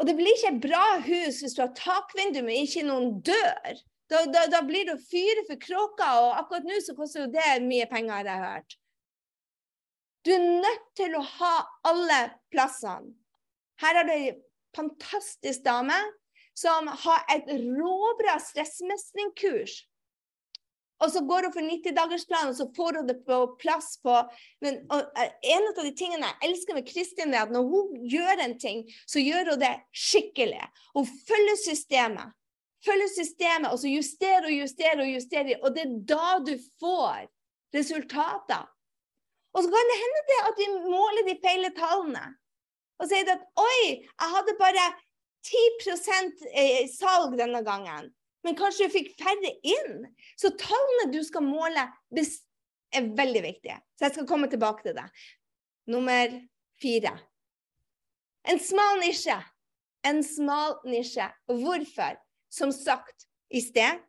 Og 0.00 0.08
det 0.08 0.14
blir 0.18 0.34
ikke 0.34 0.52
et 0.54 0.62
bra 0.64 0.84
hus 1.04 1.40
hvis 1.42 1.56
du 1.56 1.62
har 1.62 1.74
takvindu, 1.78 2.40
men 2.42 2.64
ikke 2.64 2.84
noen 2.86 3.18
dør. 3.24 3.82
Da, 4.10 4.24
da, 4.28 4.46
da 4.50 4.60
blir 4.66 4.88
det 4.88 4.96
å 4.96 5.04
fyre 5.08 5.44
for 5.48 5.60
kråka, 5.60 6.08
og 6.20 6.38
akkurat 6.40 6.66
nå 6.68 6.78
så 6.84 6.94
koster 6.96 7.24
jo 7.24 7.32
det 7.32 7.60
mye 7.64 7.86
penger, 7.88 8.14
har 8.18 8.28
jeg 8.28 8.42
hørt. 8.42 8.78
Du 10.22 10.32
er 10.34 10.48
nødt 10.62 10.88
til 10.98 11.14
å 11.18 11.22
ha 11.38 11.54
alle 11.90 12.18
plassene. 12.52 13.14
Her 13.82 13.98
har 13.98 14.06
du 14.06 14.12
ei 14.14 14.34
fantastisk 14.76 15.64
dame 15.64 15.96
som 16.58 16.86
har 16.86 17.24
et 17.32 17.48
råbra 17.50 18.36
stressmestringskurs. 18.42 19.80
Og 21.02 21.10
så 21.10 21.22
går 21.26 21.48
hun 21.48 21.54
for 21.54 21.66
90-dagersplanen, 21.66 22.52
og 22.52 22.58
så 22.58 22.68
får 22.76 22.98
hun 23.00 23.08
det 23.08 23.16
på 23.26 23.38
plass 23.62 23.96
på 24.04 24.14
men, 24.62 24.78
og, 24.94 25.08
En 25.42 25.68
av 25.70 25.80
de 25.82 25.94
tingene 25.98 26.28
jeg 26.28 26.50
elsker 26.50 26.78
med 26.78 26.86
Kristin, 26.86 27.34
er 27.34 27.46
at 27.46 27.54
når 27.54 27.66
hun 27.72 27.96
gjør 28.12 28.44
en 28.44 28.54
ting, 28.58 28.84
så 29.10 29.22
gjør 29.22 29.54
hun 29.54 29.62
det 29.64 29.72
skikkelig. 30.04 30.62
Hun 30.94 31.08
følger 31.28 31.58
systemet. 31.64 32.36
Følger 32.86 33.10
systemet, 33.14 33.70
og 33.70 33.78
så 33.82 33.90
justerer 33.90 34.46
og 34.46 34.54
justerer 34.54 35.02
og 35.02 35.10
justerer. 35.10 35.58
Og 35.62 35.74
det 35.74 35.86
er 35.86 35.98
da 36.14 36.38
du 36.46 36.54
får 36.82 37.26
resultater. 37.74 38.64
Og 39.52 39.64
så 39.64 39.72
kan 39.72 39.90
det 39.90 40.00
hende 40.00 40.24
det 40.30 40.40
at 40.48 40.60
vi 40.60 40.68
måler 40.86 41.28
de 41.28 41.36
feile 41.42 41.70
tallene. 41.76 42.24
Og 43.02 43.08
sier 43.10 43.28
at 43.34 43.42
oi, 43.58 43.78
jeg 43.98 44.34
hadde 44.36 44.58
bare 44.60 44.84
10 45.42 45.62
eh, 46.54 46.84
salg 46.90 47.34
denne 47.38 47.62
gangen. 47.66 48.12
Men 48.42 48.56
kanskje 48.58 48.88
du 48.88 48.94
fikk 48.94 49.12
færre 49.20 49.52
inn. 49.62 50.06
Så 50.38 50.50
tallene 50.58 51.10
du 51.12 51.20
skal 51.26 51.44
måle, 51.46 51.86
er 52.92 53.10
veldig 53.16 53.42
viktige. 53.44 53.78
Så 53.96 54.08
jeg 54.08 54.16
skal 54.16 54.28
komme 54.28 54.50
tilbake 54.50 54.84
til 54.86 54.96
det. 54.98 55.06
Nummer 55.90 56.34
fire. 56.82 57.14
En 58.50 58.58
smal 58.60 59.00
nisje. 59.02 59.38
En 60.06 60.22
smal 60.26 60.80
nisje. 60.88 61.28
Hvorfor? 61.46 62.18
Som 62.52 62.72
sagt 62.74 63.28
i 63.52 63.62
sted, 63.64 64.02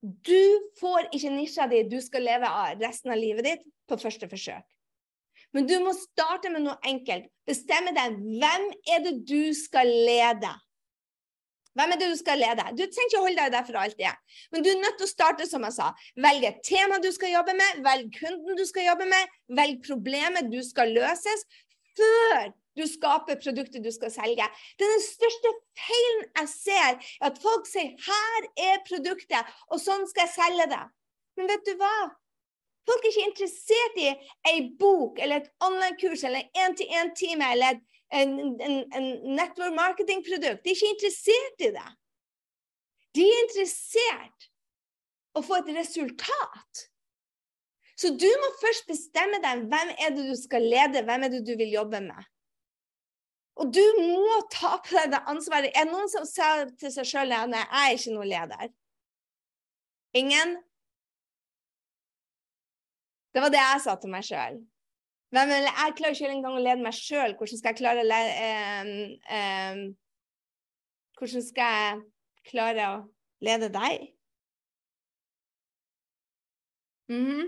du 0.00 0.70
får 0.80 1.10
ikke 1.12 1.32
nisja 1.34 1.66
di 1.68 1.82
du 1.90 1.98
skal 2.00 2.24
leve 2.24 2.48
av 2.48 2.80
resten 2.80 3.12
av 3.12 3.20
livet 3.20 3.44
ditt 3.44 3.66
på 3.90 3.98
første 4.00 4.28
forsøk. 4.30 4.64
Men 5.52 5.66
du 5.66 5.74
må 5.82 5.92
starte 5.98 6.50
med 6.52 6.64
noe 6.64 6.78
enkelt. 6.86 7.26
Bestemme 7.48 7.92
deg 7.96 8.16
hvem 8.16 8.66
er 8.94 9.04
det 9.04 9.16
du 9.28 9.50
skal 9.56 9.88
lede. 10.06 10.52
Hvem 11.78 11.92
er 11.94 11.98
det 12.00 12.08
du 12.10 12.16
skal 12.18 12.40
lede? 12.42 12.64
Du 12.74 12.82
trenger 12.82 13.08
ikke 13.08 13.20
å 13.20 13.26
holde 13.26 13.42
deg 13.42 13.52
der 13.54 13.66
for 13.66 13.78
alltid. 13.78 14.22
Men 14.50 14.64
du 14.64 14.70
er 14.72 14.80
nødt 14.80 14.96
til 14.98 15.06
å 15.06 15.10
starte, 15.10 15.46
som 15.46 15.66
jeg 15.66 15.76
sa. 15.76 15.90
Velg 16.18 16.46
tema 16.66 16.98
du 17.02 17.10
skal 17.14 17.34
jobbe 17.36 17.54
med, 17.58 17.82
velg 17.86 18.08
kunden 18.16 18.58
du 18.58 18.64
skal 18.66 18.88
jobbe 18.88 19.06
med, 19.10 19.36
velg 19.60 19.84
problemet 19.86 20.50
du 20.50 20.58
skal 20.66 20.90
løses, 20.96 21.46
før 21.98 22.50
du 22.78 22.86
skaper 22.90 23.38
produktet 23.42 23.84
du 23.84 23.90
skal 23.94 24.12
selge. 24.14 24.46
Det 24.78 24.86
er 24.86 24.94
den 24.96 25.04
største 25.04 25.52
feilen 25.78 26.24
jeg 26.40 26.50
ser, 26.54 26.98
at 27.26 27.38
folk 27.42 27.68
sier 27.70 27.94
'her 28.06 28.48
er 28.70 28.82
produktet', 28.88 29.54
og 29.70 29.78
sånn 29.82 30.06
skal 30.10 30.26
jeg 30.26 30.34
selge 30.34 30.66
det. 30.74 30.84
Men 31.36 31.50
vet 31.50 31.66
du 31.66 31.74
hva? 31.78 32.10
Folk 32.88 33.04
er 33.04 33.12
ikke 33.12 33.28
interessert 33.30 33.98
i 34.00 34.08
ei 34.50 34.60
bok 34.80 35.18
eller 35.22 35.42
et 35.42 35.50
online-kurs 35.62 36.24
eller 36.24 36.42
en 36.42 36.72
én-til-én-time 36.72 37.52
eller 37.54 37.80
en, 38.10 38.36
en, 38.60 38.76
en 38.92 39.08
network 39.36 39.74
marketing-produkt. 39.76 40.62
De 40.64 40.70
er 40.72 40.76
ikke 40.76 40.94
interessert 40.94 41.66
i 41.66 41.72
det. 41.76 41.90
De 43.16 43.26
er 43.26 43.42
interessert 43.44 44.48
å 45.36 45.42
få 45.46 45.60
et 45.60 45.70
resultat. 45.76 46.86
Så 48.00 48.14
du 48.16 48.28
må 48.42 48.50
først 48.62 48.86
bestemme 48.88 49.38
deg 49.44 49.66
hvem 49.70 49.94
er 49.98 50.14
det 50.16 50.26
du 50.30 50.36
skal 50.38 50.64
lede, 50.64 51.02
hvem 51.04 51.26
er 51.26 51.34
det 51.34 51.42
du 51.46 51.52
vil 51.58 51.74
jobbe 51.74 52.00
med. 52.02 52.28
Og 53.60 53.72
du 53.76 53.82
må 53.98 54.38
ta 54.52 54.78
på 54.80 54.96
deg 54.96 55.12
det 55.12 55.20
ansvaret. 55.28 55.74
Er 55.76 55.84
det 55.84 55.92
noen 55.92 56.08
som 56.08 56.24
sa 56.24 56.64
til 56.80 56.92
seg 56.94 57.08
sjøl 57.10 57.34
at 57.36 57.52
jeg 57.52 57.68
er 57.82 57.96
ikke 57.96 58.14
noen 58.14 58.30
leder? 58.30 58.70
Ingen? 60.16 60.56
Det 63.30 63.42
var 63.44 63.52
det 63.52 63.60
jeg 63.60 63.82
sa 63.84 63.94
til 64.00 64.14
meg 64.14 64.24
sjøl. 64.26 64.62
Jeg 65.30 65.94
klarer 65.96 66.16
ikke 66.16 66.30
engang 66.30 66.56
å 66.58 66.62
lede 66.62 66.82
meg 66.82 66.96
sjøl. 66.96 67.36
Hvordan 67.38 67.60
skal 67.60 67.70
jeg 67.70 67.78
klare 67.78 68.02
å 68.02 68.08
lede 68.08 68.32
um, 68.82 68.94
um, 69.38 69.82
Hvordan 71.20 71.44
skal 71.46 71.76
jeg 71.76 72.00
klare 72.50 72.88
å 72.88 72.96
lede 73.44 73.68
deg? 73.70 74.08
Mm 77.10 77.24
-hmm. 77.26 77.46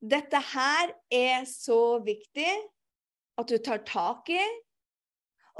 Dette 0.00 0.36
her 0.36 0.92
er 1.12 1.44
så 1.44 1.98
viktig 2.04 2.52
at 3.38 3.48
du 3.48 3.58
tar 3.58 3.84
tak 3.84 4.28
i 4.28 4.44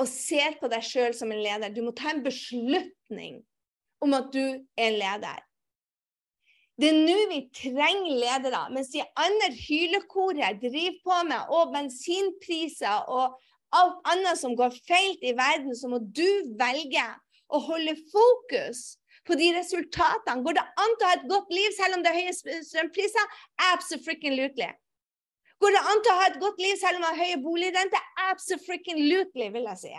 og 0.01 0.09
ser 0.09 0.57
på 0.61 0.69
deg 0.69 0.83
sjøl 0.83 1.15
som 1.15 1.33
en 1.33 1.43
leder. 1.43 1.75
Du 1.75 1.83
må 1.83 1.93
ta 1.93 2.11
en 2.11 2.25
beslutning 2.25 3.43
om 4.01 4.15
at 4.15 4.33
du 4.33 4.43
er 4.77 4.87
en 4.89 4.99
leder. 4.99 5.50
Det 6.81 6.89
er 6.89 6.97
nå 6.97 7.17
vi 7.29 7.41
trenger 7.53 8.21
ledere. 8.23 8.61
Mens 8.73 8.93
de 8.95 9.03
andre 9.21 9.51
hylekoret 9.53 10.61
driver 10.63 10.97
på 11.05 11.19
med 11.29 11.53
og 11.53 11.75
bensinpriser 11.75 13.11
og 13.13 13.37
alt 13.77 13.99
annet 14.13 14.41
som 14.41 14.57
går 14.57 14.73
feil 14.89 15.19
i 15.21 15.35
verden, 15.37 15.75
så 15.77 15.91
må 15.93 16.01
du 16.01 16.27
velge 16.59 17.05
å 17.51 17.61
holde 17.67 17.97
fokus 18.13 18.97
på 19.29 19.37
de 19.37 19.51
resultatene. 19.59 20.41
Går 20.47 20.57
det 20.57 20.65
an 20.85 20.95
til 20.97 21.07
å 21.07 21.11
ha 21.11 21.19
et 21.19 21.29
godt 21.31 21.53
liv 21.55 21.75
selv 21.77 21.99
om 21.99 22.05
det 22.05 22.15
er 22.15 22.23
høye 22.23 22.63
strømpriser? 22.71 23.43
Absolutely. 23.71 24.71
Går 25.61 25.77
det 25.77 25.83
an 25.93 26.01
til 26.01 26.15
å 26.15 26.21
ha 26.23 26.31
et 26.31 26.41
godt 26.41 26.63
liv 26.65 26.79
selv 26.81 26.99
om 26.99 27.05
det 27.05 27.13
er 27.13 27.21
høye 27.21 27.43
boligrenter? 27.45 28.09
Absolutely, 28.31 29.51
vil 29.53 29.69
jeg 29.69 29.83
si. 29.83 29.93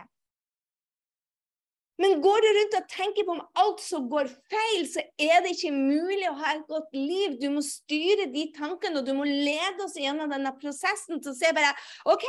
Men 2.02 2.22
går 2.24 2.42
du 2.42 2.48
rundt 2.56 2.76
og 2.80 2.88
tenker 2.90 3.26
på 3.28 3.36
om 3.36 3.44
alt 3.62 3.82
som 3.84 4.08
går 4.10 4.30
feil, 4.50 4.86
så 4.90 5.04
er 5.22 5.44
det 5.44 5.54
ikke 5.54 5.74
mulig 5.76 6.26
å 6.32 6.38
ha 6.40 6.56
et 6.56 6.64
godt 6.70 6.96
liv. 6.98 7.36
Du 7.42 7.50
må 7.54 7.62
styre 7.66 8.26
de 8.34 8.48
tankene, 8.56 9.02
og 9.02 9.06
du 9.06 9.14
må 9.18 9.28
lede 9.28 9.86
oss 9.86 10.00
gjennom 10.00 10.32
denne 10.32 10.54
prosessen 10.58 11.22
til 11.22 11.34
å 11.34 11.38
se 11.38 11.52
bare 11.54 11.74
OK, 12.10 12.26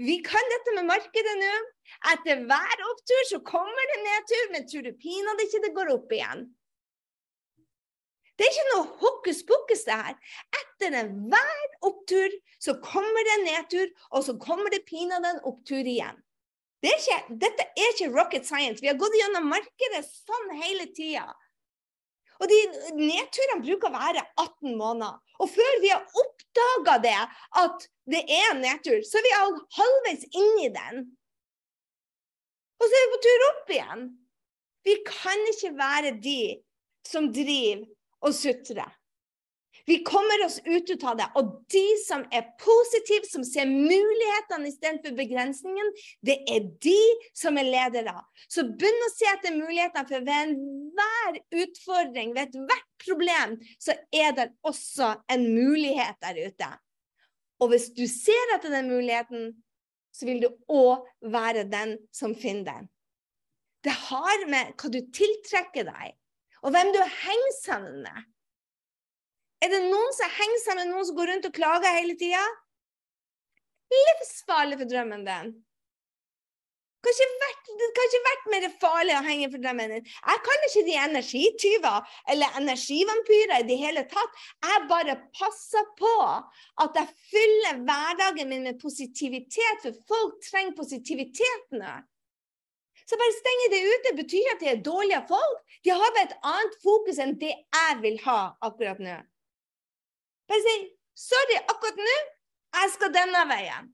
vi 0.00 0.16
kan 0.24 0.48
dette 0.54 0.76
med 0.78 0.88
markedet 0.88 1.36
nå. 1.42 1.50
Etter 2.14 2.46
hver 2.48 2.86
opptur 2.86 3.28
så 3.28 3.42
kommer 3.44 3.92
det 3.92 4.00
nedtur, 4.06 4.48
men 4.54 4.66
tror 4.70 4.86
du 4.86 4.96
pinadø 5.02 5.44
ikke 5.44 5.62
det 5.66 5.74
går 5.76 5.92
opp 5.98 6.16
igjen? 6.16 6.46
Det 8.40 8.46
er 8.46 8.54
ikke 8.54 8.70
noe 8.70 8.86
hokus 9.02 9.42
pokus, 9.44 9.84
det 9.84 9.98
her. 10.00 10.16
Etter 10.62 10.94
enhver 11.02 11.66
opptur 11.84 12.32
så 12.56 12.78
kommer 12.80 13.26
det 13.28 13.38
nedtur, 13.44 13.92
og 14.16 14.24
så 14.24 14.38
kommer 14.40 14.72
det 14.72 14.86
pinadø 14.88 15.34
en 15.34 15.42
opptur 15.50 15.84
igjen. 15.84 16.16
Det 16.80 16.88
er 16.88 17.00
ikke, 17.00 17.36
dette 17.42 17.66
er 17.76 17.92
ikke 17.92 18.10
rocket 18.14 18.46
science. 18.48 18.80
Vi 18.80 18.88
har 18.88 18.98
gått 19.00 19.16
gjennom 19.18 19.50
markedet 19.52 20.00
sånn 20.08 20.52
hele 20.62 20.86
tida. 20.96 21.26
Og 22.40 22.48
de 22.48 22.58
nedturene 22.96 23.60
bruker 23.60 23.90
å 23.90 23.98
være 23.98 24.22
18 24.40 24.78
måneder. 24.80 25.18
Og 25.40 25.50
før 25.52 25.80
vi 25.82 25.90
har 25.92 26.20
oppdaga 26.22 26.96
det, 27.04 27.18
at 27.60 27.84
det 28.08 28.22
er 28.24 28.46
en 28.54 28.62
nedtur, 28.64 29.02
så 29.04 29.20
er 29.20 29.26
vi 29.26 29.34
halvveis 29.76 30.24
inni 30.30 30.70
den. 30.72 31.04
Og 32.80 32.86
så 32.86 32.96
er 32.96 33.04
vi 33.04 33.12
på 33.12 33.20
tur 33.26 33.46
opp 33.50 33.74
igjen. 33.76 34.06
Vi 34.88 34.96
kan 35.04 35.44
ikke 35.52 35.74
være 35.76 36.14
de 36.24 36.40
som 37.04 37.28
driver 37.32 37.84
og 38.24 38.36
sutrer. 38.36 38.88
Vi 39.90 39.98
kommer 40.06 40.44
oss 40.46 40.60
ut 40.64 41.04
av 41.04 41.16
det. 41.18 41.26
Og 41.34 41.48
de 41.74 41.86
som 42.04 42.20
er 42.30 42.44
positive, 42.62 43.26
som 43.26 43.42
ser 43.42 43.66
mulighetene 43.66 44.70
istedenfor 44.70 45.16
begrensningen, 45.18 45.90
det 46.22 46.36
er 46.46 46.68
de 46.84 47.00
som 47.34 47.58
er 47.58 47.66
ledere. 47.66 48.14
Så 48.46 48.68
begynn 48.68 49.02
å 49.02 49.10
se 49.10 49.26
etter 49.32 49.56
mulighetene, 49.56 50.06
for 50.06 50.28
ved 50.28 50.44
enhver 50.44 51.40
utfordring, 51.64 52.36
ved 52.36 52.52
ethvert 52.52 52.86
problem, 53.02 53.58
så 53.82 53.98
er 54.14 54.30
det 54.38 54.48
også 54.62 55.10
en 55.34 55.48
mulighet 55.56 56.22
der 56.22 56.38
ute. 56.38 56.70
Og 57.58 57.74
hvis 57.74 57.90
du 57.96 58.06
ser 58.06 58.54
etter 58.54 58.70
den 58.70 58.94
muligheten, 58.94 59.52
så 60.14 60.30
vil 60.30 60.44
du 60.46 60.50
òg 60.70 61.02
være 61.34 61.66
den 61.66 61.98
som 62.14 62.38
finner 62.38 62.76
den. 62.76 62.90
Det 63.82 63.98
har 64.06 64.46
med 64.54 64.76
hva 64.78 64.94
du 64.94 65.02
tiltrekker 65.18 65.90
deg, 65.90 66.14
og 66.62 66.76
hvem 66.76 66.94
du 66.94 67.02
henger 67.02 67.56
sammen 67.64 68.04
med. 68.06 68.28
Er 69.60 69.72
det 69.72 69.80
noen 69.86 70.12
som 70.16 70.36
henger 70.38 70.60
seg 70.64 70.78
med 70.78 70.88
noen 70.88 71.06
som 71.08 71.16
går 71.18 71.34
rundt 71.34 71.48
og 71.50 71.56
klager 71.56 71.98
hele 71.98 72.14
tida? 72.20 72.44
Livsfarlig 73.90 74.78
for 74.80 74.88
drømmen 74.88 75.26
din. 75.26 75.50
Det 77.00 77.86
kan 77.96 78.06
ikke 78.06 78.20
vært 78.26 78.48
mer 78.52 78.64
farlig 78.82 79.14
å 79.16 79.22
henge 79.24 79.48
for 79.52 79.62
drømmen 79.62 79.92
din. 79.94 80.04
Jeg 80.04 80.42
kaller 80.46 80.66
ikke 80.66 80.82
de 80.84 80.96
energityver 81.00 82.10
eller 82.34 82.58
energivampyrer 82.60 83.62
i 83.62 83.68
det 83.70 83.78
hele 83.80 84.04
tatt. 84.10 84.42
Jeg 84.66 84.84
bare 84.90 85.16
passer 85.36 85.88
på 85.96 86.12
at 86.84 87.00
jeg 87.00 87.14
fyller 87.32 87.80
hverdagen 87.88 88.52
min 88.52 88.68
med 88.68 88.80
positivitet, 88.82 89.80
for 89.80 89.96
folk 90.12 90.44
trenger 90.44 90.76
positivitet. 90.76 91.80
Så 93.08 93.18
bare 93.18 93.38
stenge 93.38 93.72
det 93.72 93.82
ute 93.88 94.16
betyr 94.20 94.52
at 94.54 94.60
de 94.60 94.72
er 94.74 94.84
dårlige 94.84 95.24
folk. 95.32 95.76
De 95.84 95.96
har 95.96 96.16
bare 96.16 96.28
et 96.28 96.38
annet 96.52 96.80
fokus 96.84 97.20
enn 97.24 97.38
det 97.40 97.56
jeg 97.56 98.00
vil 98.04 98.20
ha 98.28 98.40
akkurat 98.60 99.00
nå. 99.00 99.20
Bare 100.50 100.62
si 100.66 100.76
'sorry, 101.14 101.56
akkurat 101.72 101.98
nå, 102.08 102.16
jeg 102.76 102.90
skal 102.96 103.12
denne 103.14 103.42
veien'. 103.54 103.90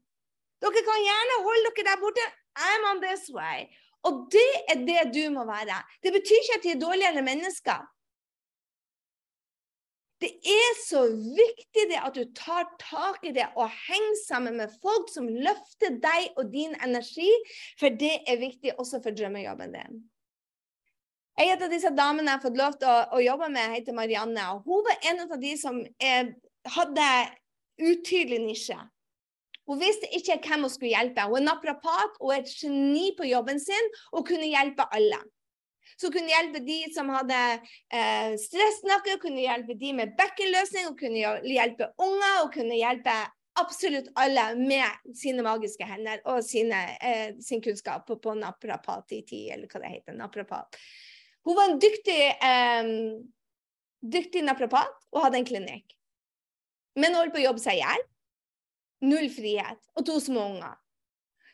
Dere 0.65 0.83
kan 0.89 1.03
gjerne 1.09 1.43
holde 1.49 1.73
dere 1.77 1.89
der 1.91 2.01
borte. 2.01 2.25
I'm 2.57 2.87
on 2.91 3.03
this 3.03 3.29
way. 3.29 3.69
Og 4.07 4.29
det 4.33 4.53
er 4.73 4.79
det 4.89 5.03
du 5.17 5.25
må 5.35 5.45
være. 5.45 5.83
Det 6.03 6.13
betyr 6.17 6.41
ikke 6.41 6.57
at 6.59 6.65
de 6.65 6.73
er 6.73 6.81
dårligere 6.81 7.23
mennesker. 7.23 7.85
Det 10.21 10.31
er 10.49 10.77
så 10.81 11.03
viktig 11.13 11.83
det 11.91 11.99
at 12.01 12.15
du 12.17 12.25
tar 12.33 12.65
tak 12.81 13.25
i 13.29 13.35
det 13.37 13.51
og 13.53 13.69
henger 13.69 14.21
sammen 14.25 14.57
med 14.57 14.73
folk 14.81 15.11
som 15.13 15.29
løfter 15.29 15.99
deg 16.01 16.39
og 16.41 16.49
din 16.55 16.73
energi, 16.81 17.29
for 17.81 17.93
det 17.93 18.15
er 18.25 18.41
viktig 18.41 18.79
også 18.81 19.03
for 19.05 19.13
drømmejobben 19.13 19.77
din. 19.77 19.99
En 21.37 21.63
av 21.63 21.69
disse 21.69 21.93
damene 21.93 22.31
jeg 22.31 22.39
har 22.39 22.45
fått 22.47 22.57
lov 22.57 22.79
til 22.81 22.89
å, 22.89 22.97
å 23.13 23.21
jobbe 23.21 23.51
med, 23.53 23.75
heter 23.75 23.97
Marianne. 23.97 24.47
og 24.55 24.65
Hun 24.65 24.87
var 24.87 25.11
en 25.11 25.21
av 25.27 25.37
de 25.43 25.53
som 25.61 25.83
eh, 25.85 26.33
hadde 26.75 27.09
utydelig 27.83 28.43
nisje. 28.43 28.79
Hun 29.67 29.81
visste 29.83 30.09
ikke 30.15 30.39
hvem 30.45 30.67
hun 30.67 30.71
skulle 30.73 30.93
hjelpe. 30.95 31.25
Hun 31.27 31.41
er 31.43 31.49
naprapat 31.49 32.21
og 32.21 32.35
et 32.37 32.51
geni 32.55 33.11
på 33.19 33.27
jobben 33.27 33.59
sin 33.63 33.91
og 34.13 34.27
kunne 34.29 34.47
hjelpe 34.47 34.87
alle. 34.95 35.19
Så 35.97 36.11
kunne 36.13 36.31
hjelpe 36.31 36.61
de 36.67 36.77
som 36.95 37.11
hadde 37.15 37.39
eh, 37.95 38.35
stressnakke, 38.41 39.17
kunne 39.23 39.43
hjelpe 39.43 39.75
de 39.79 39.93
med 39.97 40.15
bekkenløsning, 40.19 40.91
hun 40.91 40.99
kunne 40.99 41.51
hjelpe 41.51 41.89
unger 42.03 42.43
og 42.43 42.53
kunne 42.55 42.79
hjelpe 42.79 43.15
absolutt 43.57 44.11
alle 44.21 44.51
med 44.59 45.15
sine 45.17 45.45
magiske 45.47 45.87
hender 45.89 46.21
og 46.29 46.43
sine, 46.45 46.83
eh, 47.01 47.31
sin 47.41 47.63
kunnskap 47.65 48.05
på, 48.07 48.19
på 48.21 48.35
naprapati, 48.37 49.23
eller 49.55 49.71
hva 49.71 49.83
det 49.83 49.95
heter. 49.95 50.19
naprapat. 50.19 50.79
Hun 51.47 51.57
var 51.57 51.71
en 51.71 51.81
dyktig, 51.81 52.21
eh, 52.51 52.91
dyktig 54.03 54.45
naprapat 54.45 55.07
og 55.15 55.23
hadde 55.25 55.41
en 55.41 55.49
klinikk. 55.49 55.97
Men 56.97 57.17
holdt 57.17 57.35
på 57.35 57.41
å 57.43 57.47
jobbe 57.49 57.63
seg 57.63 57.79
i 57.79 57.83
hjel. 57.83 58.05
Null 59.07 59.29
frihet. 59.33 59.81
Og 59.97 60.07
to 60.09 60.17
små 60.23 60.47
unger. 60.55 60.77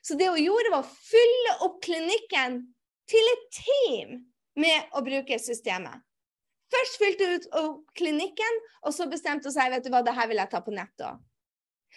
Så 0.03 0.16
det 0.18 0.30
hun 0.30 0.43
gjorde, 0.43 0.70
var 0.74 0.86
å 0.86 0.95
fylle 1.11 1.57
opp 1.66 1.80
klinikken 1.84 2.62
til 3.11 3.34
et 3.34 3.45
team 3.59 4.16
med 4.59 4.95
å 4.97 5.03
bruke 5.05 5.38
systemet. 5.43 6.03
Først 6.72 6.99
fylte 6.99 7.28
hun 7.28 7.36
ut 7.36 7.93
klinikken, 7.99 8.59
og 8.86 8.95
så 8.97 9.07
bestemte 9.11 9.51
hun 9.51 9.55
seg 9.55 9.70
vet 9.74 9.84
du 9.84 9.93
hva, 9.93 10.01
det 10.05 10.14
her 10.16 10.30
vil 10.30 10.40
jeg 10.40 10.51
ta 10.53 10.62
på 10.64 10.74
nettet. 10.74 11.20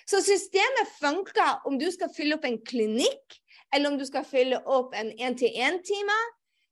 Så 0.05 0.19
systemet 0.25 0.91
funker 0.99 1.63
om 1.69 1.79
du 1.79 1.87
skal 1.93 2.11
fylle 2.13 2.35
opp 2.35 2.45
en 2.45 2.59
klinikk, 2.67 3.37
eller 3.73 3.93
om 3.93 3.99
du 3.99 4.05
skal 4.07 4.27
fylle 4.27 4.59
opp 4.69 4.93
en 4.97 5.13
én-til-én-time. 5.15 6.17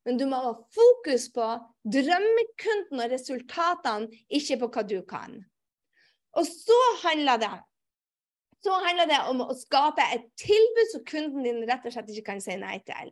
Men 0.03 0.19
du 0.19 0.25
må 0.27 0.41
ha 0.43 0.51
fokus 0.75 1.29
på 1.31 1.45
drømmekunden 1.87 2.99
og 2.99 3.13
resultatene, 3.13 4.09
ikke 4.27 4.59
på 4.59 4.69
hva 4.75 4.83
du 4.83 4.97
kan. 5.07 5.39
Og 6.39 6.47
så 6.49 6.79
handler 7.03 7.37
det 7.43 7.53
så 8.63 8.77
handler 8.79 9.09
det 9.09 9.19
om 9.27 9.41
å 9.43 9.53
skape 9.59 10.03
et 10.15 10.29
tilbud 10.39 10.91
som 10.93 11.01
kunden 11.03 11.43
din 11.43 11.65
rett 11.67 11.83
og 11.83 11.91
slett 11.91 12.11
ikke 12.13 12.29
kan 12.29 12.39
si 12.39 12.55
nei 12.55 12.77
til. 12.87 13.09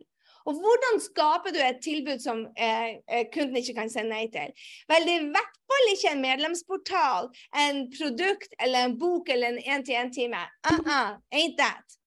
Og 0.48 0.58
hvordan 0.58 0.98
skaper 1.04 1.54
du 1.54 1.58
et 1.62 1.80
tilbud 1.84 2.22
som 2.22 2.46
eh, 2.56 2.98
eh, 3.06 3.26
kunden 3.34 3.58
ikke 3.60 3.76
kan 3.76 3.92
si 3.92 4.02
nei 4.06 4.24
til? 4.32 4.54
Vel, 4.90 5.04
det 5.06 5.14
er 5.14 5.26
i 5.26 5.32
hvert 5.34 5.58
fall 5.70 5.90
ikke 5.92 6.14
en 6.14 6.24
medlemsportal, 6.24 7.28
en 7.66 7.82
produkt 7.92 8.56
eller 8.58 8.88
en 8.88 8.96
bok 8.98 9.28
eller 9.30 9.52
en 9.52 9.60
én-til-én-time. 9.76 10.42
Uh 10.66 10.80
-uh, 10.80 11.10
ain't 11.36 11.56
that. 11.60 11.98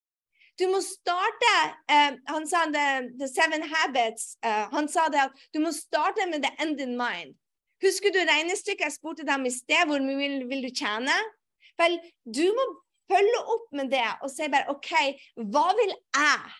Du 0.59 0.67
må 0.71 0.79
starte 0.81 1.53
eh, 1.91 2.11
Han 2.27 2.47
sa 2.47 2.65
the, 2.65 2.87
the 3.19 3.27
Seven 3.27 3.63
Habits. 3.73 4.37
Eh, 4.43 4.67
han 4.71 4.87
sa 4.87 5.07
det 5.11 5.19
at 5.27 5.31
du 5.53 5.59
må 5.59 5.71
starte 5.71 6.29
med 6.31 6.43
the 6.43 6.51
end 6.59 6.79
in 6.81 6.97
mind. 6.97 7.35
Husker 7.83 8.13
du 8.13 8.21
regnestykket 8.23 8.87
jeg 8.87 8.95
spurte 8.95 9.25
dem 9.27 9.47
i 9.47 9.53
sted? 9.53 9.87
Hvor 9.89 10.03
mye 10.03 10.19
vil, 10.19 10.37
vil 10.49 10.63
du 10.67 10.71
tjene? 10.71 11.15
Vel, 11.79 11.97
du 12.23 12.45
må 12.55 12.67
følge 13.11 13.41
opp 13.53 13.65
med 13.77 13.91
det 13.93 14.07
og 14.23 14.31
si 14.31 14.47
bare 14.51 14.71
OK, 14.73 14.93
hva 15.51 15.67
vil 15.77 15.91
jeg? 15.91 16.53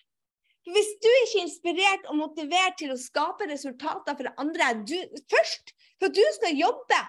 Hvis 0.66 0.92
du 0.98 1.10
ikke 1.10 1.40
er 1.40 1.44
inspirert 1.46 2.08
og 2.10 2.18
motivert 2.18 2.80
til 2.80 2.94
å 2.94 3.00
skape 3.00 3.46
resultater 3.52 4.18
for 4.18 4.32
andre 4.42 4.72
du, 4.82 4.98
først, 5.30 5.76
for 6.02 6.10
du 6.10 6.24
skal 6.40 6.58
jobbe, 6.58 7.02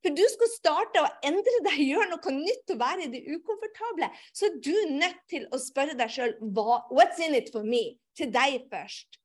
for 0.00 0.16
du 0.16 0.22
skal 0.32 0.52
starte 0.52 1.02
å 1.02 1.10
endre 1.26 1.62
deg, 1.66 1.80
gjøre 1.90 2.10
noe 2.12 2.36
nytt 2.38 2.74
og 2.74 2.80
være 2.80 3.06
i 3.06 3.12
det 3.12 3.24
ukomfortable, 3.34 4.10
så 4.32 4.48
er 4.48 4.60
du 4.62 4.76
nødt 4.94 5.24
til 5.32 5.48
å 5.50 5.60
spørre 5.60 5.98
deg 5.98 6.14
sjøl 6.14 6.36
what's 6.40 7.20
in 7.20 7.36
it 7.36 7.50
for 7.52 7.66
me? 7.66 7.98
Til 8.16 8.30
deg 8.32 8.62
først. 8.72 9.19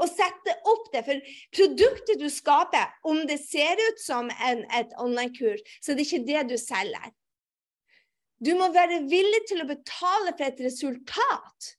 Og 0.00 0.10
sette 0.10 0.54
opp 0.70 0.88
det. 0.94 1.04
For 1.06 1.34
produktet 1.54 2.20
du 2.20 2.26
skaper, 2.32 2.94
om 3.06 3.22
det 3.28 3.38
ser 3.44 3.78
ut 3.78 4.00
som 4.02 4.30
en, 4.34 4.64
et 4.74 4.94
online-kurs, 5.00 5.62
så 5.80 5.92
er 5.92 5.98
det 6.00 6.08
ikke 6.08 6.26
det 6.26 6.46
du 6.50 6.56
selger. 6.60 7.12
Du 8.44 8.52
må 8.58 8.68
være 8.74 9.04
villig 9.08 9.44
til 9.48 9.62
å 9.62 9.68
betale 9.68 10.34
for 10.34 10.46
et 10.46 10.62
resultat. 10.64 11.74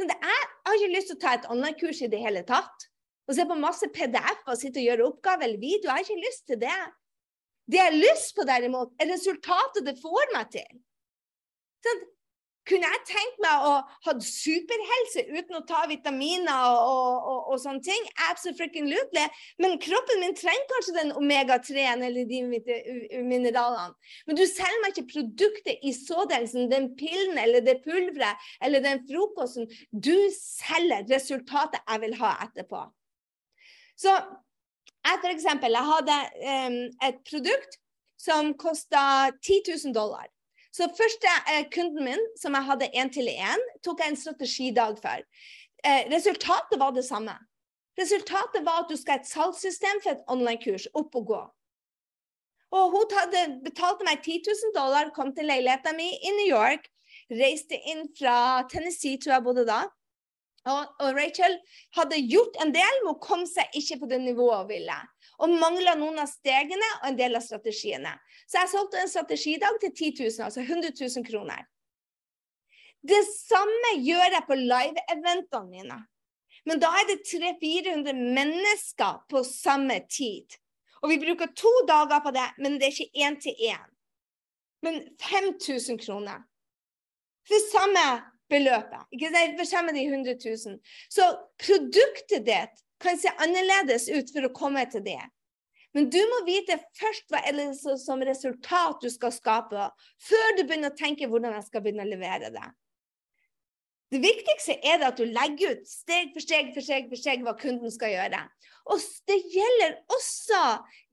Jeg 0.00 0.16
har 0.16 0.78
ikke 0.78 0.94
lyst 0.94 1.12
til 1.12 1.18
å 1.18 1.22
ta 1.22 1.34
et 1.36 1.50
online-kurs 1.52 2.00
i 2.06 2.08
det 2.10 2.22
hele 2.22 2.42
tatt. 2.48 2.88
Og 3.28 3.36
se 3.36 3.44
på 3.46 3.58
masse 3.60 3.86
PDF 3.94 4.48
og 4.48 4.58
sitte 4.58 4.80
og 4.80 4.88
gjøre 4.88 5.06
oppgaver 5.06 5.46
eller 5.46 5.60
video. 5.60 5.86
Jeg 5.86 5.92
har 5.92 6.06
ikke 6.06 6.24
lyst 6.24 6.46
til 6.48 6.58
det. 6.62 6.78
Det 7.70 7.78
jeg 7.78 7.86
har 7.86 7.98
lyst 7.98 8.32
på, 8.34 8.46
derimot, 8.48 8.94
er 8.98 9.12
resultatet 9.12 9.86
det 9.86 10.00
får 10.00 10.32
meg 10.34 10.48
til. 10.56 10.80
Sånn, 11.84 12.00
kunne 12.70 12.86
jeg 12.86 13.02
tenkt 13.08 13.40
meg 13.42 13.64
å 13.66 13.72
ha 14.06 14.14
superhelse 14.24 15.24
uten 15.32 15.58
å 15.58 15.62
ta 15.66 15.82
vitaminer 15.90 16.66
og, 16.70 16.80
og, 16.86 17.28
og, 17.32 17.40
og 17.54 17.62
sånne 17.62 17.82
ting? 17.84 18.06
Absolutely. 18.28 19.24
Men 19.62 19.78
kroppen 19.82 20.22
min 20.22 20.36
trenger 20.38 20.68
kanskje 20.70 20.96
den 21.00 21.12
omega-3-en 21.18 22.04
eller 22.06 22.28
de 22.30 22.42
mineralene. 23.26 23.96
Men 24.28 24.38
du 24.38 24.44
selger 24.46 24.84
meg 24.84 24.94
ikke 24.94 25.12
produktet 25.16 25.82
i 25.86 25.94
sådelsen, 25.96 26.70
den 26.70 26.92
pillen 27.00 27.40
eller 27.42 27.64
det 27.66 27.80
pulveret 27.84 28.50
eller 28.62 28.84
den 28.84 29.02
frokosten. 29.10 29.68
Du 29.90 30.14
selger 30.36 31.08
resultatet 31.10 31.82
jeg 31.82 32.04
vil 32.06 32.16
ha 32.22 32.36
etterpå. 32.46 32.86
Så 33.98 34.14
jeg 35.00 35.20
for 35.22 35.32
eksempel, 35.32 35.76
jeg 35.76 35.88
hadde 35.88 36.16
um, 36.44 36.82
et 37.08 37.22
produkt 37.28 37.80
som 38.20 38.52
kosta 38.60 39.32
10 39.40 39.62
000 39.86 39.94
dollar. 39.96 40.28
Så 40.70 40.86
første 40.94 41.30
eh, 41.50 41.64
kunden 41.74 42.04
min, 42.06 42.26
som 42.38 42.54
jeg 42.54 42.66
hadde 42.68 42.90
én 42.94 43.10
til 43.12 43.30
én, 43.30 43.62
tok 43.82 44.02
jeg 44.02 44.12
en 44.12 44.18
strategidag 44.18 45.00
for. 45.02 45.24
Eh, 45.82 46.02
resultatet 46.12 46.78
var 46.78 46.94
det 46.94 47.04
samme. 47.06 47.34
Resultatet 47.98 48.62
var 48.64 48.84
at 48.84 48.92
du 48.92 48.96
skal 48.96 49.18
ha 49.18 49.24
et 49.24 49.28
salgssystem 49.28 50.02
for 50.04 50.14
et 50.14 50.28
online-kurs 50.30 50.86
opp 50.94 51.16
og 51.18 51.26
gå. 51.32 51.40
Og 52.70 52.94
hun 52.94 53.16
hadde, 53.18 53.46
betalte 53.64 54.06
meg 54.06 54.22
10 54.22 54.44
000 54.46 54.74
dollar, 54.76 55.10
kom 55.14 55.34
til 55.34 55.50
leiligheten 55.50 55.98
min 55.98 56.14
i 56.14 56.34
New 56.38 56.50
York. 56.52 56.86
Reiste 57.34 57.78
inn 57.90 58.06
fra 58.18 58.62
Tennessee, 58.70 59.18
tror 59.18 59.36
jeg 59.36 59.46
bodde 59.46 59.66
da. 59.66 59.82
Og, 60.70 60.86
og 61.02 61.16
Rachel 61.16 61.56
hadde 61.96 62.20
gjort 62.30 62.58
en 62.62 62.70
del, 62.74 63.02
men 63.06 63.18
kom 63.24 63.42
seg 63.48 63.74
ikke 63.74 64.02
på 64.02 64.10
det 64.10 64.20
nivået 64.22 64.62
hun 64.62 64.70
ville 64.70 64.98
og 65.40 65.56
mangla 65.60 65.96
noen 65.98 66.20
av 66.22 66.28
stegene 66.30 66.86
og 67.00 67.10
en 67.10 67.18
del 67.18 67.36
av 67.38 67.44
strategiene. 67.44 68.12
Så 68.46 68.60
jeg 68.60 68.72
solgte 68.72 69.00
en 69.00 69.12
strategidag 69.12 69.78
til 69.82 69.92
10 69.92 70.10
000, 70.20 70.46
altså 70.46 70.64
100 70.64 70.92
000 71.00 71.26
kroner. 71.26 71.66
Det 73.00 73.20
samme 73.32 73.94
gjør 74.04 74.36
jeg 74.36 74.46
på 74.48 74.58
live-eventene 74.60 75.70
mine. 75.70 76.00
Men 76.68 76.80
da 76.82 76.90
er 77.00 77.06
det 77.08 77.22
300-400 77.24 78.18
mennesker 78.36 79.22
på 79.32 79.40
samme 79.48 80.02
tid. 80.12 80.58
Og 81.00 81.08
vi 81.14 81.20
bruker 81.22 81.48
to 81.56 81.72
dager 81.88 82.20
på 82.20 82.32
det, 82.36 82.44
men 82.60 82.76
det 82.76 82.90
er 82.90 82.98
ikke 82.98 83.24
én 83.24 83.38
til 83.40 83.56
én. 83.70 83.86
Men 84.84 85.00
5000 85.20 85.96
kroner. 86.04 86.44
For 87.48 87.64
samme 87.72 88.04
beløpet. 88.52 89.08
Ikke 89.14 89.32
sant? 89.32 89.56
For 89.56 89.68
samme 89.68 89.96
de 89.96 90.04
100 90.04 90.36
000. 90.44 90.76
Så 91.08 91.26
produktet 91.64 92.44
ditt 92.44 92.84
kan 93.00 93.18
se 93.18 93.32
annerledes 93.40 94.08
ut 94.12 94.32
for 94.34 94.46
å 94.46 94.54
komme 94.54 94.84
til 94.92 95.04
det. 95.06 95.20
Men 95.96 96.06
du 96.12 96.20
må 96.30 96.44
vite 96.46 96.76
først 96.98 97.32
hva 97.32 97.40
det 97.50 97.72
som 97.98 98.22
resultat 98.22 99.02
du 99.02 99.10
skal 99.10 99.34
skape, 99.34 99.88
før 100.22 100.52
du 100.58 100.62
begynner 100.62 100.92
å 100.92 100.98
tenke 100.98 101.26
hvordan 101.30 101.56
jeg 101.58 101.66
skal 101.66 101.82
begynne 101.84 102.06
å 102.06 102.12
levere 102.12 102.52
det. 102.54 102.68
Det 104.10 104.18
viktigste 104.22 104.74
er 104.90 105.02
at 105.06 105.18
du 105.20 105.26
legger 105.30 105.76
ut 105.76 105.86
steg 105.86 106.32
for 106.34 106.42
steg 106.42 106.72
for 106.74 106.82
steg 106.82 107.06
for 107.10 107.18
steg 107.18 107.44
hva 107.46 107.54
kunden 107.58 107.92
skal 107.94 108.10
gjøre. 108.10 108.40
Og 108.90 109.02
det 109.30 109.36
gjelder 109.52 109.94
også 110.10 110.62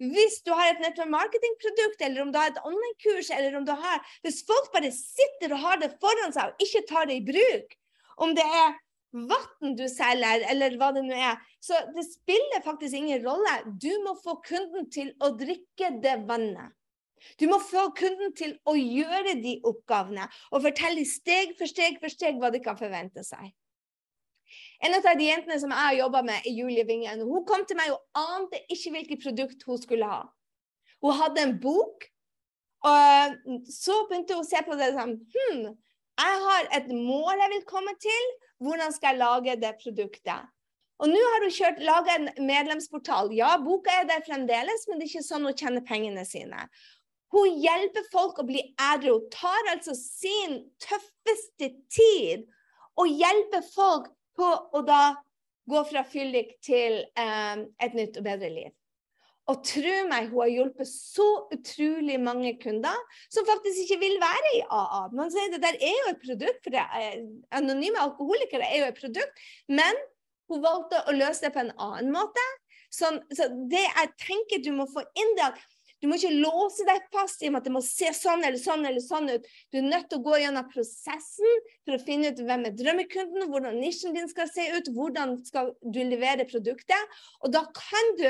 hvis 0.02 0.40
du 0.46 0.50
har 0.58 0.72
et 0.72 0.82
nettopp 0.82 1.12
marketingprodukt, 1.14 2.02
eller 2.02 2.24
om 2.24 2.32
du 2.34 2.40
har 2.42 2.50
et 2.50 2.64
online-kurs, 2.66 3.30
eller 3.36 3.58
om 3.60 3.68
du 3.68 3.74
har 3.78 4.02
Hvis 4.26 4.42
folk 4.48 4.72
bare 4.74 4.90
sitter 4.94 5.54
og 5.54 5.62
har 5.62 5.82
det 5.82 5.94
foran 6.02 6.34
seg 6.34 6.50
og 6.50 6.66
ikke 6.66 6.86
tar 6.90 7.10
det 7.10 7.20
i 7.20 7.28
bruk, 7.28 7.78
om 8.18 8.34
det 8.38 8.46
er 8.46 8.74
vann 9.12 9.76
du 9.78 9.86
selger, 9.90 10.44
eller 10.52 10.76
hva 10.80 10.92
det 10.96 11.04
nå 11.06 11.16
er. 11.16 11.38
Så 11.64 11.78
det 11.96 12.06
spiller 12.08 12.64
faktisk 12.66 12.98
ingen 12.98 13.24
rolle. 13.26 13.54
Du 13.80 13.92
må 14.06 14.16
få 14.20 14.38
kunden 14.46 14.90
til 14.94 15.14
å 15.24 15.32
drikke 15.38 15.94
det 16.04 16.18
vannet. 16.28 16.74
Du 17.42 17.48
må 17.50 17.58
få 17.64 17.88
kunden 17.98 18.34
til 18.38 18.54
å 18.70 18.76
gjøre 18.78 19.40
de 19.42 19.56
oppgavene 19.66 20.28
og 20.52 20.62
fortelle 20.68 21.02
steg 21.10 21.56
for 21.58 21.70
steg 21.70 21.98
for 22.02 22.14
steg 22.14 22.38
hva 22.38 22.52
de 22.54 22.62
kan 22.62 22.78
forvente 22.78 23.24
seg. 23.26 23.50
En 24.86 24.94
av 24.94 25.02
de 25.18 25.26
jentene 25.26 25.58
som 25.60 25.74
jeg 25.74 25.82
har 25.82 25.96
jobba 25.98 26.22
med, 26.28 26.46
er 26.46 26.54
Julie 26.54 26.86
Vingen. 26.86 27.24
Hun 27.26 27.46
kom 27.50 27.66
til 27.66 27.80
meg 27.80 27.90
og 27.96 28.22
ante 28.22 28.62
ikke 28.70 28.94
hvilket 28.94 29.24
produkt 29.24 29.66
hun 29.66 29.82
skulle 29.82 30.08
ha. 30.08 30.22
Hun 31.02 31.18
hadde 31.18 31.42
en 31.42 31.56
bok, 31.62 32.06
og 32.86 33.34
så 33.74 33.98
begynte 34.08 34.38
hun 34.38 34.46
å 34.46 34.48
se 34.48 34.62
på 34.66 34.78
det 34.78 34.92
sånn 34.94 35.16
hm, 35.18 35.64
jeg 36.18 36.38
har 36.46 36.70
et 36.74 36.88
mål 36.94 37.42
jeg 37.42 37.54
vil 37.54 37.66
komme 37.70 37.94
til. 38.02 38.30
Hvordan 38.64 38.94
skal 38.94 39.14
jeg 39.14 39.22
lage 39.22 39.58
det 39.62 39.74
produktet? 39.82 40.54
Og 40.98 41.12
nå 41.12 41.20
har 41.22 41.44
hun 41.46 41.54
kjørt, 41.54 41.82
laga 41.86 42.16
en 42.18 42.30
medlemsportal. 42.48 43.30
Ja, 43.38 43.52
boka 43.62 43.94
er 43.94 44.08
der 44.10 44.24
fremdeles, 44.26 44.88
men 44.88 44.98
det 44.98 45.06
er 45.06 45.12
ikke 45.12 45.28
sånn 45.28 45.46
hun 45.46 45.58
tjener 45.58 45.86
pengene 45.86 46.24
sine. 46.26 46.64
Hun 47.34 47.60
hjelper 47.62 48.08
folk 48.10 48.40
å 48.42 48.48
bli 48.48 48.64
ædru. 48.82 49.20
Hun 49.20 49.30
tar 49.34 49.72
altså 49.76 49.94
sin 49.98 50.64
tøffeste 50.82 51.70
tid 51.94 52.48
og 52.98 53.14
hjelper 53.14 53.66
folk 53.76 54.10
på 54.38 54.48
å 54.48 54.82
da 54.88 55.20
gå 55.70 55.84
fra 55.90 56.04
fyllik 56.08 56.56
til 56.66 57.02
eh, 57.20 57.64
et 57.84 57.98
nytt 57.98 58.18
og 58.18 58.26
bedre 58.26 58.50
liv. 58.54 58.74
Og 59.48 59.62
tro 59.64 59.94
meg, 60.10 60.28
hun 60.28 60.42
har 60.44 60.52
hjulpet 60.52 60.90
så 60.90 61.28
utrolig 61.56 62.18
mange 62.20 62.52
kunder 62.60 62.98
som 63.32 63.48
faktisk 63.48 63.86
ikke 63.86 64.02
vil 64.02 64.18
være 64.20 64.52
i 64.58 64.62
AA. 64.66 65.02
Man 65.16 65.32
sier 65.32 65.54
det 65.54 65.62
der 65.64 65.80
er 65.80 65.96
jo 66.02 66.12
et 66.12 66.20
produkt, 66.24 66.60
for 66.66 66.76
eh, 66.76 67.22
anonyme 67.56 68.02
alkoholikere 68.04 68.68
er 68.68 68.82
jo 68.82 68.90
et 68.92 69.00
produkt. 69.00 69.48
Men 69.72 70.04
hun 70.52 70.64
valgte 70.64 71.00
å 71.08 71.16
løse 71.16 71.48
det 71.48 71.54
på 71.56 71.64
en 71.64 71.72
annen 71.76 72.12
måte. 72.16 72.44
Sånn, 72.92 73.22
så 73.36 73.48
det 73.72 73.84
jeg 73.84 74.14
tenker 74.20 74.64
du 74.64 74.72
må 74.76 74.88
få 74.92 75.04
inn 75.20 75.34
det 75.40 75.50
at 75.50 75.66
du 76.02 76.06
må 76.10 76.18
ikke 76.20 76.36
låse 76.44 76.86
deg 76.86 77.08
fast 77.14 77.42
i 77.42 77.50
at 77.50 77.66
det 77.66 77.74
må 77.74 77.82
se 77.82 78.12
sånn 78.14 78.44
eller 78.46 78.60
sånn 78.62 78.86
eller 78.86 79.02
sånn 79.02 79.32
ut. 79.32 79.48
Du 79.74 79.80
er 79.80 79.88
nødt 79.88 80.12
til 80.12 80.20
å 80.20 80.26
gå 80.28 80.38
gjennom 80.44 80.68
prosessen 80.70 81.64
for 81.88 81.96
å 81.96 82.04
finne 82.04 82.30
ut 82.32 82.44
hvem 82.46 82.68
er 82.70 82.76
drømmekunden, 82.78 83.48
hvordan 83.50 83.80
nisjen 83.82 84.14
din 84.14 84.30
skal 84.30 84.50
se 84.52 84.68
ut, 84.76 84.92
hvordan 84.94 85.40
skal 85.48 85.74
du 85.82 86.00
levere 86.06 86.46
produktet. 86.50 87.18
Og 87.42 87.54
da 87.56 87.66
kan 87.74 88.14
du 88.22 88.28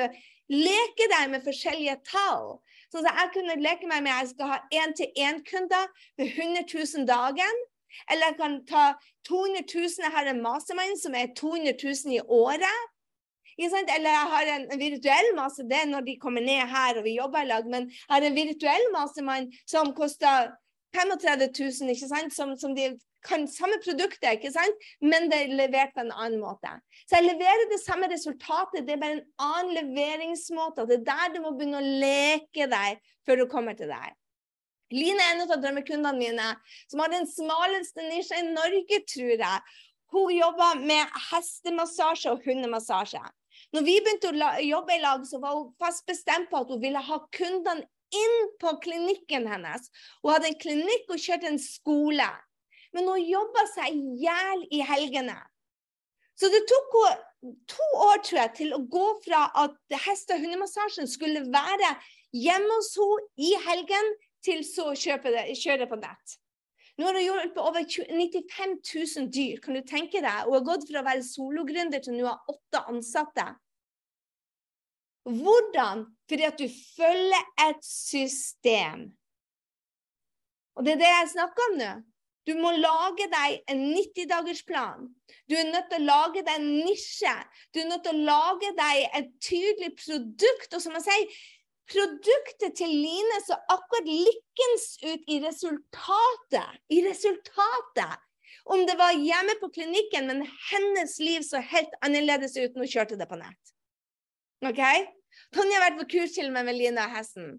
leke 0.51 1.07
deg 1.11 1.31
med 1.31 1.45
forskjellige 1.45 1.97
tall. 2.07 2.57
Sånn 2.93 3.07
at 3.09 3.17
jeg 3.19 3.33
kunne 3.35 3.57
leke 3.59 3.89
meg 3.89 4.03
med 4.05 4.13
at 4.13 4.23
jeg 4.23 4.35
skal 4.35 4.53
ha 4.53 4.59
én-til-én-kunder 4.81 5.89
med 6.19 6.27
100 6.29 6.67
000 6.71 7.07
dagen. 7.09 7.63
Eller 8.11 8.31
jeg 8.31 8.37
kan 8.39 8.59
ta 8.67 8.83
200 9.27 9.65
000, 9.73 10.05
jeg 10.05 10.13
har 10.13 10.29
en 10.29 10.43
mastermind 10.43 10.99
som 11.01 11.15
er 11.17 11.33
200 11.35 11.73
000 11.81 12.15
i 12.15 12.21
året. 12.21 12.85
Eller 13.57 14.11
jeg 14.11 14.29
har 14.33 14.51
en, 14.53 14.67
virtuell 14.79 15.31
masse, 15.35 15.65
det 15.65 15.79
er 15.81 15.89
når 15.89 16.05
de 16.05 16.19
kommer 16.21 16.45
ned 16.45 16.69
her 16.69 16.99
og 16.99 17.07
vi 17.07 17.17
jobber 17.17 17.43
i 17.43 17.49
lag. 17.49 17.65
Men 17.65 17.89
jeg 17.89 18.13
har 18.13 18.27
en 18.27 18.37
virtuell 18.37 18.87
mastermind 18.93 19.55
som 19.65 19.95
koster 19.97 20.53
35 20.95 21.49
000, 21.57 21.91
ikke? 21.91 22.29
Som, 22.35 22.53
som 22.59 22.75
de 22.77 22.91
kan 23.27 23.47
samme 23.51 23.79
produktet, 23.83 24.37
ikke 24.37 24.51
sant? 24.55 24.85
men 25.03 25.27
det 25.31 25.41
er 25.43 25.55
levert 25.59 25.93
på 25.95 26.03
en 26.05 26.13
annen 26.13 26.39
måte. 26.41 26.71
Så 27.05 27.19
jeg 27.19 27.27
leverer 27.29 27.67
det 27.71 27.81
samme 27.83 28.09
resultatet, 28.11 28.85
det 28.87 28.95
er 28.95 29.01
bare 29.01 29.19
en 29.19 29.25
annen 29.43 29.73
leveringsmåte. 29.81 30.87
Det 30.89 31.01
er 31.01 31.09
der 31.09 31.35
du 31.35 31.41
må 31.43 31.53
begynne 31.57 31.81
å 31.81 31.97
leke 32.05 32.69
deg 32.71 33.03
før 33.27 33.43
du 33.43 33.49
kommer 33.51 33.77
til 33.77 33.91
deg. 33.91 34.15
Line 34.95 35.19
er 35.19 35.33
en 35.35 35.43
av 35.43 35.59
drømmekundene 35.59 36.15
mine 36.15 36.47
som 36.87 37.01
har 37.03 37.11
den 37.11 37.27
smaleste 37.27 38.05
nisja 38.07 38.39
i 38.39 38.47
Norge, 38.47 39.01
tror 39.11 39.33
jeg. 39.35 39.75
Hun 40.15 40.31
jobber 40.31 40.79
med 40.87 41.19
hestemassasje 41.31 42.31
og 42.31 42.45
hundemassasje. 42.47 43.19
Når 43.75 43.83
vi 43.83 43.97
begynte 43.99 44.31
å 44.31 44.51
jobbe 44.63 44.95
i 44.95 45.03
lag, 45.03 45.25
så 45.27 45.41
var 45.43 45.57
hun 45.57 45.73
fast 45.81 46.05
bestemt 46.07 46.47
på 46.51 46.61
at 46.61 46.71
hun 46.71 46.79
ville 46.79 47.01
ha 47.03 47.19
kundene 47.35 47.83
inn 48.15 48.37
på 48.61 48.71
klinikken 48.83 49.47
hennes. 49.51 49.89
Hun 50.23 50.31
hadde 50.31 50.53
en 50.53 50.61
klinikk 50.61 51.11
og 51.11 51.19
kjørte 51.19 51.49
en 51.51 51.59
skole. 51.59 52.29
Men 52.95 53.09
hun 53.11 53.23
jobba 53.23 53.65
seg 53.73 53.95
i 53.95 54.17
hjel 54.23 54.65
i 54.71 54.81
helgene. 54.85 55.37
Så 56.37 56.49
det 56.53 56.63
tok 56.69 56.95
henne 57.01 57.55
to 57.69 57.87
år 58.01 58.21
tror 58.25 58.39
jeg, 58.41 58.53
til 58.57 58.73
å 58.75 58.81
gå 58.89 59.05
fra 59.25 59.47
at 59.63 59.99
hest- 60.05 60.31
og 60.33 60.41
hundemassasjen 60.41 61.09
skulle 61.09 61.45
være 61.53 61.91
hjemme 62.35 62.79
hos 62.79 62.93
henne 62.97 63.47
i 63.49 63.53
helgen, 63.67 64.11
til 64.47 64.61
så 64.63 64.91
å 64.93 64.97
kjøre 64.97 65.87
på 65.89 65.97
nett. 65.99 66.37
Nå 66.97 67.05
har 67.05 67.17
hun 67.17 67.25
hjulpet 67.25 67.61
over 67.61 67.83
95 67.85 68.75
000 68.81 69.29
dyr. 69.33 69.59
Kan 69.61 69.77
du 69.77 69.83
tenke 69.85 70.21
deg? 70.23 70.45
Hun 70.47 70.55
har 70.55 70.65
gått 70.65 70.87
fra 70.89 71.01
å 71.01 71.05
være 71.05 71.25
sologründer 71.25 72.01
til 72.01 72.15
nå 72.17 72.25
ha 72.25 72.37
åtte 72.49 72.81
ansatte. 72.89 73.45
Hvordan? 75.27 76.05
Fordi 76.29 76.47
at 76.47 76.61
du 76.61 76.65
følger 76.71 77.49
et 77.67 77.83
system. 77.85 79.09
Og 80.77 80.85
det 80.85 80.95
er 80.95 81.01
det 81.03 81.11
jeg 81.11 81.33
snakker 81.35 81.69
om 81.71 81.77
nå. 81.81 81.91
Du 82.47 82.53
må 82.55 82.71
lage 82.79 83.27
deg 83.31 83.57
en 83.71 83.81
90-dagersplan. 83.91 85.07
Du 85.51 85.55
er 85.57 85.67
nødt 85.67 85.89
til 85.91 86.03
å 86.03 86.07
lage 86.07 86.43
deg 86.47 86.55
en 86.55 86.69
nisje. 86.85 87.33
Du 87.75 87.81
er 87.81 87.89
nødt 87.89 88.05
til 88.07 88.15
å 88.15 88.27
lage 88.29 88.71
deg 88.77 89.03
et 89.19 89.33
tydelig 89.43 89.91
produkt. 89.99 90.71
Og 90.71 90.83
som 90.83 90.95
jeg 90.95 91.05
sier, 91.09 91.35
produktet 91.91 92.77
til 92.79 92.91
Line 92.91 93.41
så 93.43 93.59
akkurat 93.73 94.07
likens 94.07 94.87
ut 95.03 95.27
i 95.27 95.41
resultatet. 95.43 96.79
I 96.91 97.03
resultatet. 97.09 98.23
Om 98.67 98.83
det 98.87 98.97
var 98.99 99.15
hjemme 99.15 99.55
på 99.61 99.69
klinikken, 99.75 100.27
men 100.27 100.43
hennes 100.71 101.19
liv 101.23 101.43
så 101.47 101.59
helt 101.63 101.93
annerledes 102.03 102.55
ut 102.59 102.75
hun 102.75 102.87
kjørte 102.87 103.19
det 103.19 103.27
på 103.29 103.39
nett. 103.39 103.75
OK? 104.67 104.83
Tonje 105.55 105.77
har 105.77 105.89
vært 105.89 105.99
på 106.01 106.11
kurs 106.17 106.35
til 106.35 106.51
meg 106.51 106.67
med 106.67 106.79
Line 106.79 107.03
og 107.03 107.15
hesten. 107.15 107.57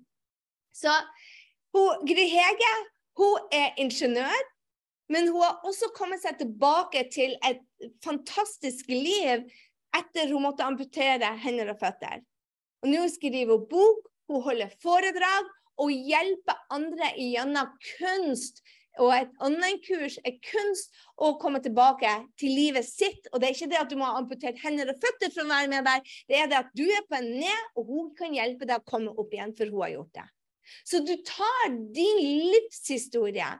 Så 0.77 0.93
hun, 1.77 2.05
Gry 2.09 2.25
Hege 2.33 2.73
hun 3.19 3.49
er 3.53 3.75
ingeniør, 3.83 4.45
men 5.13 5.29
hun 5.29 5.43
har 5.43 5.65
også 5.67 5.91
kommet 5.97 6.23
seg 6.23 6.39
tilbake 6.41 7.07
til 7.13 7.35
et 7.47 7.63
fantastisk 8.05 8.91
liv 8.93 9.47
etter 9.97 10.33
hun 10.33 10.45
måtte 10.45 10.67
amputere 10.67 11.31
hender 11.43 11.73
og 11.73 11.81
føtter. 11.81 12.21
Og 12.85 12.93
nå 12.93 13.07
skriver 13.11 13.55
hun 13.55 13.69
bok, 13.71 14.11
hun 14.29 14.45
holder 14.45 14.75
foredrag 14.83 15.49
og 15.79 15.95
hjelper 15.95 16.59
andre 16.75 17.15
gjennom 17.17 17.71
kunst. 17.95 18.61
Og 18.99 19.13
et 19.15 19.31
online-kurs 19.47 20.17
er 20.27 20.41
kunst 20.43 20.97
å 21.23 21.37
komme 21.39 21.61
tilbake 21.63 22.11
til 22.41 22.51
livet 22.51 22.87
sitt. 22.87 23.29
Og 23.31 23.39
det 23.39 23.49
er 23.49 23.55
ikke 23.55 23.71
det 23.71 23.79
at 23.81 23.93
du 23.93 23.99
må 24.01 24.09
ha 24.09 24.19
amputert 24.19 24.59
hender 24.65 24.91
og 24.91 24.99
føtter 25.05 25.31
for 25.31 25.45
å 25.45 25.53
være 25.53 25.71
med 25.71 25.87
der. 25.87 26.03
Det 26.27 26.41
er 26.41 26.51
det 26.51 26.59
at 26.59 26.73
du 26.75 26.83
er 26.85 27.07
på 27.07 27.21
en 27.21 27.31
ned, 27.39 27.69
og 27.79 27.93
hun 27.93 28.11
kan 28.19 28.35
hjelpe 28.35 28.67
deg 28.67 28.83
å 28.83 28.91
komme 28.91 29.15
opp 29.15 29.33
igjen, 29.35 29.55
for 29.55 29.71
hun 29.71 29.85
har 29.85 29.95
gjort 29.95 30.19
det. 30.19 30.27
Så 30.85 31.01
du 31.07 31.15
tar 31.25 31.71
din 31.95 32.19
livshistorie, 32.51 33.53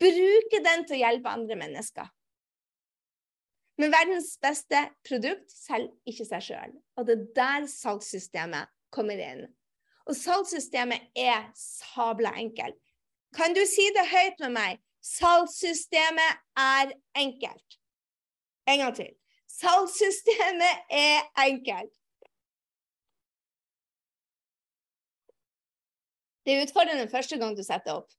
bruker 0.00 0.62
den 0.64 0.84
til 0.88 0.98
å 0.98 1.02
hjelpe 1.04 1.32
andre 1.32 1.58
mennesker. 1.58 2.08
Men 3.80 3.90
verdens 3.90 4.36
beste 4.42 4.80
produkt 5.06 5.50
selger 5.50 5.90
ikke 6.06 6.26
seg 6.28 6.46
sjøl. 6.46 6.74
Og 6.98 7.08
det 7.08 7.16
er 7.16 7.26
der 7.38 7.68
salgssystemet 7.70 8.70
kommer 8.94 9.18
inn. 9.18 9.48
Og 10.06 10.14
salgssystemet 10.18 11.10
er 11.18 11.48
sabla 11.58 12.34
enkelt. 12.38 12.78
Kan 13.34 13.56
du 13.56 13.64
si 13.66 13.88
det 13.96 14.06
høyt 14.06 14.42
med 14.44 14.54
meg? 14.54 14.82
Salgssystemet 15.04 16.38
er 16.60 16.94
enkelt. 17.18 17.78
En 18.70 18.80
gang 18.84 18.94
til. 18.96 19.10
Salgssystemet 19.50 20.94
er 20.94 21.26
enkelt. 21.44 21.92
Det 26.44 26.54
er 26.54 26.66
utfordrende 26.66 27.08
første 27.08 27.38
gang 27.40 27.56
du 27.56 27.64
setter 27.64 27.98
opp. 27.98 28.12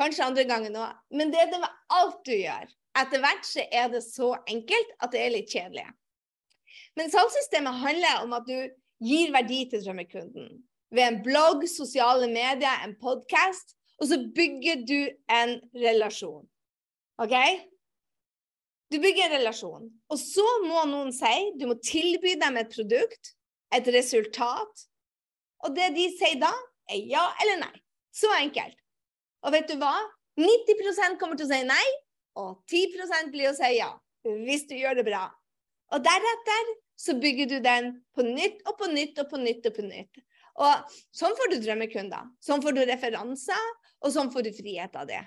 Kanskje 0.00 0.24
andre 0.24 0.44
gangen 0.48 0.76
òg. 0.78 0.94
Men 1.12 1.32
det 1.32 1.40
er 1.42 1.50
det 1.52 1.60
med 1.62 1.80
alt 1.92 2.22
du 2.24 2.32
gjør. 2.34 2.70
Etter 3.02 3.22
hvert 3.22 3.48
så 3.48 3.64
er 3.72 3.90
det 3.92 4.02
så 4.04 4.30
enkelt 4.50 4.94
at 5.00 5.12
det 5.14 5.20
er 5.22 5.34
litt 5.34 5.52
kjedelig. 5.52 5.86
Men 6.96 7.12
salgssystemet 7.12 7.80
handler 7.80 8.24
om 8.24 8.34
at 8.36 8.48
du 8.48 8.56
gir 9.02 9.32
verdi 9.34 9.64
til 9.70 9.84
drømmekunden. 9.84 10.48
Ved 10.92 11.06
en 11.06 11.20
blogg, 11.24 11.64
sosiale 11.68 12.28
medier, 12.28 12.82
en 12.84 12.96
podkast. 13.00 13.76
Og 14.00 14.08
så 14.10 14.18
bygger 14.34 14.82
du 14.88 14.98
en 15.30 15.56
relasjon. 15.78 16.44
OK? 17.22 17.36
Du 18.92 18.98
bygger 19.00 19.28
en 19.28 19.36
relasjon. 19.38 19.88
Og 20.12 20.20
så 20.20 20.44
må 20.66 20.84
noen 20.90 21.12
si 21.16 21.52
Du 21.56 21.68
må 21.70 21.78
tilby 21.80 22.34
dem 22.40 22.58
et 22.60 22.72
produkt, 22.72 23.34
et 23.72 23.88
resultat. 23.94 24.86
Og 25.64 25.76
det 25.76 25.92
de 25.96 26.08
sier 26.18 26.40
da, 26.42 26.52
er 26.90 27.06
ja 27.08 27.24
eller 27.44 27.62
nei. 27.62 27.74
Så 28.12 28.28
enkelt. 28.36 28.76
Og 29.42 29.54
vet 29.54 29.68
du 29.70 29.76
hva? 29.80 29.94
90% 30.38 31.18
kommer 31.20 31.36
til 31.36 31.48
å 31.48 31.52
si 31.52 31.60
nei, 31.68 31.84
og 32.40 32.62
10% 32.70 33.32
blir 33.34 33.50
å 33.50 33.56
si 33.56 33.74
ja. 33.76 33.90
Hvis 34.22 34.68
du 34.70 34.76
gjør 34.78 35.00
det 35.00 35.06
bra. 35.08 35.26
Og 35.92 36.04
deretter 36.04 36.68
så 36.96 37.16
bygger 37.18 37.48
du 37.50 37.56
den 37.64 37.88
på 38.14 38.24
nytt 38.24 38.62
og 38.70 38.76
på 38.78 38.88
nytt 38.92 39.18
og 39.18 39.28
på 39.32 39.40
nytt 39.42 39.66
og 39.68 39.74
på 39.76 39.84
nytt. 39.84 40.20
Og 40.62 40.94
sånn 41.16 41.34
får 41.36 41.50
du 41.50 41.56
drømmekunder. 41.64 42.28
Sånn 42.44 42.62
får 42.62 42.76
du 42.76 42.82
referanser, 42.86 43.68
og 44.04 44.12
sånn 44.14 44.30
får 44.32 44.46
du 44.46 44.52
frihet 44.54 44.94
av 44.98 45.08
det. 45.08 45.22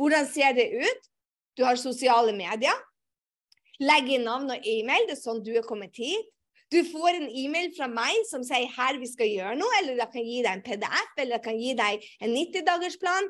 Hvordan 0.00 0.26
ser 0.28 0.56
det 0.56 0.68
ut? 0.72 1.08
Du 1.56 1.64
har 1.66 1.78
sosiale 1.78 2.34
medier. 2.34 2.76
Legg 3.82 4.10
inn 4.14 4.26
navn 4.26 4.50
og 4.54 4.68
e-mail. 4.68 5.06
Det 5.08 5.18
er 5.18 5.22
sånn 5.22 5.42
du 5.44 5.52
er 5.54 5.66
kommet 5.66 5.96
hit. 6.00 6.30
Du 6.72 6.78
får 6.88 7.18
en 7.18 7.26
e-mail 7.28 7.72
fra 7.76 7.88
meg 7.90 8.22
som 8.30 8.44
sier 8.46 8.70
her 8.72 8.96
vi 9.00 9.08
skal 9.10 9.28
gjøre 9.28 9.56
noe, 9.60 9.72
eller 9.80 9.98
jeg 10.00 10.12
kan 10.14 10.28
gi 10.28 10.38
deg 10.40 10.52
en 10.54 10.62
PDF, 10.64 11.10
eller 11.18 11.36
jeg 11.36 11.44
kan 11.44 11.58
gi 11.60 11.74
deg 11.76 12.06
en 12.24 12.32
90-dagersplan. 12.32 13.28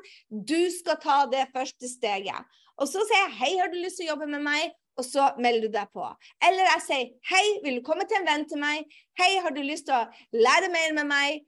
Du 0.53 0.61
skal 0.71 1.01
ta 1.03 1.17
det 1.31 1.49
første 1.55 1.89
steget. 1.91 2.55
Og 2.79 2.87
så 2.89 3.03
sier 3.03 3.25
jeg 3.25 3.35
hei, 3.41 3.51
har 3.59 3.73
du 3.73 3.75
lyst 3.81 3.99
til 3.99 4.07
å 4.07 4.13
jobbe 4.13 4.31
med 4.31 4.45
meg? 4.47 4.71
og 4.97 5.05
så 5.05 5.29
melder 5.41 5.67
du 5.67 5.73
deg 5.73 5.89
på. 5.93 6.07
Eller 6.45 6.67
jeg 6.67 6.83
sier 6.87 7.07
hei, 7.31 7.45
vil 7.63 7.79
du 7.79 7.85
komme 7.85 8.05
til 8.09 8.19
en 8.19 8.27
venn 8.27 8.43
til 8.49 8.61
meg? 8.61 8.85
Hei, 9.19 9.31
har 9.41 9.55
du 9.55 9.63
lyst 9.65 9.87
til 9.87 9.97
å 9.97 10.43
lære 10.45 10.69
mer 10.73 10.93
med 10.99 11.09
meg? 11.09 11.39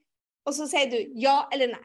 Og 0.46 0.56
så 0.58 0.66
sier 0.70 0.90
du 0.90 0.98
ja 1.22 1.44
eller 1.54 1.76
nei. 1.76 1.84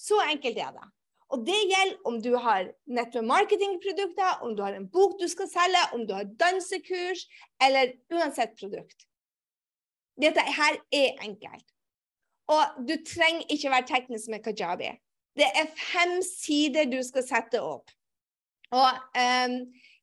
Så 0.00 0.18
enkelt 0.26 0.60
er 0.60 0.74
det. 0.76 0.90
Og 1.32 1.42
det 1.46 1.56
gjelder 1.56 2.08
om 2.08 2.20
du 2.22 2.34
har 2.38 2.68
nettopp 2.84 3.26
marketingprodukter, 3.26 4.44
om 4.44 4.52
du 4.56 4.62
har 4.62 4.76
en 4.76 4.86
bok 4.92 5.16
du 5.20 5.26
skal 5.30 5.48
selge, 5.50 5.82
om 5.96 6.04
du 6.06 6.12
har 6.14 6.28
dansekurs, 6.40 7.24
eller 7.64 7.96
uansett 8.12 8.54
produkt. 8.60 9.08
Dette 10.20 10.42
her 10.56 10.78
er 10.94 11.24
enkelt. 11.26 11.66
Og 12.52 12.84
du 12.88 12.94
trenger 13.08 13.48
ikke 13.50 13.72
være 13.72 13.88
teknisk 13.88 14.30
med 14.30 14.44
kajabi. 14.44 14.92
Det 15.34 15.46
er 15.48 15.72
fem 15.78 16.20
sider 16.22 16.86
du 16.90 17.00
skal 17.02 17.24
sette 17.26 17.62
opp. 17.62 17.90
Og 18.74 18.90
um, 19.18 19.56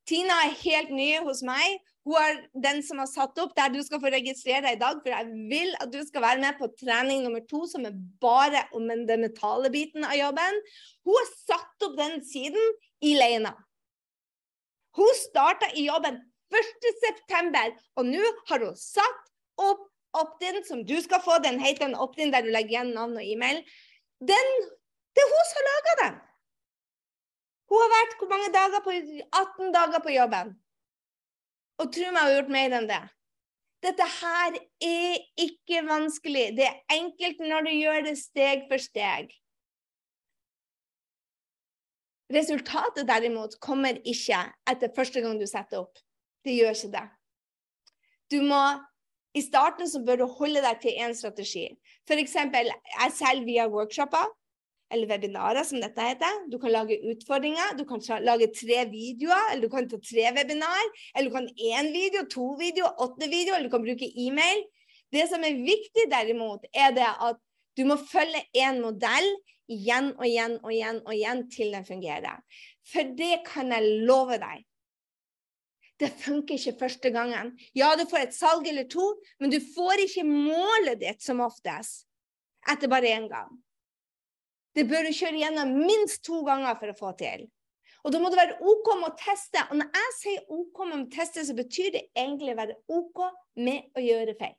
Tina 0.09 0.41
er 0.47 0.57
helt 0.63 0.91
ny 0.95 1.11
hos 1.23 1.43
meg. 1.45 1.79
Hun 2.07 2.17
er 2.17 2.39
den 2.63 2.79
som 2.83 2.99
har 3.03 3.09
satt 3.09 3.37
opp 3.43 3.53
der 3.55 3.69
du 3.69 3.79
skal 3.85 4.01
få 4.01 4.09
registrere 4.09 4.63
deg 4.65 4.79
i 4.79 4.81
dag, 4.81 5.01
for 5.03 5.13
jeg 5.13 5.47
vil 5.51 5.75
at 5.83 5.91
du 5.93 5.99
skal 6.07 6.25
være 6.25 6.41
med 6.41 6.57
på 6.57 6.71
trening 6.79 7.21
nummer 7.23 7.43
to, 7.45 7.61
som 7.69 7.85
er 7.85 7.99
bare 8.23 8.63
om 8.75 8.89
den 8.89 9.05
mentale 9.27 9.69
biten 9.73 10.07
av 10.07 10.17
jobben. 10.17 10.57
Hun 11.05 11.19
har 11.19 11.29
satt 11.35 11.85
opp 11.87 11.99
den 11.99 12.17
siden 12.25 12.73
i 13.05 13.13
Leina. 13.19 13.53
Hun 14.97 15.13
starta 15.21 15.69
i 15.77 15.85
jobben 15.85 16.17
1.9., 16.51 17.61
og 18.01 18.09
nå 18.09 18.33
har 18.49 18.65
hun 18.65 18.75
satt 18.75 19.29
opp 19.61 19.85
opt-in 20.17 20.59
som 20.67 20.83
du 20.87 20.97
skal 21.03 21.21
få. 21.23 21.37
Den 21.43 21.59
heter 21.61 21.87
en 21.87 21.95
opt-in 21.95 22.33
der 22.33 22.45
du 22.45 22.51
legger 22.51 22.75
igjen 22.75 22.93
navn 22.95 23.17
og 23.19 23.25
e-mail. 23.25 23.61
Den, 24.19 24.51
det 25.15 25.23
er 25.23 25.31
hun 25.31 25.47
som 25.49 25.61
har 25.61 25.69
laga 25.69 25.95
den. 26.01 26.19
Hun 27.71 27.79
har 27.85 27.93
vært 27.95 28.17
hvor 28.19 28.29
mange 28.31 28.51
dager 28.51 28.83
på, 28.83 28.93
18 28.93 29.73
dager 29.73 30.03
på 30.03 30.13
jobben. 30.13 30.53
Og 31.81 31.91
tro 31.95 32.07
meg, 32.07 32.11
hun 32.11 32.21
har 32.21 32.33
gjort 32.35 32.55
mer 32.57 32.77
enn 32.77 32.89
det. 32.89 33.03
Dette 33.81 34.05
her 34.05 34.57
er 34.85 35.21
ikke 35.41 35.81
vanskelig. 35.87 36.51
Det 36.57 36.67
er 36.67 36.97
enkelt 36.97 37.39
når 37.41 37.65
du 37.65 37.71
gjør 37.73 38.03
det 38.09 38.17
steg 38.19 38.67
for 38.69 38.83
steg. 38.83 39.31
Resultatet 42.31 43.07
derimot 43.09 43.57
kommer 43.63 43.97
ikke 44.07 44.43
etter 44.69 44.93
første 44.95 45.23
gang 45.23 45.39
du 45.39 45.47
setter 45.49 45.81
opp. 45.81 45.97
Det 46.45 46.53
gjør 46.55 46.77
ikke 46.77 46.93
det. 46.93 47.07
Du 48.31 48.39
må 48.45 48.61
i 49.37 49.41
starten 49.41 49.87
så 49.87 50.01
bør 50.03 50.21
du 50.21 50.27
holde 50.39 50.61
deg 50.63 50.79
til 50.83 50.97
én 50.99 51.15
strategi. 51.15 51.69
F.eks. 52.07 52.35
jeg 52.35 53.15
selv 53.15 53.45
via 53.47 53.67
workshoper 53.71 54.27
eller 54.91 55.07
webinarer, 55.07 55.63
som 55.63 55.79
dette 55.79 56.03
heter. 56.03 56.41
Du 56.51 56.57
kan 56.59 56.73
lage 56.73 56.99
utfordringer, 57.13 57.77
du 57.79 57.85
kan 57.87 58.01
lage 58.25 58.49
tre 58.51 58.83
videoer, 58.91 59.53
eller 59.53 59.67
du 59.67 59.71
kan 59.71 59.87
ta 59.87 59.99
tre 60.03 60.33
webinar, 60.35 60.89
eller 61.15 61.29
du 61.29 61.35
kan 61.37 61.47
én 61.47 61.93
video, 61.95 62.25
to 62.27 62.49
videoer, 62.59 62.97
åtte 62.99 63.29
videoer, 63.31 63.59
eller 63.59 63.69
du 63.69 63.75
kan 63.77 63.85
bruke 63.85 64.11
e-mail. 64.25 64.65
Det 65.11 65.27
som 65.31 65.43
er 65.47 65.63
viktig 65.63 66.09
derimot, 66.11 66.67
er 66.75 66.91
det 66.95 67.07
at 67.07 67.39
du 67.79 67.85
må 67.87 67.95
følge 68.03 68.43
én 68.57 68.81
modell 68.83 69.29
igjen 69.71 70.11
og 70.17 70.25
igjen 70.27 70.57
og 70.59 70.73
igjen 70.73 70.99
og 71.05 71.13
igjen 71.15 71.45
til 71.53 71.71
den 71.71 71.87
fungerer. 71.87 72.43
For 72.91 73.15
det 73.15 73.45
kan 73.47 73.71
jeg 73.71 74.03
love 74.07 74.39
deg. 74.41 74.65
Det 76.01 76.09
funker 76.17 76.57
ikke 76.57 76.79
første 76.79 77.11
gangen. 77.13 77.51
Ja, 77.77 77.91
du 77.97 78.07
får 78.09 78.23
et 78.25 78.33
salg 78.33 78.65
eller 78.67 78.87
to, 78.89 79.03
men 79.39 79.51
du 79.53 79.59
får 79.61 80.01
ikke 80.07 80.25
målet 80.25 80.97
ditt 81.03 81.21
som 81.21 81.43
oftest 81.45 82.07
etter 82.71 82.89
bare 82.89 83.11
én 83.13 83.27
gang. 83.29 83.51
Det 84.73 84.87
bør 84.89 85.05
du 85.05 85.13
kjøre 85.13 85.41
gjennom 85.41 85.73
minst 85.75 86.23
to 86.25 86.41
ganger 86.47 86.77
for 86.79 86.89
å 86.89 86.97
få 86.97 87.11
til. 87.19 87.45
Og 88.01 88.13
da 88.13 88.21
må 88.21 88.31
det 88.33 88.39
være 88.39 88.57
OK 88.65 88.87
med 88.97 89.11
å 89.11 89.17
teste. 89.19 89.61
Og 89.69 89.77
når 89.77 89.91
jeg 89.99 90.13
sier 90.17 90.53
OK 90.55 90.79
med 90.87 90.97
å 91.03 91.09
teste, 91.13 91.43
så 91.45 91.53
betyr 91.57 91.91
det 91.93 92.03
egentlig 92.17 92.55
å 92.55 92.59
være 92.61 92.77
OK 92.97 93.21
med 93.61 93.97
å 93.97 94.05
gjøre 94.05 94.37
feil. 94.39 94.55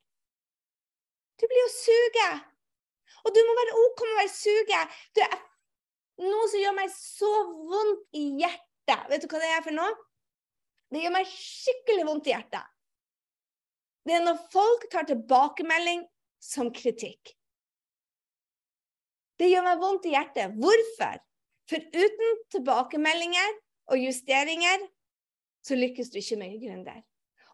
Du 1.40 1.49
blir 1.49 1.62
jo 1.64 1.72
suget. 1.74 2.47
Og 3.22 3.34
du 3.34 3.40
må 3.47 3.57
være 3.59 3.80
OK 3.80 4.05
med 4.05 4.14
å 4.14 4.20
være 4.20 4.34
suget. 4.36 5.01
Du 5.16 5.24
er 5.24 5.40
noe 6.22 6.47
som 6.53 6.62
gjør 6.62 6.78
meg 6.78 6.95
så 6.95 7.32
vondt 7.51 8.07
i 8.18 8.28
hjertet. 8.45 9.09
Vet 9.11 9.24
du 9.24 9.30
hva 9.32 9.43
det 9.43 9.51
er 9.57 9.66
for 9.66 9.74
noe? 9.74 9.90
Det 10.93 11.01
gjør 11.01 11.14
meg 11.14 11.28
skikkelig 11.28 12.05
vondt 12.05 12.28
i 12.28 12.34
hjertet. 12.34 12.66
Det 14.05 14.16
er 14.16 14.24
når 14.26 14.40
folk 14.53 14.88
tar 14.93 15.07
tilbakemelding 15.09 16.03
som 16.43 16.72
kritikk. 16.74 17.32
Det 19.40 19.49
gjør 19.49 19.64
meg 19.66 19.80
vondt 19.80 20.09
i 20.11 20.12
hjertet. 20.12 20.53
Hvorfor? 20.61 21.22
For 21.70 21.80
uten 21.95 22.38
tilbakemeldinger 22.53 23.57
og 23.95 24.03
justeringer, 24.03 24.84
så 25.64 25.78
lykkes 25.78 26.11
du 26.12 26.18
ikke 26.20 26.38
med 26.40 26.59
gründer. 26.61 27.01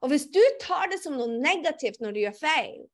Og 0.03 0.13
hvis 0.13 0.29
du 0.33 0.41
tar 0.63 0.89
det 0.91 1.01
som 1.03 1.17
noe 1.19 1.39
negativt 1.39 2.01
når 2.03 2.15
du 2.15 2.23
gjør 2.25 2.39
feil, 2.41 2.87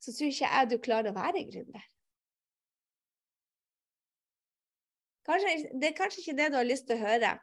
så 0.00 0.12
tror 0.14 0.30
ikke 0.30 0.50
jeg 0.50 0.70
du 0.70 0.78
klarer 0.84 1.10
å 1.10 1.16
være 1.16 1.46
gründer. 1.48 1.86
Det 5.30 5.86
er 5.86 5.94
kanskje 5.94 6.24
ikke 6.24 6.38
det 6.38 6.48
du 6.50 6.58
har 6.58 6.66
lyst 6.66 6.88
til 6.88 6.98
å 6.98 7.04
høre, 7.04 7.36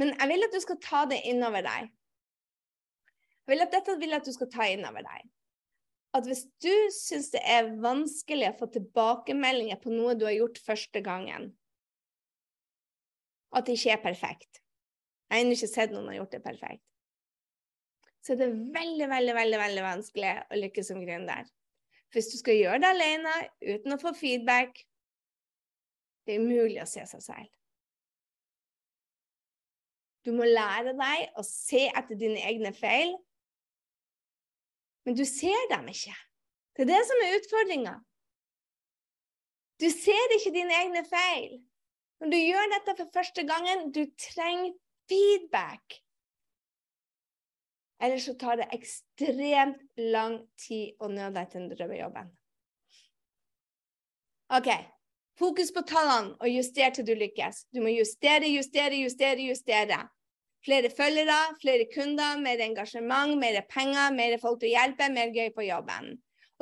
men 0.00 0.14
jeg 0.14 0.30
vil 0.30 0.46
at 0.46 0.54
du 0.54 0.62
skal 0.64 0.80
ta 0.82 1.04
det 1.10 1.20
innover 1.28 1.64
deg. 1.66 1.92
Jeg 3.42 3.52
vil 3.52 3.64
at 3.64 3.74
dette 3.74 3.98
vil 4.00 4.16
at 4.16 4.26
du 4.26 4.32
skal 4.34 4.50
ta 4.52 4.68
innover 4.70 5.04
deg 5.04 5.30
at 6.12 6.28
hvis 6.28 6.44
du 6.60 6.72
syns 6.92 7.30
det 7.32 7.40
er 7.48 7.72
vanskelig 7.80 8.50
å 8.50 8.56
få 8.60 8.68
tilbakemeldinger 8.74 9.80
på 9.80 9.92
noe 9.94 10.14
du 10.18 10.26
har 10.28 10.36
gjort 10.36 10.60
første 10.60 11.00
gangen, 11.04 11.50
at 13.52 13.68
det 13.68 13.76
ikke 13.76 13.94
er 13.96 14.04
perfekt 14.04 14.60
Jeg 15.28 15.38
har 15.38 15.42
ennå 15.42 15.56
ikke 15.56 15.68
sett 15.68 15.92
noen 15.92 16.08
har 16.10 16.18
gjort 16.18 16.34
det 16.34 16.42
perfekt. 16.44 16.84
Så 18.22 18.36
det 18.36 18.46
er 18.46 18.58
veldig, 18.74 19.06
veldig, 19.08 19.34
veldig, 19.34 19.58
veldig 19.62 19.84
vanskelig 19.86 20.32
å 20.44 20.58
lykkes 20.60 20.90
som 20.92 21.00
gründer. 21.00 21.48
Hvis 22.12 22.28
du 22.28 22.36
skal 22.36 22.58
gjøre 22.58 22.82
det 22.84 22.90
alene 22.92 23.32
uten 23.64 23.96
å 23.96 23.98
få 24.00 24.12
feedback, 24.16 24.76
det 26.28 26.36
er 26.36 26.44
umulig 26.44 26.82
å 26.82 26.88
se 26.88 27.06
seg 27.08 27.24
selv. 27.24 27.48
Du 30.22 30.30
må 30.36 30.46
lære 30.46 30.94
deg 30.94 31.38
å 31.38 31.42
se 31.46 31.88
etter 31.90 32.18
dine 32.18 32.42
egne 32.46 32.70
feil 32.76 33.16
men 35.04 35.18
du 35.18 35.24
ser 35.26 35.68
dem 35.70 35.88
ikke. 35.90 36.14
Det 36.76 36.84
er 36.84 36.92
det 36.92 37.02
som 37.08 37.22
er 37.24 37.36
utfordringa. 37.40 37.96
Du 39.82 39.88
ser 39.90 40.36
ikke 40.36 40.54
dine 40.54 40.78
egne 40.78 41.02
feil. 41.08 41.58
Når 42.22 42.30
du 42.30 42.38
gjør 42.38 42.70
dette 42.76 42.94
for 43.00 43.10
første 43.14 43.44
gangen, 43.48 43.88
du 43.90 44.04
trenger 44.30 44.76
feedback. 45.10 45.98
Ellers 48.02 48.26
så 48.26 48.36
tar 48.38 48.58
det 48.58 48.70
ekstremt 48.74 49.82
lang 50.14 50.38
tid 50.58 51.02
å 51.02 51.10
nå 51.10 51.28
deg 51.34 51.50
til 51.50 51.64
den 51.64 51.74
drømmejobben. 51.74 52.30
OK. 54.54 54.70
Fokus 55.42 55.72
på 55.74 55.82
tallene 55.82 56.36
og 56.38 56.50
juster 56.52 56.92
til 56.94 57.06
du 57.08 57.16
lykkes. 57.18 57.64
Du 57.74 57.80
må 57.82 57.90
justere, 57.90 58.46
justere, 58.46 59.00
justere, 59.02 59.42
justere. 59.48 59.96
Flere 60.62 60.90
følgere, 60.94 61.38
flere 61.58 61.88
kunder, 61.90 62.36
mer 62.38 62.62
engasjement, 62.62 63.34
mer 63.40 63.64
penger, 63.70 64.12
mer 64.14 64.36
folk 64.38 64.60
til 64.62 64.70
å 64.70 64.76
hjelpe, 64.76 65.08
mer 65.10 65.32
gøy 65.34 65.50
på 65.56 65.64
jobben. 65.66 66.12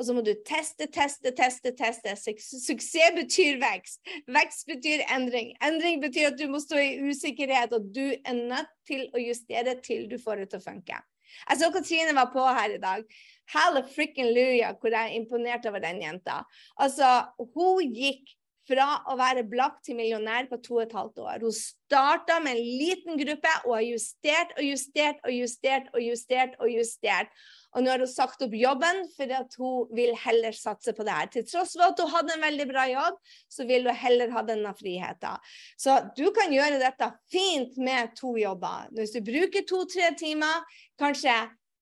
Og 0.01 0.07
så 0.07 0.15
må 0.17 0.23
du 0.25 0.31
teste, 0.47 0.87
teste, 0.89 1.29
teste. 1.37 1.75
teste. 1.77 2.15
Suksess 2.41 3.13
betyr 3.19 3.61
vekst. 3.61 4.01
Vekst 4.25 4.65
betyr 4.71 5.05
endring. 5.13 5.53
Endring 5.61 6.01
betyr 6.01 6.31
at 6.31 6.41
du 6.41 6.47
må 6.49 6.63
stå 6.65 6.81
i 6.81 6.97
usikkerhet, 7.05 7.77
og 7.77 7.93
du 7.93 8.07
er 8.17 8.33
nødt 8.39 8.73
til 8.89 9.05
å 9.13 9.21
justere 9.21 9.77
til 9.85 10.09
du 10.09 10.17
får 10.25 10.41
det 10.41 10.51
til 10.55 10.63
å 10.63 10.69
funke. 10.71 10.97
Jeg 11.45 11.61
så 11.61 11.69
Katrine 11.69 12.17
var 12.17 12.33
på 12.33 12.49
her 12.49 12.79
i 12.79 12.81
dag. 12.81 13.05
Halla 13.53 13.85
frikken 13.85 14.33
luja, 14.33 14.73
hvor 14.73 14.89
jeg 14.89 15.05
er 15.05 15.21
imponert 15.21 15.69
over 15.69 15.85
den 15.85 16.01
jenta. 16.01 16.41
Altså, 16.81 17.19
hun 17.37 17.93
gikk 17.93 18.39
fra 18.69 18.87
å 19.09 19.15
være 19.19 19.45
blakk 19.49 19.79
til 19.85 19.97
millionær 19.97 20.49
på 20.51 20.59
to 20.63 20.77
og 20.77 20.83
et 20.85 20.93
halvt 20.95 21.23
år. 21.23 21.45
Hun 21.45 21.55
starta 21.55 22.37
med 22.43 22.57
en 22.57 22.67
liten 22.81 23.17
gruppe 23.19 23.55
og 23.65 23.73
har 23.77 23.87
justert 23.87 24.53
og 24.57 24.67
justert 24.67 25.23
og 25.25 25.33
justert 25.33 25.89
og 25.93 26.05
justert. 26.05 26.59
Og 26.61 26.69
justert. 26.71 27.33
Og 27.71 27.83
nå 27.83 27.91
har 27.93 28.03
hun 28.03 28.09
sagt 28.09 28.43
opp 28.43 28.53
jobben 28.55 29.05
fordi 29.15 29.35
at 29.37 29.55
hun 29.59 29.91
vil 29.95 30.11
heller 30.25 30.55
satse 30.55 30.93
på 30.95 31.05
det 31.07 31.15
her. 31.15 31.29
Til 31.31 31.45
tross 31.47 31.77
for 31.77 31.87
at 31.87 32.03
hun 32.03 32.11
hadde 32.11 32.35
en 32.35 32.45
veldig 32.45 32.67
bra 32.71 32.85
jobb, 32.89 33.19
så 33.51 33.67
vil 33.69 33.87
hun 33.87 34.01
heller 34.03 34.33
ha 34.35 34.43
denne 34.47 34.73
friheten. 34.77 35.47
Så 35.79 35.97
du 36.17 36.27
kan 36.35 36.51
gjøre 36.53 36.81
dette 36.81 37.11
fint 37.31 37.79
med 37.79 38.15
to 38.19 38.35
jobber. 38.39 38.91
Hvis 38.97 39.15
du 39.15 39.21
bruker 39.25 39.65
to-tre 39.67 40.11
timer, 40.19 40.67
kanskje 40.99 41.35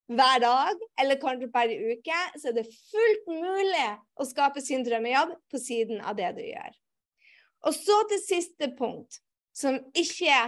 hver 0.09 0.39
dag 0.41 0.79
eller 1.01 1.19
kanskje 1.21 1.49
per 1.53 1.69
uke, 1.69 2.19
så 2.41 2.49
er 2.49 2.55
det 2.57 2.69
fullt 2.69 3.27
mulig 3.29 3.89
å 4.17 4.25
skape 4.25 4.61
sin 4.63 4.85
drømmejobb 4.85 5.35
på 5.51 5.61
siden 5.61 6.01
av 6.01 6.17
det 6.17 6.31
du 6.37 6.41
gjør. 6.47 6.77
Og 7.67 7.75
så 7.75 7.99
til 8.09 8.21
siste 8.23 8.71
punkt, 8.77 9.19
som 9.53 9.77
ikke 9.97 10.39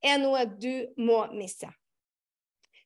er 0.00 0.22
noe 0.22 0.46
du 0.48 0.86
må 1.02 1.24
misse. 1.34 1.68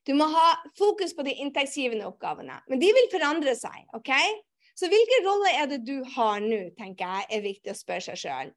Du 0.05 0.13
må 0.17 0.27
ha 0.29 0.49
fokus 0.77 1.15
på 1.17 1.23
de 1.25 1.33
inntektsgivende 1.41 2.05
oppgavene, 2.09 2.59
men 2.69 2.81
de 2.81 2.91
vil 2.93 3.07
forandre 3.13 3.55
seg. 3.57 3.87
ok? 3.97 4.11
Så 4.75 4.89
hvilken 4.91 5.25
rolle 5.25 5.53
er 5.55 5.71
det 5.71 5.81
du 5.87 6.03
har 6.17 6.43
nå, 6.43 6.59
tenker 6.77 7.07
jeg 7.07 7.37
er 7.37 7.45
viktig 7.45 7.71
å 7.71 7.79
spørre 7.79 8.03
seg 8.09 8.19
sjøl. 8.25 8.51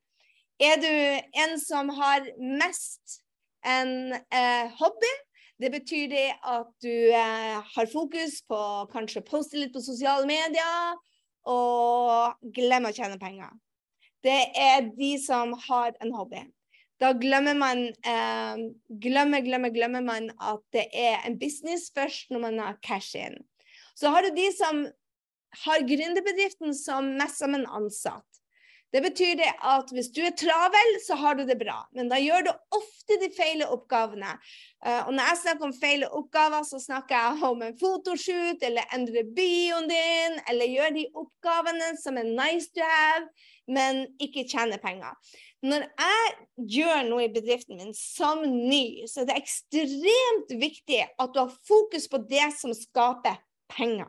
Er 0.59 0.81
du 0.83 0.91
en 1.39 1.55
som 1.63 1.93
har 1.95 2.27
mest 2.43 3.21
en 3.63 4.13
eh, 4.13 4.75
hobby, 4.81 5.13
det 5.59 5.71
betyr 5.75 6.09
det 6.13 6.27
at 6.47 6.69
du 6.83 6.93
eh, 7.11 7.59
har 7.75 7.91
fokus 7.91 8.41
på 8.47 8.59
kanskje 8.93 9.25
poste 9.27 9.59
litt 9.59 9.75
på 9.75 9.83
sosiale 9.83 10.27
medier, 10.29 10.99
og 11.49 12.53
glemme 12.55 12.91
å 12.91 12.95
tjene 12.95 13.19
penger. 13.19 13.51
det 14.23 14.51
er 14.59 14.89
de 14.99 15.13
som 15.23 15.53
har 15.69 15.95
en 16.03 16.13
hobby. 16.13 16.41
Da 16.99 17.13
glemmer 17.15 17.55
man 17.55 17.85
eh, 17.87 18.63
glemmer, 19.03 19.41
glemmer, 19.47 19.71
glemmer 19.71 20.03
man 20.03 20.31
at 20.43 20.63
det 20.75 20.89
er 20.91 21.23
en 21.27 21.39
business 21.39 21.93
først 21.95 22.33
når 22.35 22.43
man 22.43 22.59
har 22.59 22.81
cash 22.83 23.15
in. 23.17 23.39
Så 23.95 24.11
har 24.11 24.27
du 24.27 24.35
de 24.35 24.49
som 24.55 24.83
har 25.65 25.87
gründerbedriften 25.87 26.75
som 26.75 27.15
mest 27.19 27.39
som 27.39 27.55
en 27.55 27.67
ansatt. 27.79 28.28
Det 28.95 29.03
betyr 29.05 29.35
det 29.37 29.51
at 29.69 29.91
hvis 29.93 30.09
du 30.17 30.23
er 30.25 30.37
travel, 30.39 30.95
så 31.05 31.19
har 31.21 31.37
du 31.37 31.43
det 31.49 31.59
bra. 31.61 31.83
Men 31.93 32.09
da 32.09 32.17
gjør 32.21 32.47
du 32.47 32.53
ofte 32.77 33.19
de 33.21 33.29
feile 33.37 33.67
oppgavene. 33.69 34.31
Uh, 34.81 35.03
og 35.09 35.13
når 35.13 35.29
jeg 35.29 35.41
snakker 35.43 35.69
om 35.69 35.75
feile 35.77 36.09
oppgaver, 36.21 36.65
så 36.65 36.81
snakker 36.81 37.17
jeg 37.19 37.51
om 37.51 37.67
en 37.67 37.77
fotoshoot, 37.81 38.65
eller 38.65 38.97
endre 38.97 39.27
bioen 39.37 39.91
din, 39.91 40.41
eller 40.49 40.73
gjøre 40.73 40.97
de 40.97 41.05
oppgavene 41.13 41.93
som 42.01 42.17
er 42.21 42.33
nice 42.33 42.73
to 42.73 42.85
have, 42.85 43.29
men 43.69 44.07
ikke 44.25 44.47
tjene 44.49 44.81
penger. 44.81 45.13
Når 45.69 45.85
jeg 45.85 46.35
gjør 46.79 47.03
noe 47.09 47.27
i 47.27 47.33
bedriften 47.35 47.81
min 47.81 47.93
som 47.97 48.45
ny, 48.47 49.05
så 49.11 49.25
er 49.25 49.33
det 49.33 49.41
ekstremt 49.43 50.55
viktig 50.61 51.03
at 51.05 51.35
du 51.35 51.43
har 51.43 51.57
fokus 51.69 52.07
på 52.09 52.23
det 52.31 52.47
som 52.57 52.73
skaper 52.77 53.37
penger. 53.75 54.09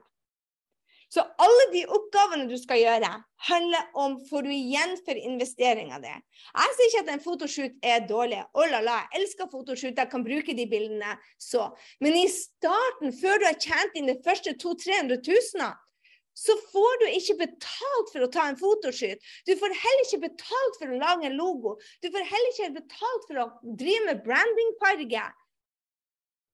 Så 1.10 1.24
alle 1.42 1.66
de 1.74 1.82
oppgavene 1.90 2.46
du 2.50 2.54
skal 2.62 2.84
gjøre, 2.84 3.10
handler 3.50 3.88
om 3.98 4.20
får 4.30 4.46
du 4.46 4.52
igjen 4.54 4.94
for 5.08 5.18
investeringa 5.18 5.98
di. 6.04 6.12
Jeg 6.12 6.76
sier 6.78 6.92
ikke 6.92 7.02
at 7.02 7.12
en 7.16 7.24
fotoshoot 7.24 7.90
er 7.94 8.06
dårlig. 8.10 8.44
Oh 8.54 8.68
la 8.70 8.84
la, 8.86 9.00
jeg 9.08 9.24
elsker 9.24 9.50
fotoshoot, 9.50 9.98
jeg 9.98 10.12
kan 10.12 10.26
bruke 10.26 10.54
de 10.54 10.68
bildene 10.70 11.16
så. 11.42 11.72
Men 12.04 12.18
i 12.20 12.28
starten, 12.30 13.16
før 13.22 13.42
du 13.42 13.48
har 13.50 13.58
tjent 13.58 13.98
inn 13.98 14.12
de 14.12 14.20
første 14.26 14.54
200 14.62 15.18
000-300 15.18 15.22
000, 15.58 15.72
så 16.40 16.56
får 16.72 17.02
du 17.02 17.06
ikke 17.10 17.36
betalt 17.42 18.12
for 18.14 18.24
å 18.24 18.32
ta 18.32 18.46
en 18.48 18.60
fotoshoot. 18.60 19.20
Du 19.48 19.54
får 19.60 19.76
heller 19.76 20.06
ikke 20.06 20.24
betalt 20.30 20.78
for 20.80 20.94
å 20.94 21.00
lage 21.02 21.28
en 21.28 21.38
logo. 21.40 21.76
Du 22.04 22.08
får 22.14 22.28
heller 22.30 22.54
ikke 22.54 22.76
betalt 22.78 23.26
for 23.28 23.42
å 23.44 23.48
drive 23.82 24.06
med 24.08 24.22
brandingfarge. 24.28 25.26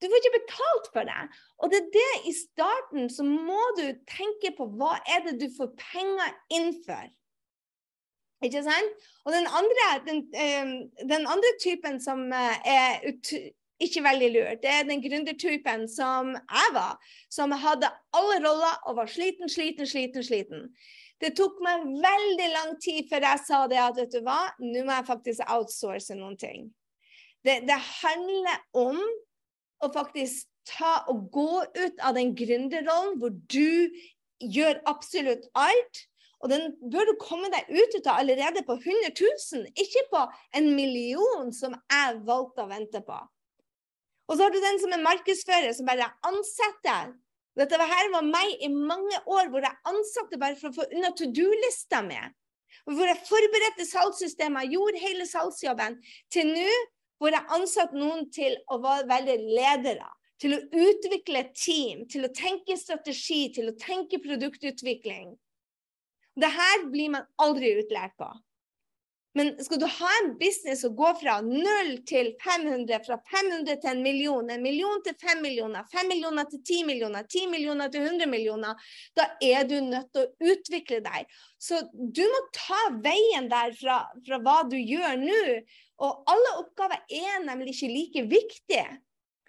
Du 0.01 0.07
får 0.09 0.19
ikke 0.19 0.37
betalt 0.39 0.87
for 0.93 1.07
det. 1.07 1.21
Og 1.63 1.71
det 1.71 1.81
er 1.81 1.91
det 1.93 2.13
i 2.29 2.33
starten 2.35 3.09
så 3.11 3.23
må 3.27 3.61
du 3.77 3.85
tenke 4.09 4.51
på 4.57 4.67
hva 4.75 4.97
er 5.07 5.23
det 5.27 5.37
du 5.39 5.47
får 5.55 5.71
penger 5.79 6.33
inn 6.57 6.73
for. 6.85 7.05
Ikke 8.43 8.61
sant? 8.65 9.05
Og 9.25 9.31
den 9.33 9.47
andre, 9.47 9.85
den, 10.07 10.25
um, 10.35 10.73
den 11.09 11.29
andre 11.31 11.53
typen 11.63 12.01
som 12.03 12.27
er 12.35 12.59
er 12.67 13.15
ikke 13.79 14.03
veldig 14.03 14.27
lurt, 14.31 14.61
det 14.63 14.71
er 14.71 14.85
den 14.87 15.01
gründertypen 15.03 15.87
som 15.91 16.35
jeg 16.35 16.75
var. 16.75 16.99
Som 17.31 17.51
hadde 17.51 17.91
alle 18.15 18.37
roller 18.43 18.77
og 18.85 18.99
var 18.99 19.11
sliten, 19.11 19.49
sliten, 19.51 19.87
sliten, 19.87 20.23
sliten. 20.23 20.69
Det 21.23 21.31
tok 21.35 21.59
meg 21.63 21.83
veldig 22.03 22.47
lang 22.51 22.73
tid 22.83 23.07
før 23.09 23.23
jeg 23.23 23.43
sa 23.47 23.61
det 23.71 23.79
at 23.79 23.99
vet 23.99 24.15
du 24.15 24.23
hva, 24.23 24.41
nå 24.59 24.83
må 24.83 24.97
jeg 24.97 25.07
faktisk 25.07 25.51
outsource 25.51 26.15
noen 26.15 26.35
ting. 26.39 26.67
Det, 27.45 27.61
det 27.67 27.77
handler 27.79 28.59
om 28.75 28.99
å 29.83 29.91
faktisk 29.93 30.47
ta 30.69 30.97
og 31.11 31.29
gå 31.33 31.63
ut 31.77 32.03
av 32.03 32.17
den 32.17 32.33
gründerrollen 32.37 33.19
hvor 33.21 33.33
du 33.51 33.91
gjør 34.39 34.81
absolutt 34.89 35.47
alt. 35.57 36.05
Og 36.43 36.51
den 36.51 36.73
bør 36.91 37.07
du 37.09 37.15
komme 37.21 37.49
deg 37.53 37.69
ut 37.71 37.95
av 38.05 38.19
allerede 38.19 38.61
på 38.67 38.75
100 38.77 39.13
000, 39.17 39.69
ikke 39.81 40.03
på 40.11 40.25
en 40.59 40.67
million 40.77 41.53
som 41.55 41.73
jeg 41.89 42.19
valgte 42.27 42.65
å 42.65 42.69
vente 42.69 43.01
på. 43.05 43.17
Og 44.25 44.37
så 44.37 44.45
har 44.45 44.53
du 44.53 44.59
den 44.61 44.81
som 44.81 44.93
er 44.93 45.05
markedsfører, 45.05 45.71
som 45.73 45.87
bare 45.89 46.09
ansetter. 46.27 47.13
Dette 47.55 47.79
her 47.79 48.09
var 48.11 48.25
meg 48.27 48.65
i 48.65 48.69
mange 48.69 49.19
år 49.31 49.49
hvor 49.51 49.63
jeg 49.63 49.87
ansatte 49.87 50.39
bare 50.41 50.57
for 50.59 50.71
å 50.71 50.81
få 50.81 50.87
unna 50.91 51.13
to 51.15 51.29
do-lista 51.31 52.01
mi. 52.03 52.19
Hvor 52.85 53.07
jeg 53.07 53.25
forberedte 53.25 53.87
salgssystemet, 53.87 54.73
gjorde 54.73 55.01
hele 55.01 55.25
salgsjobben. 55.29 55.95
Til 56.33 56.51
nå 56.51 56.73
hvor 57.19 57.33
jeg 57.33 57.47
ansatte 57.55 57.97
noen 57.97 58.27
til 58.33 58.57
å 58.71 58.79
være 58.83 59.37
ledere. 59.39 60.07
Til 60.41 60.57
å 60.57 60.63
utvikle 60.67 61.45
et 61.45 61.53
team, 61.55 62.03
til 62.11 62.27
å 62.27 62.33
tenke 62.35 62.75
strategi, 62.75 63.53
til 63.55 63.71
å 63.71 63.77
tenke 63.79 64.19
produktutvikling. 64.19 65.29
Det 66.35 66.49
her 66.51 66.83
blir 66.91 67.13
man 67.13 67.29
aldri 67.39 67.71
utlært 67.79 68.17
på. 68.19 68.27
Men 69.35 69.51
skal 69.63 69.79
du 69.81 69.85
ha 69.85 70.09
en 70.21 70.29
business 70.39 70.85
og 70.87 70.93
gå 70.95 71.09
fra 71.19 71.33
0 71.43 71.89
til 72.07 72.29
500, 72.39 73.01
fra 73.03 73.17
500 73.31 73.81
til 73.83 73.89
en 73.91 74.03
million, 74.05 74.47
en 74.49 74.63
million 74.63 75.01
til 75.03 75.17
5 75.19 75.41
millioner, 75.43 75.83
5 75.91 76.07
millioner 76.07 76.47
til 76.51 76.61
10 76.61 76.77
millioner, 76.87 77.27
10 77.27 77.49
millioner 77.51 77.91
til 77.91 78.05
100 78.07 78.29
millioner, 78.31 78.87
da 79.19 79.25
er 79.43 79.67
du 79.67 79.75
nødt 79.83 80.07
til 80.15 80.23
å 80.23 80.53
utvikle 80.53 81.01
deg. 81.03 81.27
Så 81.59 81.81
du 81.91 82.23
må 82.31 82.41
ta 82.55 82.79
veien 83.03 83.51
der 83.51 83.75
fra, 83.75 83.99
fra 84.23 84.39
hva 84.45 84.61
du 84.71 84.77
gjør 84.79 85.19
nå, 85.19 85.43
og 85.99 86.31
alle 86.31 86.55
oppgaver 86.61 87.03
er 87.19 87.43
nemlig 87.43 87.75
ikke 87.75 87.91
like 87.91 88.25
viktige. 88.31 88.87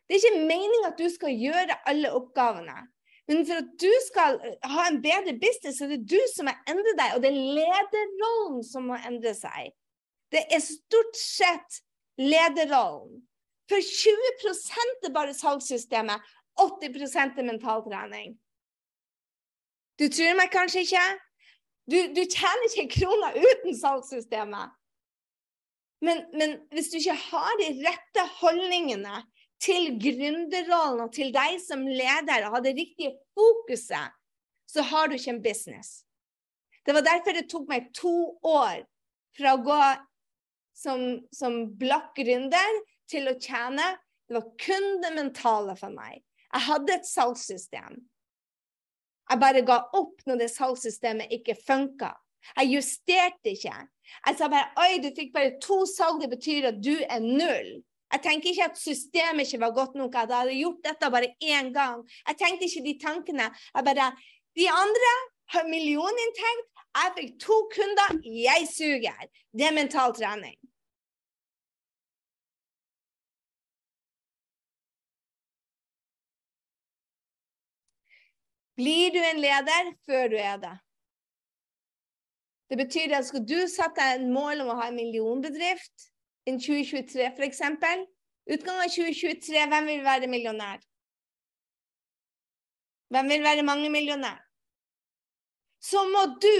Det 0.06 0.18
er 0.18 0.22
ikke 0.22 0.46
meningen 0.50 0.90
at 0.90 0.98
du 0.98 1.06
skal 1.14 1.30
gjøre 1.34 1.78
alle 1.86 2.10
oppgavene. 2.14 2.88
Men 3.26 3.42
for 3.46 3.58
at 3.58 3.70
du 3.82 3.90
skal 4.06 4.38
ha 4.70 4.86
en 4.86 5.00
bedre 5.02 5.34
business, 5.42 5.78
så 5.78 5.86
er 5.86 5.96
det 5.96 6.10
du 6.10 6.18
som 6.30 6.46
må 6.46 6.54
endre 6.70 6.94
deg, 6.98 7.16
og 7.16 7.24
det 7.24 7.32
er 7.32 7.40
lederrollen 7.58 8.62
som 8.66 8.86
må 8.90 8.98
endre 9.08 9.32
seg. 9.34 9.72
Det 10.30 10.44
er 10.46 10.62
stort 10.62 11.18
sett 11.18 11.80
lederrollen. 12.20 13.24
For 13.66 13.82
20% 13.82 15.08
er 15.08 15.14
bare 15.14 15.34
salgssystemet, 15.34 16.22
80% 16.60 17.40
er 17.42 17.48
mentaltrening. 17.50 18.36
Du 19.98 20.06
tror 20.12 20.36
meg 20.38 20.52
kanskje 20.52 20.84
ikke? 20.86 21.06
Du, 21.90 21.98
du 22.14 22.22
tjener 22.30 22.68
ikke 22.68 23.00
kroner 23.00 23.38
uten 23.38 23.74
salgssystemet. 23.78 24.74
Men, 26.04 26.22
men, 26.36 26.58
hvis 26.74 26.90
du 26.92 26.98
ikke 27.00 27.16
har 27.30 27.58
de 27.60 27.68
rette 27.86 28.24
holdningene 28.40 29.22
til 29.62 29.94
gründerrollen 30.00 31.04
og 31.06 31.12
til 31.16 31.32
deg 31.34 31.60
som 31.62 31.86
leder, 31.86 32.46
og 32.46 32.58
har 32.58 32.64
det 32.64 32.76
riktige 32.76 33.14
fokuset, 33.36 34.12
så 34.66 34.82
har 34.82 35.08
du 35.08 35.16
ikke 35.16 35.36
en 35.36 35.42
business. 35.42 36.02
Det 36.86 36.94
var 36.94 37.06
derfor 37.06 37.34
det 37.34 37.48
tok 37.50 37.66
meg 37.70 37.88
to 37.96 38.36
år 38.46 38.84
fra 39.36 39.54
å 39.56 39.62
gå 39.64 39.80
som, 40.76 41.06
som 41.34 41.64
blakk 41.78 42.12
gründer 42.18 42.82
til 43.10 43.30
å 43.30 43.38
tjene. 43.40 43.96
Det 44.26 44.36
var 44.38 44.52
kun 44.60 44.86
det 45.02 45.14
mentale 45.16 45.74
for 45.78 45.94
meg. 45.94 46.20
Jeg 46.52 46.66
hadde 46.68 46.94
et 46.94 47.08
salgssystem. 47.08 47.98
Jeg 49.26 49.42
bare 49.42 49.64
ga 49.66 49.80
opp 49.98 50.22
når 50.28 50.44
det 50.44 50.52
salgssystemet 50.52 51.32
ikke 51.34 51.56
funka. 51.58 52.12
Jeg 52.60 52.76
justerte 52.76 53.50
ikke. 53.56 53.74
Jeg 54.28 54.38
sa 54.38 54.48
bare 54.50 54.70
oi, 54.84 55.00
du 55.02 55.10
fikk 55.16 55.32
bare 55.34 55.56
to 55.62 55.80
salg, 55.90 56.20
det 56.22 56.30
betyr 56.36 56.70
at 56.70 56.78
du 56.78 56.94
er 57.02 57.24
null. 57.24 57.72
Jeg 58.12 58.22
tenker 58.22 58.48
ikke 58.50 58.68
at 58.70 58.78
systemet 58.78 59.46
ikke 59.46 59.60
var 59.64 59.72
godt 59.74 59.94
nok, 59.98 60.14
at 60.14 60.30
jeg 60.30 60.38
hadde 60.38 60.60
gjort 60.60 60.84
dette 60.88 61.10
bare 61.14 61.32
én 61.42 61.72
gang. 61.74 62.04
Jeg 62.28 62.36
tenkte 62.42 62.68
ikke 62.68 62.84
de 62.88 62.94
tankene. 63.06 63.46
Jeg 63.74 63.84
bare 63.88 64.12
De 64.56 64.66
andre 64.70 65.12
har 65.54 65.64
millioninntekt. 65.68 66.70
Jeg 66.96 67.12
fikk 67.18 67.32
to 67.40 67.56
kunder. 67.74 68.10
Jeg 68.24 68.68
suger. 68.76 69.26
Det 69.52 69.66
er 69.68 69.74
mental 69.76 70.14
trening. 70.16 70.56
Blir 78.76 79.12
du 79.12 79.20
en 79.24 79.40
leder 79.40 79.92
før 80.08 80.28
du 80.28 80.36
er 80.36 80.56
det? 80.60 80.74
Det 82.70 82.76
betyr 82.80 83.14
at 83.16 83.28
skal 83.28 83.44
du 83.48 83.58
sette 83.70 83.96
deg 83.96 84.20
en 84.20 84.32
mål 84.34 84.64
om 84.64 84.72
å 84.72 84.80
ha 84.80 84.88
en 84.90 84.98
millionbedrift 84.98 86.10
innen 86.46 86.60
2023 86.60 87.30
f.eks. 87.34 87.62
Utgangen 88.46 88.84
av 88.84 88.90
2023, 88.94 89.62
hvem 89.70 89.88
vil 89.90 90.04
være 90.06 90.30
millionær? 90.30 90.82
Hvem 93.10 93.30
vil 93.30 93.42
være 93.46 93.64
mangemillionær? 93.66 94.42
Så 95.82 96.02
må 96.10 96.22
du 96.42 96.56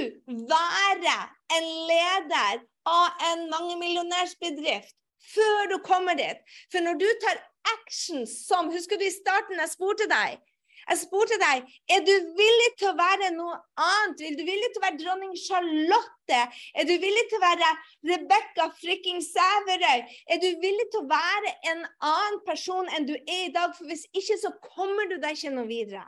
være 0.50 1.16
en 1.56 1.68
leder 1.90 2.62
av 2.86 3.24
en 3.30 3.46
mangemillionærsbedrift 3.50 4.94
før 5.34 5.70
du 5.72 5.78
kommer 5.82 6.18
dit. 6.18 6.42
For 6.70 6.84
når 6.84 7.00
du 7.02 7.06
tar 7.22 7.40
action 7.74 8.26
som 8.30 8.70
Husker 8.70 8.98
du 8.98 9.06
i 9.06 9.14
starten 9.14 9.58
jeg 9.58 9.72
spurte 9.72 10.06
deg 10.10 10.38
jeg 10.86 10.98
spurte 11.00 11.36
deg 11.42 11.64
er 11.90 12.02
du 12.06 12.12
villig 12.38 12.68
til 12.78 12.92
å 12.92 12.98
være 12.98 13.32
noe 13.34 13.56
annet. 13.82 14.20
Er 14.28 14.36
du 14.38 14.44
villig 14.46 14.68
til 14.70 14.80
å 14.80 14.84
være 14.84 15.00
dronning 15.00 15.32
Charlotte? 15.40 16.42
Er 16.78 16.86
du 16.86 16.92
villig 17.02 17.24
til 17.30 17.40
å 17.40 17.42
være 17.42 17.70
Rebekka 18.06 18.68
frikking 18.78 19.18
Sæverøy? 19.24 20.04
Er 20.30 20.42
du 20.42 20.48
villig 20.62 20.86
til 20.92 21.02
å 21.02 21.08
være 21.10 21.54
en 21.72 21.82
annen 22.06 22.38
person 22.46 22.86
enn 22.94 23.08
du 23.08 23.16
er 23.16 23.48
i 23.48 23.52
dag? 23.54 23.74
For 23.74 23.90
hvis 23.90 24.06
ikke, 24.14 24.38
så 24.44 24.54
kommer 24.62 25.10
du 25.10 25.18
deg 25.18 25.34
ikke 25.34 25.54
noe 25.56 25.66
videre. 25.70 26.06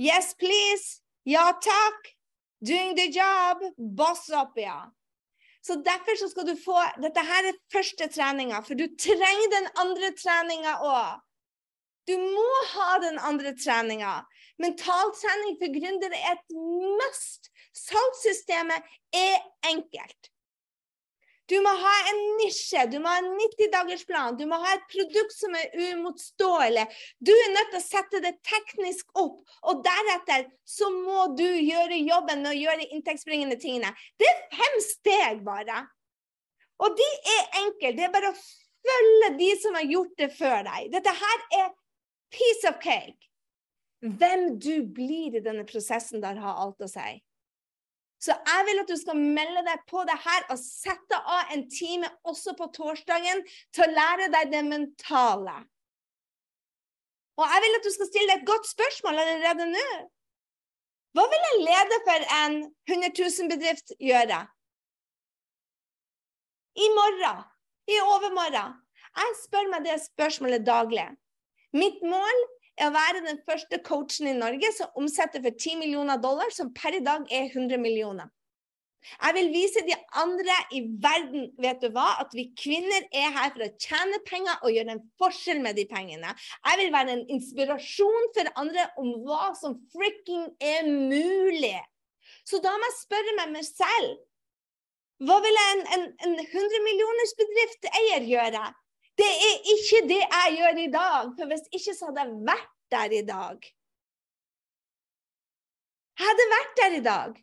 Yes, 0.00 0.32
please. 0.40 1.04
Ja 1.28 1.50
takk. 1.60 2.14
Doing 2.64 2.96
the 2.96 3.10
job. 3.12 3.60
Boss 3.76 4.30
up, 4.32 4.56
ja. 4.56 4.86
Så 5.60 5.76
Derfor 5.84 6.16
så 6.16 6.28
skal 6.32 6.48
du 6.48 6.56
få 6.60 6.80
Dette 7.04 7.20
her 7.24 7.52
er 7.52 7.60
første 7.72 8.08
treninga, 8.08 8.64
for 8.64 8.76
du 8.76 8.88
trenger 9.00 9.52
den 9.52 9.70
andre 9.80 10.12
treninga 10.16 10.78
òg. 10.80 11.20
Du 12.08 12.14
må 12.20 12.50
ha 12.74 12.98
den 13.02 13.18
andre 13.18 13.54
treninga. 13.56 14.18
Mentaltrening 14.62 15.56
for 15.60 15.72
gründere 15.74 16.20
er 16.20 16.36
et 16.36 16.54
must. 17.00 17.50
Salgssystemet 17.74 18.94
er 19.16 19.40
enkelt. 19.70 20.30
Du 21.50 21.58
må 21.60 21.72
ha 21.76 21.94
en 22.08 22.20
nisje, 22.38 22.86
du 22.88 22.96
må 23.04 23.10
ha 23.12 23.20
en 23.20 23.34
90-dagersplan, 23.36 24.36
du 24.38 24.46
må 24.48 24.56
ha 24.62 24.70
et 24.78 24.86
produkt 24.88 25.34
som 25.36 25.52
er 25.58 25.74
uimotståelig. 25.76 26.86
Du 27.20 27.32
er 27.34 27.50
nødt 27.52 27.74
til 27.74 27.80
å 27.82 27.84
sette 27.84 28.20
det 28.24 28.32
teknisk 28.48 29.12
opp, 29.20 29.42
og 29.68 29.82
deretter 29.84 30.46
så 30.64 30.88
må 30.94 31.26
du 31.36 31.44
gjøre 31.44 32.00
jobben 32.00 32.40
med 32.46 32.54
å 32.54 32.56
gjøre 32.56 32.88
inntektsbringende 32.88 33.60
tingene. 33.60 33.92
Det 34.16 34.30
er 34.30 34.40
fem 34.56 34.80
steg 34.86 35.44
bare. 35.44 35.84
Og 36.80 36.96
de 36.96 37.10
er 37.36 37.60
enkle. 37.60 37.92
Det 37.92 38.08
er 38.08 38.14
bare 38.16 38.32
å 38.32 38.40
følge 38.88 39.32
de 39.36 39.50
som 39.60 39.76
har 39.76 39.92
gjort 39.92 40.16
det 40.24 40.30
før 40.32 40.64
deg. 40.64 40.88
Dette 40.96 41.12
her 41.20 41.44
er 41.60 41.72
piece 42.34 42.68
of 42.68 42.80
cake. 42.82 43.30
Hvem 44.04 44.58
du 44.60 44.82
blir 44.94 45.36
i 45.38 45.44
denne 45.44 45.64
prosessen 45.68 46.22
der 46.24 46.40
har 46.42 46.58
alt 46.60 46.82
å 46.84 46.90
si. 46.90 47.20
Så 48.24 48.32
jeg 48.32 48.64
vil 48.68 48.80
at 48.80 48.88
du 48.88 48.96
skal 48.96 49.20
melde 49.20 49.62
deg 49.66 49.84
på 49.90 50.02
det 50.08 50.16
her 50.24 50.46
og 50.52 50.60
sette 50.60 51.18
av 51.18 51.52
en 51.52 51.64
time 51.72 52.08
også 52.24 52.54
på 52.56 52.70
torsdagen 52.72 53.42
til 53.74 53.84
å 53.84 53.92
lære 53.92 54.30
deg 54.32 54.52
det 54.52 54.62
mentale. 54.64 55.56
Og 57.34 57.50
jeg 57.50 57.64
vil 57.64 57.78
at 57.78 57.86
du 57.86 57.90
skal 57.92 58.08
stille 58.08 58.30
deg 58.30 58.42
et 58.42 58.48
godt 58.48 58.68
spørsmål 58.70 59.20
allerede 59.20 59.66
nå. 59.72 59.88
Hva 61.14 61.24
vil 61.30 61.48
en 61.48 61.60
leder 61.62 62.00
for 62.06 62.28
en 62.38 62.56
100 62.90 63.10
000-bedrift 63.18 63.92
gjøre? 64.02 64.40
I 66.74 66.88
morgen? 66.96 67.44
I 67.90 68.00
overmorgen? 68.02 68.80
Jeg 69.14 69.36
spør 69.44 69.68
meg 69.70 69.84
det 69.86 70.00
spørsmålet 70.02 70.64
daglig. 70.66 71.06
Mitt 71.74 72.02
mål 72.06 72.44
er 72.78 72.88
å 72.88 72.94
være 72.94 73.24
den 73.26 73.40
første 73.46 73.80
coachen 73.86 74.30
i 74.30 74.38
Norge 74.38 74.70
som 74.76 74.94
omsetter 74.98 75.42
for 75.42 75.54
10 75.54 75.80
millioner 75.82 76.20
dollar, 76.22 76.50
som 76.54 76.72
per 76.74 76.96
i 76.98 77.02
dag 77.04 77.26
er 77.30 77.50
100 77.50 77.78
millioner. 77.82 78.30
Jeg 79.04 79.34
vil 79.36 79.50
vise 79.52 79.82
de 79.84 79.96
andre 80.16 80.54
i 80.72 80.80
verden 81.02 81.50
vet 81.60 81.82
du 81.82 81.90
hva, 81.92 82.06
at 82.22 82.32
vi 82.32 82.46
kvinner 82.56 83.04
er 83.12 83.34
her 83.34 83.50
for 83.52 83.66
å 83.66 83.72
tjene 83.76 84.20
penger 84.24 84.62
og 84.64 84.72
gjøre 84.72 84.94
en 84.96 85.02
forskjell 85.20 85.60
med 85.64 85.76
de 85.76 85.84
pengene. 85.90 86.30
Jeg 86.64 86.80
vil 86.80 86.92
være 86.94 87.16
en 87.18 87.26
inspirasjon 87.36 88.30
for 88.36 88.52
andre 88.62 88.86
om 89.00 89.10
hva 89.26 89.50
som 89.60 89.76
fricking 89.92 90.46
er 90.56 90.88
mulig. 90.88 91.76
Så 92.48 92.62
da 92.64 92.72
må 92.72 92.88
jeg 92.88 93.02
spørre 93.02 93.36
meg 93.40 93.52
meg 93.58 93.68
selv 93.68 94.22
hva 95.24 95.36
vil 95.40 95.56
en, 95.60 95.84
en, 95.94 96.08
en 96.26 96.32
100 96.40 96.80
millioners 96.84 97.36
bedrift-eier 97.38 98.24
gjøre? 98.28 98.64
Det 99.18 99.30
er 99.30 99.72
ikke 99.74 100.02
det 100.10 100.20
jeg 100.22 100.58
gjør 100.58 100.82
i 100.82 100.90
dag, 100.90 101.32
for 101.38 101.50
hvis 101.50 101.66
ikke 101.70 101.94
så 101.94 102.10
hadde 102.10 102.24
jeg 102.24 102.38
vært 102.50 102.70
der 102.94 103.16
i 103.18 103.24
dag. 103.26 103.68
Jeg 106.18 106.28
hadde 106.30 106.46
vært 106.54 106.74
der 106.80 106.96
i 106.98 107.04
dag. 107.04 107.38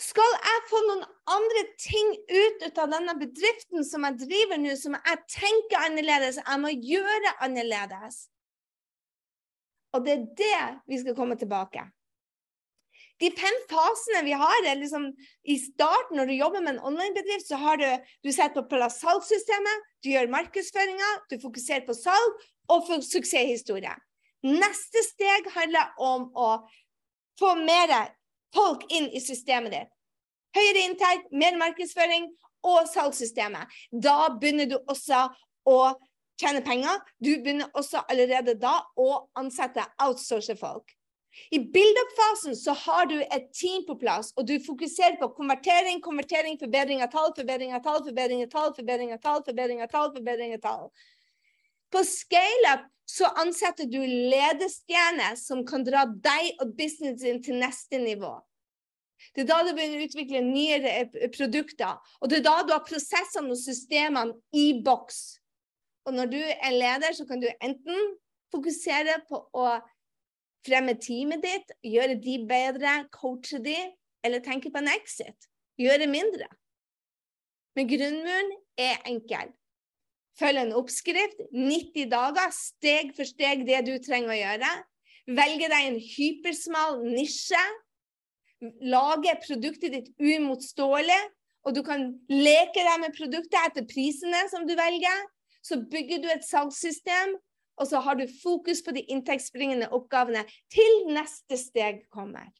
Skal 0.00 0.34
jeg 0.48 0.66
få 0.70 0.80
noen 0.86 1.02
andre 1.28 1.62
ting 1.78 2.12
ut, 2.16 2.62
ut 2.64 2.78
av 2.80 2.92
denne 2.94 3.14
bedriften 3.20 3.84
som 3.84 4.06
jeg 4.08 4.18
driver 4.22 4.60
nå, 4.62 4.74
som 4.80 4.96
jeg 4.96 5.24
tenker 5.34 5.84
annerledes, 5.84 6.40
jeg 6.40 6.62
må 6.62 6.72
gjøre 6.72 7.34
annerledes? 7.44 8.22
Og 9.92 10.06
det 10.06 10.14
er 10.14 10.28
det 10.38 10.60
vi 10.88 11.00
skal 11.02 11.18
komme 11.18 11.36
tilbake 11.38 11.84
de 13.20 13.30
fem 13.36 13.56
fasene 13.68 14.22
vi 14.24 14.32
har, 14.36 14.66
er 14.66 14.78
liksom 14.80 15.10
i 15.44 15.56
starten 15.60 16.16
når 16.16 16.30
du 16.30 16.34
jobber 16.38 16.64
med 16.64 16.74
en 16.74 16.84
online-bedrift, 16.90 17.48
så 17.48 17.58
har 17.60 17.80
du 17.80 17.86
du 18.24 18.30
setter 18.32 18.62
på 18.62 18.76
plass 18.76 19.00
salgssystemet, 19.02 19.88
du 20.04 20.12
gjør 20.14 20.30
markedsføringa, 20.32 21.10
du 21.30 21.36
fokuserer 21.42 21.84
på 21.86 21.96
salg 21.96 22.46
og 22.70 22.86
får 22.88 23.04
suksesshistorie. 23.08 23.92
Neste 24.46 25.02
steg 25.04 25.50
handler 25.52 25.90
om 26.00 26.30
å 26.32 26.50
få 27.40 27.54
mer 27.60 27.92
folk 28.56 28.86
inn 28.92 29.10
i 29.12 29.20
systemet 29.20 29.74
ditt. 29.74 29.90
Høyere 30.56 30.86
inntekt, 30.88 31.28
mer 31.30 31.58
markedsføring 31.60 32.30
og 32.66 32.88
salgssystemet. 32.90 33.68
Da 33.92 34.32
begynner 34.40 34.68
du 34.70 34.78
også 34.80 35.28
å 35.68 35.78
tjene 36.40 36.64
penger. 36.64 37.04
Du 37.20 37.36
begynner 37.36 37.70
også 37.76 38.02
allerede 38.08 38.56
da 38.58 38.80
å 38.98 39.10
ansette 39.38 39.84
outsource 40.00 40.56
folk. 40.58 40.88
I 41.50 41.58
build-up-fasen 41.58 42.56
så 42.58 42.74
har 42.74 43.06
du 43.06 43.16
et 43.22 43.48
team 43.54 43.84
på 43.86 43.94
plass, 43.98 44.32
og 44.36 44.46
du 44.48 44.56
fokuserer 44.64 45.16
på 45.20 45.30
konvertering, 45.36 46.00
konvertering, 46.02 46.58
forbedring 46.58 47.02
av 47.04 47.12
tall, 47.12 47.30
forbedring 47.36 47.74
av 47.74 47.84
tall, 47.84 48.02
forbedring 48.06 48.44
av 48.44 48.50
tall, 48.52 48.74
forbedring 48.76 49.14
av 49.14 49.22
tall, 49.22 49.42
forbedring 49.46 49.82
av 49.84 49.92
tall, 49.92 50.12
forbedring 50.16 50.54
av 50.58 50.62
tall. 50.64 50.88
På 51.90 52.02
scale-up 52.06 52.86
så 53.10 53.30
ansetter 53.42 53.88
du 53.90 53.98
ledestjerner 54.06 55.34
som 55.38 55.64
kan 55.66 55.82
dra 55.86 56.04
deg 56.06 56.62
og 56.62 56.74
businessen 56.78 57.42
til 57.42 57.58
neste 57.62 57.98
nivå. 57.98 58.36
Det 59.34 59.44
er 59.44 59.50
da 59.50 59.60
du 59.66 59.72
begynner 59.74 60.00
å 60.00 60.06
utvikle 60.08 60.42
nye 60.46 61.04
produkter. 61.34 61.98
Og 62.20 62.30
det 62.30 62.40
er 62.40 62.46
da 62.46 62.56
du 62.64 62.72
har 62.72 62.86
prosessene 62.86 63.52
og 63.52 63.60
systemene 63.60 64.38
i 64.56 64.72
boks. 64.84 65.40
Og 66.08 66.16
når 66.16 66.30
du 66.32 66.40
er 66.40 66.76
leder, 66.76 67.14
så 67.14 67.26
kan 67.28 67.42
du 67.42 67.48
enten 67.60 68.14
fokusere 68.54 69.20
på 69.28 69.42
å 69.54 69.66
fremme 70.66 70.96
teamet 71.00 71.42
ditt, 71.44 71.72
gjøre 71.86 72.16
de 72.20 72.36
bedre, 72.48 72.96
coache 73.14 73.60
de, 73.64 73.76
eller 74.24 74.42
tenke 74.44 74.72
på 74.72 74.82
en 74.82 74.90
exit. 74.92 75.48
Gjøre 75.80 76.08
mindre. 76.10 76.48
Men 77.76 77.88
grunnmuren 77.88 78.52
er 78.80 79.00
enkel. 79.08 79.52
Følg 80.40 80.62
en 80.62 80.76
oppskrift, 80.76 81.42
90 81.52 82.08
dager, 82.12 82.52
steg 82.54 83.12
for 83.16 83.28
steg 83.28 83.66
det 83.68 83.82
du 83.86 83.94
trenger 84.02 84.34
å 84.34 84.38
gjøre. 84.38 84.70
Velge 85.30 85.68
deg 85.70 85.88
en 85.88 86.00
hypersmal 86.00 87.00
nisje. 87.04 87.60
Lage 88.92 89.34
produktet 89.46 89.94
ditt 89.94 90.08
uimotståelig, 90.20 91.20
og 91.64 91.76
du 91.76 91.82
kan 91.84 92.06
leke 92.28 92.82
deg 92.84 93.02
med 93.02 93.16
produktet 93.16 93.60
etter 93.62 93.86
prisene 93.88 94.42
som 94.52 94.66
du 94.68 94.74
velger. 94.76 95.28
Så 95.64 95.80
bygger 95.92 96.22
du 96.22 96.28
et 96.32 96.44
salgssystem 96.46 97.36
og 97.80 97.88
så 97.88 98.00
har 98.04 98.18
du 98.18 98.26
fokus 98.42 98.82
på 98.84 98.92
de 98.92 99.02
inntektsbringende 99.08 99.88
oppgavene 99.96 100.44
til 100.72 101.06
neste 101.08 101.56
steg 101.58 102.04
kommer. 102.12 102.50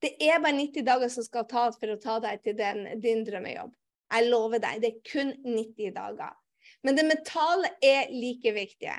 Det 0.00 0.14
er 0.22 0.40
bare 0.40 0.56
90 0.56 0.86
dager 0.86 1.10
som 1.12 1.26
skal 1.26 1.48
tas 1.50 1.76
for 1.80 1.92
å 1.92 2.00
ta 2.00 2.16
deg 2.22 2.40
til 2.44 2.56
den, 2.56 2.86
din 3.02 3.24
drømmejobb. 3.26 3.74
Jeg 4.10 4.30
lover 4.30 4.62
deg, 4.62 4.80
det 4.82 4.92
er 4.94 5.02
kun 5.10 5.34
90 5.44 5.92
dager. 5.98 6.38
Men 6.86 6.96
det 6.96 7.04
mentale 7.08 7.74
er 7.84 8.08
like 8.14 8.54
viktig. 8.54 8.94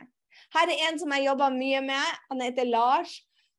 Her 0.53 0.69
er 0.69 0.85
en 0.89 0.99
som 1.01 1.11
jeg 1.15 1.25
jobber 1.25 1.55
mye 1.55 1.81
med. 1.83 2.19
Han 2.29 2.43
heter 2.43 2.69
Lars. 2.69 3.15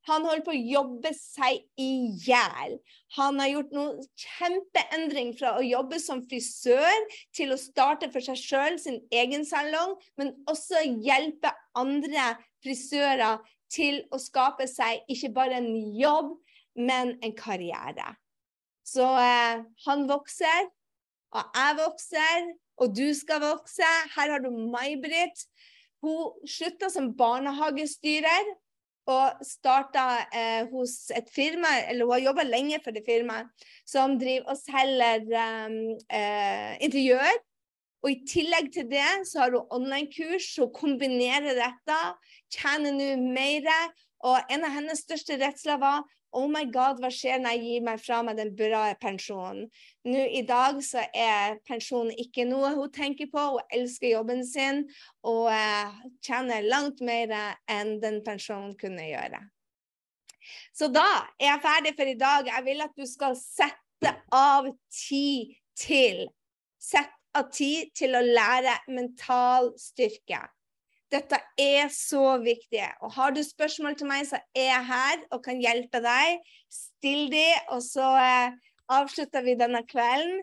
Han 0.08 0.24
holder 0.26 0.42
på 0.46 0.50
å 0.54 0.58
jobbe 0.58 1.12
seg 1.14 1.60
i 1.78 1.90
hjel. 2.24 2.78
Han 3.16 3.38
har 3.38 3.52
gjort 3.52 3.74
noen 3.76 4.00
kjempeendring 4.18 5.30
fra 5.38 5.54
å 5.58 5.64
jobbe 5.64 6.00
som 6.02 6.24
frisør 6.26 7.06
til 7.36 7.54
å 7.54 7.60
starte 7.60 8.08
for 8.10 8.24
seg 8.24 8.40
sjøl 8.40 8.78
sin 8.82 8.98
egen 9.14 9.46
salong, 9.46 9.94
men 10.18 10.34
også 10.50 10.82
hjelpe 11.04 11.52
andre 11.78 12.32
frisører 12.64 13.42
til 13.72 14.02
å 14.12 14.18
skape 14.20 14.66
seg 14.68 15.06
ikke 15.12 15.32
bare 15.36 15.60
en 15.62 15.70
jobb, 15.96 16.34
men 16.74 17.14
en 17.22 17.34
karriere. 17.36 18.14
Så 18.82 19.06
eh, 19.20 19.62
han 19.86 20.08
vokser, 20.08 20.66
og 21.32 21.56
jeg 21.56 21.78
vokser, 21.78 22.50
og 22.82 22.96
du 22.96 23.06
skal 23.14 23.40
vokse. 23.44 23.88
Her 24.16 24.34
har 24.34 24.42
du 24.42 24.50
May-Britt. 24.50 25.46
Hun 26.02 26.48
slutta 26.48 26.90
som 26.90 27.12
barnehagestyrer 27.16 28.50
og 29.10 29.40
starta 29.46 30.04
eh, 30.30 30.68
hos 30.70 31.10
et 31.14 31.30
firma, 31.32 31.70
eller 31.90 32.06
hun 32.06 32.14
har 32.14 32.26
jobba 32.28 32.44
lenge 32.46 32.78
for 32.84 32.94
det 32.94 33.02
firmaet, 33.06 33.50
som 33.88 34.14
driver 34.20 34.52
og 34.52 34.60
selger 34.60 35.26
um, 35.66 35.80
eh, 36.06 36.76
interiør. 36.84 37.40
Og 38.02 38.10
i 38.10 38.22
tillegg 38.26 38.72
til 38.74 38.88
det 38.90 39.26
så 39.30 39.44
har 39.44 39.54
hun 39.54 39.68
online-kurs, 39.74 40.48
hun 40.58 40.72
kombinerer 40.74 41.54
dette, 41.58 41.98
tjener 42.50 42.94
nå 42.96 43.10
mer. 43.34 43.68
Og 44.26 44.50
en 44.54 44.66
av 44.66 44.74
hennes 44.74 45.02
største 45.02 45.38
redsler 45.38 45.78
var 45.82 46.02
Oh 46.32 46.48
my 46.48 46.64
God, 46.72 47.00
hva 47.02 47.10
skjer 47.12 47.42
når 47.42 47.56
jeg 47.56 47.64
gir 47.66 47.82
meg 47.84 48.00
fra 48.00 48.22
meg 48.24 48.38
den 48.40 48.54
bra 48.56 48.86
pensjonen? 49.00 49.66
Nå 50.08 50.26
I 50.40 50.40
dag 50.48 50.78
så 50.84 51.04
er 51.12 51.58
pensjonen 51.68 52.14
ikke 52.16 52.46
noe 52.48 52.72
hun 52.76 52.92
tenker 52.92 53.28
på. 53.32 53.42
Hun 53.56 53.74
elsker 53.76 54.14
jobben 54.14 54.40
sin 54.48 54.86
og 55.28 55.50
eh, 55.52 55.92
tjener 56.24 56.64
langt 56.64 57.04
mer 57.04 57.34
enn 57.70 57.98
den 58.00 58.22
pensjonen 58.24 58.72
kunne 58.80 59.10
gjøre. 59.10 59.42
Så 60.74 60.88
da 60.90 61.04
er 61.38 61.52
jeg 61.52 61.64
ferdig 61.68 61.96
for 61.98 62.10
i 62.10 62.18
dag. 62.18 62.48
Jeg 62.48 62.66
vil 62.66 62.86
at 62.86 62.96
du 62.96 63.04
skal 63.06 63.36
sette 63.38 64.16
av 64.32 64.70
tid 64.90 65.58
til 65.78 66.24
Sett 66.82 67.12
av 67.38 67.46
tid 67.54 67.92
til 67.94 68.16
å 68.18 68.24
lære 68.26 68.72
mental 68.90 69.68
styrke. 69.78 70.40
Dette 71.12 71.38
er 71.60 71.90
så 71.92 72.38
viktig. 72.40 72.84
Og 73.04 73.12
har 73.12 73.34
du 73.36 73.42
spørsmål 73.44 73.98
til 73.98 74.08
meg, 74.08 74.24
så 74.28 74.40
er 74.56 74.68
jeg 74.70 74.86
her 74.88 75.26
og 75.30 75.42
kan 75.44 75.60
hjelpe 75.60 76.00
deg. 76.04 76.40
Still 76.72 77.28
de, 77.32 77.44
og 77.74 77.82
så 77.84 78.08
eh, 78.22 78.56
avslutter 78.92 79.44
vi 79.44 79.58
denne 79.60 79.84
kvelden 79.90 80.40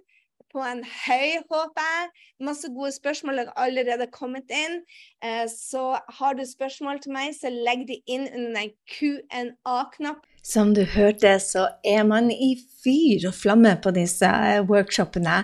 på 0.54 0.62
en 0.66 0.84
høy, 0.84 1.42
håper 1.50 1.86
jeg. 1.86 2.10
Masse 2.46 2.70
gode 2.74 2.92
spørsmål 2.96 3.44
har 3.44 3.52
allerede 3.66 4.10
kommet 4.14 4.50
inn. 4.54 4.82
Eh, 5.26 5.46
så 5.50 6.00
har 6.20 6.38
du 6.38 6.46
spørsmål 6.46 7.02
til 7.04 7.14
meg, 7.18 7.34
så 7.38 7.52
legg 7.54 7.88
de 7.90 8.00
inn 8.06 8.28
under 8.30 8.62
den 8.62 8.74
Q&A-knapp 8.94 10.29
Som 10.44 10.74
du 10.76 10.84
hørte, 10.88 11.36
så 11.44 11.68
er 11.86 12.04
man 12.08 12.32
i 12.32 12.56
fyr 12.84 13.28
og 13.28 13.36
flamme 13.36 13.74
på 13.84 13.92
disse 13.96 14.26
eh, 14.26 14.62
workshopene. 14.68 15.42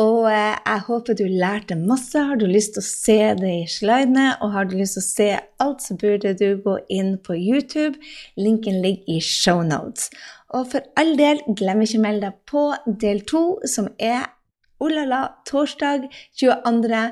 Og 0.00 0.30
eh, 0.30 0.56
jeg 0.56 0.84
håper 0.86 1.18
du 1.18 1.24
lærte 1.28 1.76
masse. 1.76 2.18
Har 2.30 2.40
du 2.40 2.46
lyst 2.48 2.74
til 2.76 2.84
å 2.84 2.88
se 2.88 3.18
det 3.40 3.54
i 3.62 3.68
slidene, 3.70 4.32
og 4.40 4.54
har 4.56 4.68
du 4.68 4.76
lyst 4.78 4.96
til 4.98 5.04
å 5.04 5.08
se 5.08 5.30
alt, 5.64 5.84
så 5.84 5.96
burde 6.00 6.34
du 6.40 6.48
gå 6.64 6.78
inn 6.88 7.16
på 7.22 7.36
YouTube. 7.36 8.00
Linken 8.40 8.80
ligger 8.84 9.16
i 9.16 9.20
shownotes. 9.24 10.10
Og 10.56 10.72
for 10.72 10.86
all 10.98 11.14
del, 11.18 11.42
glem 11.58 11.84
ikke 11.84 12.00
å 12.00 12.04
melde 12.08 12.30
deg 12.30 12.44
på 12.50 12.66
del 13.04 13.24
to, 13.28 13.44
som 13.70 13.92
er 14.02 14.26
oh 14.80 14.88
la 14.88 15.04
la, 15.04 15.20
torsdag 15.48 16.06
22. 16.40 17.02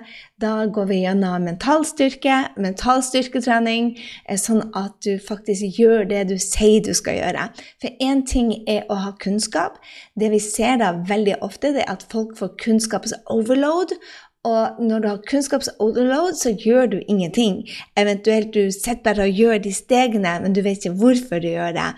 Da 0.40 0.53
går 0.66 0.86
vi 0.89 1.01
gjennom 1.03 1.45
mental 1.45 1.85
styrke, 1.86 2.36
mental 2.57 3.03
styrketrening, 3.05 3.90
eh, 4.28 4.39
sånn 4.40 4.65
at 4.78 4.97
du 5.05 5.19
faktisk 5.19 5.78
gjør 5.78 6.09
det 6.09 6.28
du 6.31 6.36
sier 6.43 6.81
du 6.85 6.95
skal 6.97 7.19
gjøre. 7.20 7.49
For 7.82 7.90
én 8.01 8.24
ting 8.27 8.55
er 8.66 8.86
å 8.89 9.01
ha 9.05 9.12
kunnskap. 9.20 9.77
Det 10.19 10.31
vi 10.32 10.40
ser 10.40 10.78
da 10.78 10.93
veldig 10.93 11.40
ofte, 11.43 11.74
det 11.77 11.85
er 11.85 11.93
at 11.99 12.09
folk 12.11 12.36
får 12.39 12.57
kunnskapsoverload. 12.65 13.99
Og 14.47 14.78
når 14.81 15.03
du 15.03 15.09
har 15.09 15.23
kunnskapsoverload, 15.28 16.36
så 16.39 16.55
gjør 16.55 16.86
du 16.86 16.99
ingenting. 17.09 17.66
Eventuelt 17.99 18.53
du 18.55 18.70
sitter 18.70 19.03
bare 19.05 19.27
og 19.27 19.40
gjør 19.43 19.59
de 19.65 19.73
stegene, 19.74 20.39
men 20.40 20.55
du 20.55 20.62
vet 20.62 20.78
ikke 20.78 21.01
hvorfor 21.03 21.43
du 21.43 21.49
gjør 21.51 21.74
det. 21.77 21.89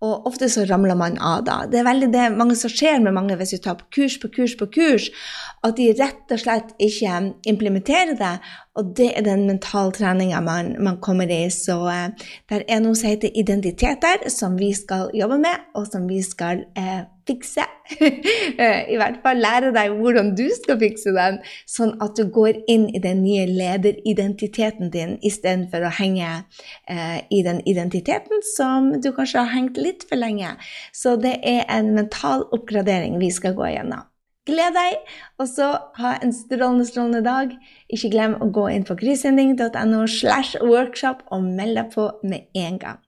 Og 0.00 0.26
ofte 0.30 0.48
så 0.48 0.64
ramler 0.64 0.96
man 0.96 1.18
av 1.20 1.42
da. 1.44 1.58
Det 1.68 1.80
er 1.80 1.84
veldig 1.84 2.08
det 2.14 2.26
mange 2.32 2.56
som 2.56 2.72
skjer 2.72 3.02
med 3.04 3.12
mange 3.12 3.36
hvis 3.36 3.52
du 3.52 3.60
tar 3.60 3.76
på 3.76 3.88
kurs 3.98 4.16
på 4.22 4.30
kurs 4.32 4.54
på 4.56 4.70
kurs, 4.72 5.10
at 5.66 5.76
de 5.76 5.90
rett 5.98 6.32
og 6.32 6.40
slett 6.40 6.72
ikke 6.80 7.18
implementerer 7.52 8.16
det. 8.16 8.34
Og 8.78 8.92
det 8.96 9.08
er 9.18 9.24
den 9.26 9.46
mentaltreninga 9.48 10.40
man, 10.46 10.74
man 10.78 11.00
kommer 11.02 11.30
i. 11.30 11.48
Så 11.50 11.76
eh, 11.90 12.28
det 12.50 12.64
er 12.68 12.82
noe 12.84 12.98
som 12.98 13.10
heter 13.10 13.34
identiteter, 13.34 14.28
som 14.30 14.58
vi 14.60 14.70
skal 14.76 15.10
jobbe 15.16 15.40
med, 15.42 15.70
og 15.74 15.88
som 15.90 16.06
vi 16.10 16.20
skal 16.26 16.66
eh, 16.78 17.02
fikse. 17.30 17.66
Eh, 18.60 18.90
I 18.92 18.96
hvert 19.00 19.20
fall 19.24 19.38
lære 19.40 19.70
deg 19.72 19.94
hvordan 19.96 20.34
du 20.36 20.44
skal 20.52 20.76
fikse 20.80 21.14
den, 21.16 21.38
sånn 21.70 21.94
at 22.04 22.18
du 22.18 22.28
går 22.32 22.58
inn 22.70 22.84
i 22.92 23.00
den 23.02 23.22
nye 23.24 23.46
lederidentiteten 23.48 24.92
din 24.92 25.16
istedenfor 25.26 25.86
å 25.86 25.92
henge 25.96 26.28
eh, 26.90 27.18
i 27.32 27.40
den 27.46 27.62
identiteten 27.70 28.44
som 28.52 28.92
du 29.00 29.10
kanskje 29.16 29.42
har 29.42 29.54
hengt 29.54 29.80
litt 29.80 30.04
for 30.10 30.20
lenge. 30.20 30.52
Så 30.92 31.16
det 31.22 31.38
er 31.46 31.64
en 31.72 31.94
mental 31.96 32.44
oppgradering 32.52 33.18
vi 33.22 33.32
skal 33.34 33.56
gå 33.56 33.70
igjennom. 33.70 34.09
Gled 34.48 34.72
deg, 34.72 34.96
og 35.36 35.48
så 35.50 35.66
ha 36.00 36.14
en 36.24 36.32
strålende, 36.32 36.86
strålende 36.88 37.20
dag. 37.26 37.52
Ikke 37.92 38.08
glem 38.14 38.38
å 38.40 38.48
gå 38.48 38.70
inn 38.72 38.86
på 38.88 38.96
krisending.no 39.02 40.06
slash 40.08 40.56
workshop 40.64 41.26
og 41.28 41.44
meld 41.44 41.76
deg 41.76 41.92
på 41.92 42.08
med 42.24 42.48
en 42.56 42.80
gang. 42.80 43.02